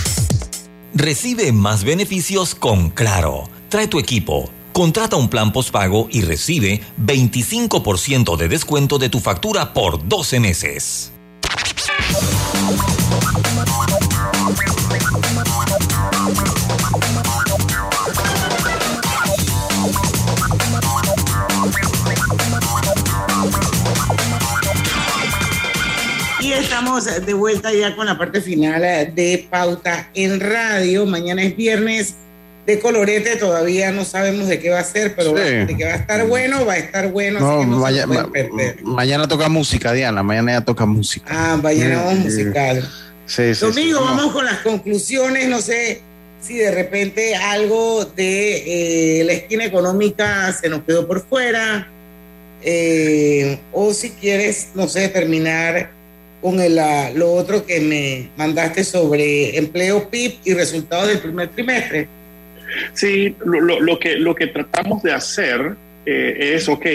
Recibe 0.93 1.53
más 1.53 1.83
beneficios 1.83 2.53
con 2.53 2.89
Claro. 2.89 3.45
Trae 3.69 3.87
tu 3.87 3.99
equipo. 3.99 4.49
Contrata 4.73 5.15
un 5.15 5.29
plan 5.29 5.53
postpago 5.53 6.07
y 6.11 6.21
recibe 6.21 6.81
25% 7.01 8.35
de 8.35 8.47
descuento 8.49 8.97
de 8.97 9.09
tu 9.09 9.19
factura 9.19 9.73
por 9.73 10.07
12 10.07 10.39
meses. 10.39 11.11
Estamos 26.97 27.25
de 27.25 27.33
vuelta 27.33 27.71
ya 27.73 27.95
con 27.95 28.05
la 28.05 28.17
parte 28.17 28.41
final 28.41 28.83
eh, 28.83 29.11
de 29.15 29.47
Pauta 29.49 30.09
en 30.13 30.39
Radio. 30.39 31.05
Mañana 31.05 31.41
es 31.43 31.55
viernes 31.55 32.15
de 32.65 32.79
colorete, 32.79 33.37
todavía 33.37 33.91
no 33.91 34.03
sabemos 34.05 34.47
de 34.47 34.59
qué 34.59 34.69
va 34.69 34.79
a 34.79 34.83
ser, 34.83 35.15
pero 35.15 35.29
Sí. 35.35 35.43
de 35.65 35.75
que 35.77 35.85
va 35.85 35.93
a 35.93 35.95
estar 35.95 36.25
bueno, 36.27 36.65
va 36.65 36.73
a 36.73 36.77
estar 36.77 37.09
bueno. 37.11 37.37
así 37.37 37.45
No, 37.47 37.59
que 37.61 37.65
no 37.67 37.75
se 37.77 37.81
vaya- 37.81 38.01
lo 38.01 38.07
pueden 38.07 38.23
ma- 38.25 38.31
perder. 38.31 38.83
mañana 38.83 39.27
toca 39.27 39.47
música, 39.49 39.93
Diana. 39.93 40.21
Mañana 40.21 40.51
ya 40.53 40.61
toca 40.65 40.85
música. 40.85 41.25
Ah, 41.29 41.57
mañana 41.61 41.97
vamos 42.03 42.13
Sí, 42.17 42.23
musical. 42.43 42.89
Sí, 43.25 43.55
sí, 43.55 43.61
Domingo, 43.65 43.99
sí. 43.99 44.05
vamos 44.05 44.31
con 44.33 44.45
las 44.45 44.57
conclusiones. 44.59 45.47
No 45.47 45.61
sé 45.61 46.01
si 46.41 46.55
de 46.57 46.71
repente 46.71 47.35
algo 47.35 48.03
de 48.05 49.19
eh, 49.21 49.23
la 49.23 49.33
esquina 49.33 49.63
económica 49.65 50.51
se 50.59 50.67
nos 50.69 50.83
quedó 50.83 51.07
por 51.07 51.25
fuera. 51.25 51.87
eh, 52.63 53.57
o 53.73 53.91
si 53.91 54.11
quieres, 54.11 54.67
no 54.75 54.87
sé, 54.87 55.07
terminar 55.09 55.89
con 56.41 56.59
el, 56.59 56.77
ah, 56.79 57.11
lo 57.13 57.31
otro 57.33 57.65
que 57.65 57.79
me 57.79 58.29
mandaste 58.35 58.83
sobre 58.83 59.57
empleo 59.57 60.09
PIB 60.09 60.33
y 60.45 60.53
resultados 60.53 61.07
del 61.07 61.19
primer 61.19 61.49
trimestre. 61.49 62.07
Sí, 62.93 63.35
lo, 63.45 63.59
lo- 63.61 63.79
lo 63.79 63.99
que, 63.99 64.15
lo 64.15 64.33
que 64.33 64.47
tratamos 64.47 65.03
de 65.03 65.11
hacer 65.13 65.75
eh, 66.05 66.53
es, 66.55 66.67
ok, 66.69 66.85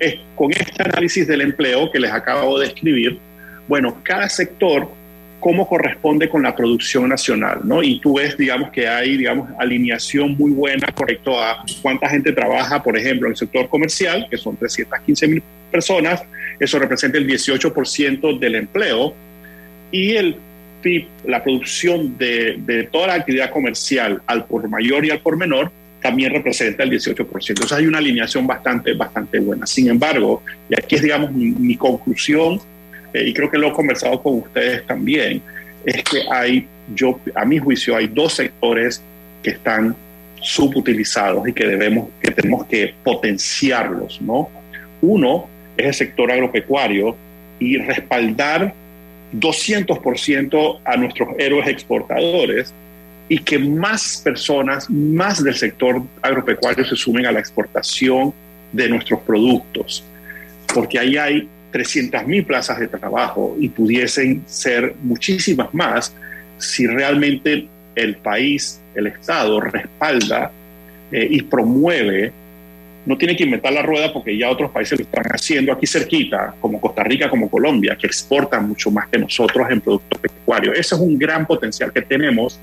es, 0.00 0.14
con 0.34 0.50
este 0.52 0.82
análisis 0.82 1.26
del 1.26 1.42
empleo 1.42 1.90
que 1.92 2.00
les 2.00 2.10
acabo 2.10 2.58
de 2.58 2.66
escribir, 2.68 3.18
bueno, 3.68 3.96
cada 4.02 4.28
sector, 4.28 4.88
cómo 5.40 5.68
corresponde 5.68 6.28
con 6.28 6.42
la 6.42 6.54
producción 6.54 7.08
nacional, 7.08 7.60
¿no? 7.64 7.82
Y 7.82 8.00
tú 8.00 8.16
ves, 8.16 8.36
digamos, 8.36 8.70
que 8.70 8.88
hay, 8.88 9.16
digamos, 9.16 9.48
alineación 9.58 10.36
muy 10.36 10.50
buena 10.50 10.88
correcto 10.88 11.40
a 11.40 11.64
cuánta 11.80 12.08
gente 12.08 12.32
trabaja, 12.32 12.82
por 12.82 12.96
ejemplo, 12.96 13.28
en 13.28 13.32
el 13.32 13.36
sector 13.36 13.68
comercial, 13.68 14.26
que 14.30 14.36
son 14.36 14.56
315 14.56 15.28
mil 15.28 15.42
personas, 15.70 16.22
eso 16.58 16.78
representa 16.78 17.18
el 17.18 17.26
18% 17.26 18.38
del 18.38 18.54
empleo, 18.56 19.14
y 19.92 20.12
el 20.12 20.36
PIB, 20.82 21.06
la 21.24 21.42
producción 21.42 22.18
de, 22.18 22.56
de 22.58 22.84
toda 22.84 23.08
la 23.08 23.14
actividad 23.14 23.50
comercial 23.50 24.20
al 24.26 24.44
por 24.44 24.68
mayor 24.68 25.04
y 25.04 25.10
al 25.10 25.20
por 25.20 25.36
menor, 25.36 25.70
también 26.00 26.32
representa 26.32 26.82
el 26.82 26.90
18%. 26.90 27.16
Entonces 27.50 27.72
hay 27.72 27.86
una 27.86 27.98
alineación 27.98 28.46
bastante, 28.46 28.94
bastante 28.94 29.40
buena. 29.40 29.66
Sin 29.66 29.88
embargo, 29.88 30.42
y 30.68 30.74
aquí 30.74 30.96
es, 30.96 31.02
digamos, 31.02 31.32
mi, 31.32 31.50
mi 31.50 31.76
conclusión, 31.76 32.60
y 33.26 33.32
creo 33.34 33.50
que 33.50 33.58
lo 33.58 33.68
he 33.68 33.72
conversado 33.72 34.22
con 34.22 34.38
ustedes 34.38 34.86
también, 34.86 35.42
es 35.84 36.02
que 36.04 36.22
hay, 36.30 36.66
yo, 36.94 37.20
a 37.34 37.44
mi 37.44 37.58
juicio, 37.58 37.96
hay 37.96 38.08
dos 38.08 38.34
sectores 38.34 39.02
que 39.42 39.50
están 39.50 39.96
subutilizados 40.40 41.48
y 41.48 41.52
que 41.52 41.66
debemos, 41.66 42.08
que 42.20 42.30
tenemos 42.30 42.66
que 42.66 42.94
potenciarlos, 43.02 44.20
¿no? 44.20 44.48
Uno 45.00 45.48
es 45.76 45.86
el 45.86 45.94
sector 45.94 46.30
agropecuario 46.30 47.16
y 47.58 47.76
respaldar 47.78 48.74
200% 49.34 50.80
a 50.84 50.96
nuestros 50.96 51.28
héroes 51.38 51.68
exportadores 51.68 52.72
y 53.28 53.38
que 53.38 53.58
más 53.58 54.20
personas, 54.24 54.88
más 54.88 55.42
del 55.42 55.54
sector 55.54 56.02
agropecuario 56.22 56.84
se 56.84 56.96
sumen 56.96 57.26
a 57.26 57.32
la 57.32 57.40
exportación 57.40 58.32
de 58.72 58.88
nuestros 58.88 59.20
productos, 59.20 60.04
porque 60.74 60.98
ahí 60.98 61.16
hay 61.16 61.48
300 61.70 62.26
mil 62.26 62.44
plazas 62.44 62.78
de 62.78 62.88
trabajo 62.88 63.56
y 63.58 63.68
pudiesen 63.68 64.42
ser 64.46 64.94
muchísimas 65.02 65.72
más 65.74 66.14
si 66.58 66.86
realmente 66.86 67.68
el 67.94 68.16
país, 68.16 68.80
el 68.94 69.06
Estado, 69.06 69.60
respalda 69.60 70.50
eh, 71.12 71.28
y 71.30 71.42
promueve 71.42 72.32
no 73.08 73.16
tiene 73.16 73.34
que 73.34 73.44
inventar 73.44 73.72
la 73.72 73.80
rueda 73.80 74.12
porque 74.12 74.36
ya 74.36 74.50
otros 74.50 74.70
países 74.70 74.98
lo 74.98 75.02
están 75.02 75.24
haciendo 75.30 75.72
aquí 75.72 75.86
cerquita, 75.86 76.54
como 76.60 76.78
Costa 76.78 77.02
Rica, 77.02 77.30
como 77.30 77.48
Colombia, 77.48 77.96
que 77.96 78.06
exportan 78.06 78.68
mucho 78.68 78.90
más 78.90 79.08
que 79.08 79.18
nosotros 79.18 79.66
en 79.70 79.80
productos 79.80 80.20
pecuarios. 80.20 80.76
Ese 80.76 80.94
es 80.94 81.00
un 81.00 81.18
gran 81.18 81.46
potencial 81.46 81.90
que 81.90 82.02
tenemos. 82.02 82.60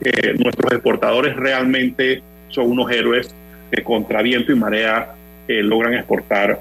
Eh, 0.00 0.34
nuestros 0.38 0.70
exportadores 0.72 1.34
realmente 1.34 2.22
son 2.50 2.70
unos 2.70 2.88
héroes 2.88 3.34
que 3.72 3.82
contra 3.82 4.22
viento 4.22 4.52
y 4.52 4.54
marea 4.54 5.12
eh, 5.48 5.60
logran 5.60 5.94
exportar 5.94 6.60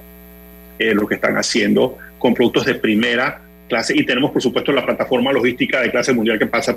eh, 0.79 0.93
lo 0.93 1.05
que 1.05 1.15
están 1.15 1.37
haciendo 1.37 1.97
con 2.17 2.33
productos 2.33 2.65
de 2.65 2.75
primera 2.75 3.41
clase. 3.67 3.93
Y 3.95 4.05
tenemos, 4.05 4.31
por 4.31 4.41
supuesto, 4.41 4.71
la 4.71 4.85
plataforma 4.85 5.31
logística 5.31 5.81
de 5.81 5.91
clase 5.91 6.13
mundial 6.13 6.39
que 6.39 6.47
pasa, 6.47 6.75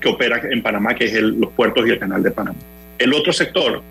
que 0.00 0.08
opera 0.08 0.40
en 0.50 0.62
Panamá, 0.62 0.94
que 0.94 1.06
es 1.06 1.14
el, 1.14 1.38
los 1.38 1.50
puertos 1.50 1.86
y 1.86 1.90
el 1.90 1.98
canal 1.98 2.22
de 2.22 2.30
Panamá. 2.30 2.58
El 2.98 3.12
otro 3.12 3.32
sector 3.32 3.82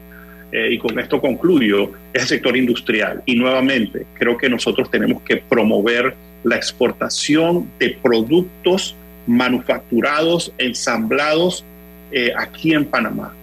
eh, 0.51 0.69
y 0.71 0.77
con 0.77 0.97
esto 0.97 1.19
concluyo, 1.19 1.91
es 2.13 2.23
el 2.23 2.27
sector 2.27 2.55
industrial. 2.55 3.21
Y 3.25 3.35
nuevamente, 3.35 4.05
creo 4.13 4.37
que 4.37 4.49
nosotros 4.49 4.89
tenemos 4.89 5.21
que 5.23 5.37
promover 5.37 6.15
la 6.43 6.55
exportación 6.55 7.69
de 7.79 7.97
productos 8.01 8.95
manufacturados, 9.25 10.53
ensamblados 10.57 11.65
eh, 12.11 12.31
aquí 12.37 12.73
en 12.73 12.85
Panamá 12.85 13.33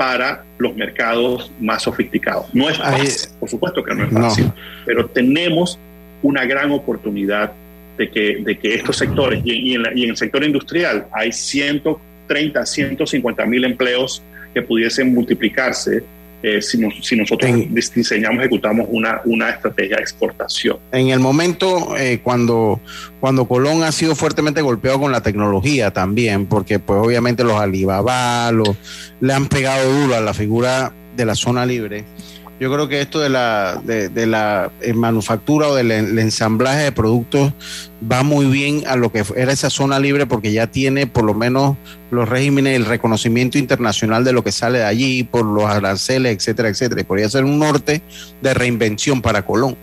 para 0.00 0.44
los 0.56 0.74
mercados 0.74 1.52
más 1.60 1.82
sofisticados. 1.82 2.46
No 2.54 2.70
es 2.70 2.78
fácil, 2.78 3.10
por 3.38 3.50
supuesto 3.50 3.84
que 3.84 3.94
no 3.94 4.04
es 4.04 4.10
fácil, 4.10 4.46
no. 4.46 4.54
pero 4.86 5.06
tenemos 5.06 5.78
una 6.22 6.46
gran 6.46 6.70
oportunidad 6.70 7.52
de 7.98 8.10
que, 8.10 8.38
de 8.42 8.58
que 8.58 8.76
estos 8.76 8.96
sectores, 8.96 9.42
y, 9.44 9.74
en 9.74 9.82
la, 9.82 9.92
y 9.94 10.04
en 10.04 10.10
el 10.10 10.16
sector 10.16 10.42
industrial 10.42 11.06
hay 11.12 11.32
130, 11.32 12.64
150 12.64 13.44
mil 13.44 13.62
empleos 13.62 14.22
que 14.54 14.62
pudiesen 14.62 15.12
multiplicarse 15.12 16.02
eh, 16.42 16.62
si, 16.62 16.78
nos, 16.78 16.94
si, 17.06 17.16
nosotros 17.16 17.50
en, 17.50 17.74
diseñamos, 17.74 18.40
ejecutamos 18.40 18.86
una, 18.90 19.20
una 19.24 19.50
estrategia 19.50 19.96
de 19.96 20.02
exportación. 20.02 20.78
En 20.92 21.08
el 21.08 21.20
momento 21.20 21.96
eh, 21.96 22.20
cuando, 22.22 22.80
cuando 23.20 23.46
Colón 23.46 23.82
ha 23.82 23.92
sido 23.92 24.14
fuertemente 24.14 24.62
golpeado 24.62 24.98
con 25.00 25.12
la 25.12 25.22
tecnología 25.22 25.90
también, 25.90 26.46
porque 26.46 26.78
pues 26.78 26.98
obviamente 27.02 27.44
los 27.44 27.60
Alibaba 27.60 28.50
los, 28.52 28.76
le 29.20 29.32
han 29.32 29.46
pegado 29.48 29.92
duro 29.92 30.16
a 30.16 30.20
la 30.20 30.34
figura 30.34 30.92
de 31.16 31.24
la 31.24 31.34
zona 31.34 31.66
libre. 31.66 32.04
Yo 32.60 32.70
creo 32.70 32.88
que 32.88 33.00
esto 33.00 33.20
de 33.20 33.30
la, 33.30 33.80
de, 33.82 34.10
de 34.10 34.26
la 34.26 34.70
eh, 34.82 34.92
manufactura 34.92 35.68
o 35.68 35.74
del 35.74 35.90
el 35.90 36.18
ensamblaje 36.18 36.82
de 36.82 36.92
productos 36.92 37.54
va 38.10 38.22
muy 38.22 38.44
bien 38.46 38.82
a 38.86 38.96
lo 38.96 39.10
que 39.10 39.24
era 39.34 39.50
esa 39.50 39.70
zona 39.70 39.98
libre 39.98 40.26
porque 40.26 40.52
ya 40.52 40.66
tiene 40.66 41.06
por 41.06 41.24
lo 41.24 41.32
menos 41.32 41.78
los 42.10 42.28
regímenes, 42.28 42.76
el 42.76 42.84
reconocimiento 42.84 43.56
internacional 43.56 44.24
de 44.24 44.34
lo 44.34 44.44
que 44.44 44.52
sale 44.52 44.78
de 44.78 44.84
allí, 44.84 45.24
por 45.24 45.46
los 45.46 45.64
aranceles, 45.64 46.36
etcétera, 46.36 46.68
etcétera. 46.68 47.00
Y 47.00 47.04
podría 47.04 47.30
ser 47.30 47.44
un 47.44 47.58
norte 47.58 48.02
de 48.42 48.52
reinvención 48.52 49.22
para 49.22 49.42
Colón, 49.42 49.74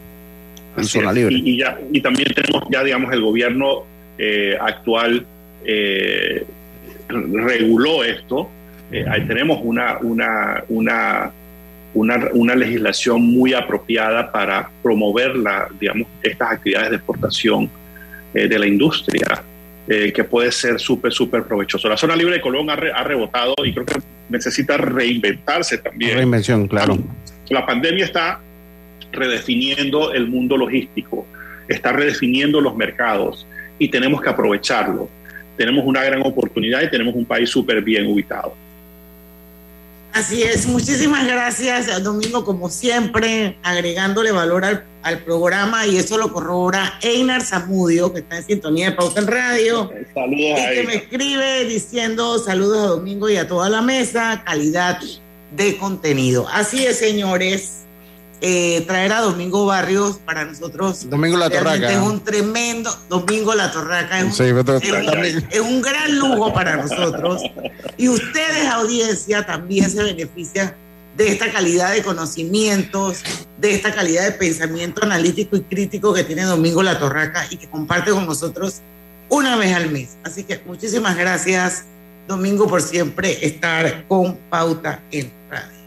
en 0.75 0.81
Así 0.81 0.99
zona 0.99 1.09
es. 1.09 1.15
libre. 1.15 1.35
Y, 1.35 1.49
y, 1.49 1.57
ya, 1.57 1.79
y 1.91 1.99
también 1.99 2.27
tenemos 2.35 2.63
ya, 2.69 2.83
digamos, 2.83 3.11
el 3.11 3.21
gobierno 3.21 3.85
eh, 4.19 4.55
actual 4.61 5.25
eh, 5.65 6.45
reguló 7.09 8.03
esto. 8.03 8.49
Eh, 8.91 9.03
ahí 9.09 9.25
tenemos 9.25 9.59
una, 9.63 9.97
una, 9.99 10.63
una, 10.69 11.31
una, 11.93 12.29
una 12.33 12.55
legislación 12.55 13.21
muy 13.21 13.53
apropiada 13.53 14.31
para 14.31 14.69
promover 14.83 15.35
la, 15.35 15.67
digamos, 15.79 16.07
estas 16.21 16.51
actividades 16.51 16.91
de 16.91 16.95
exportación 16.97 17.69
eh, 18.33 18.47
de 18.47 18.59
la 18.59 18.67
industria, 18.67 19.43
eh, 19.87 20.11
que 20.13 20.23
puede 20.23 20.51
ser 20.51 20.79
súper, 20.79 21.11
súper 21.11 21.43
provechoso. 21.43 21.87
La 21.89 21.97
zona 21.97 22.15
libre 22.15 22.35
de 22.35 22.41
Colón 22.41 22.69
ha, 22.69 22.75
re- 22.75 22.91
ha 22.91 23.03
rebotado 23.03 23.55
y 23.63 23.73
creo 23.73 23.85
que 23.85 23.95
necesita 24.29 24.77
reinventarse 24.77 25.77
también. 25.77 26.17
Reinvención, 26.17 26.67
claro. 26.67 26.97
La 27.49 27.65
pandemia 27.65 28.05
está 28.05 28.41
redefiniendo 29.11 30.13
el 30.13 30.27
mundo 30.27 30.57
logístico, 30.57 31.25
está 31.67 31.93
redefiniendo 31.93 32.59
los 32.61 32.75
mercados 32.75 33.47
y 33.79 33.87
tenemos 33.87 34.21
que 34.21 34.29
aprovecharlo. 34.29 35.09
Tenemos 35.55 35.85
una 35.85 36.03
gran 36.03 36.21
oportunidad 36.21 36.83
y 36.83 36.89
tenemos 36.91 37.15
un 37.15 37.25
país 37.25 37.49
súper 37.49 37.81
bien 37.81 38.05
ubicado. 38.05 38.53
Así 40.17 40.41
es, 40.41 40.65
muchísimas 40.65 41.27
gracias, 41.27 42.03
Domingo, 42.03 42.43
como 42.43 42.71
siempre, 42.71 43.55
agregándole 43.61 44.31
valor 44.31 44.65
al, 44.65 44.83
al 45.03 45.19
programa 45.19 45.85
y 45.85 45.97
eso 45.97 46.17
lo 46.17 46.33
corrobora 46.33 46.97
Einar 47.03 47.43
Zamudio, 47.43 48.11
que 48.11 48.21
está 48.21 48.37
en 48.37 48.43
sintonía 48.43 48.89
de 48.89 48.95
Pauta 48.95 49.19
en 49.19 49.27
Radio. 49.27 49.91
Saludos 50.15 50.59
y 50.59 50.75
que 50.75 50.83
me 50.87 50.95
escribe 50.95 51.65
diciendo 51.65 52.39
saludos 52.39 52.79
a 52.79 52.87
Domingo 52.87 53.29
y 53.29 53.37
a 53.37 53.47
toda 53.47 53.69
la 53.69 53.83
mesa, 53.83 54.41
calidad 54.43 54.99
de 55.55 55.77
contenido. 55.77 56.47
Así 56.51 56.83
es, 56.83 56.97
señores. 56.97 57.86
Eh, 58.41 58.83
traer 58.87 59.13
a 59.13 59.21
Domingo 59.21 59.65
Barrios 59.65 60.19
para 60.23 60.45
nosotros 60.45 61.09
Domingo 61.09 61.37
La 61.37 61.49
Torraca. 61.49 61.91
es 61.91 61.97
un 61.97 62.23
tremendo 62.23 62.95
Domingo 63.09 63.55
La 63.55 63.71
Torraca 63.71 64.19
es 64.19 64.25
un, 64.25 64.31
Sí, 64.33 64.43
pero- 64.53 64.77
es 64.77 65.35
un- 65.35 65.47
es 65.51 65.59
un 65.59 65.81
gran 65.81 66.19
lujo 66.19 66.53
para 66.53 66.75
nosotros 66.77 67.41
y 67.97 68.09
ustedes 68.09 68.67
audiencia 68.71 69.43
también 69.45 69.89
se 69.89 70.03
benefician 70.03 70.73
de 71.15 71.29
esta 71.31 71.51
calidad 71.51 71.93
de 71.93 72.03
conocimientos 72.03 73.23
de 73.59 73.73
esta 73.73 73.91
calidad 73.91 74.23
de 74.25 74.33
pensamiento 74.33 75.03
analítico 75.03 75.55
y 75.57 75.61
crítico 75.61 76.13
que 76.13 76.23
tiene 76.23 76.43
Domingo 76.43 76.83
La 76.83 76.99
Torraca 76.99 77.47
y 77.49 77.57
que 77.57 77.67
comparte 77.67 78.11
con 78.11 78.27
nosotros 78.27 78.81
una 79.29 79.55
vez 79.55 79.75
al 79.75 79.89
mes 79.89 80.15
así 80.23 80.43
que 80.43 80.61
muchísimas 80.65 81.17
gracias 81.17 81.85
Domingo 82.27 82.67
por 82.67 82.83
siempre 82.83 83.43
estar 83.45 84.05
con 84.07 84.35
Pauta 84.49 85.01
en 85.11 85.31
Radio 85.49 85.77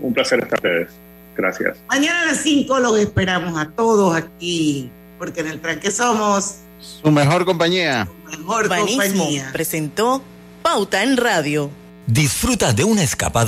Un 0.00 0.14
placer 0.14 0.38
estar 0.40 0.60
con 0.60 0.68
ustedes. 0.70 0.90
Gracias. 1.38 1.78
Mañana 1.88 2.22
a 2.22 2.26
las 2.26 2.38
5 2.42 2.80
los 2.80 2.98
esperamos 2.98 3.56
a 3.58 3.70
todos 3.70 4.14
aquí, 4.16 4.90
porque 5.20 5.40
en 5.40 5.46
el 5.46 5.60
tranque 5.60 5.90
somos 5.92 6.56
Su 6.80 7.10
mejor 7.12 7.44
compañía. 7.44 8.08
mejor 8.28 8.64
Urbanismo 8.66 9.02
compañía. 9.04 9.48
presentó 9.52 10.20
Pauta 10.62 11.02
en 11.04 11.16
Radio. 11.16 11.70
Disfruta 12.08 12.72
de 12.72 12.82
una 12.84 13.02
escapada 13.04 13.46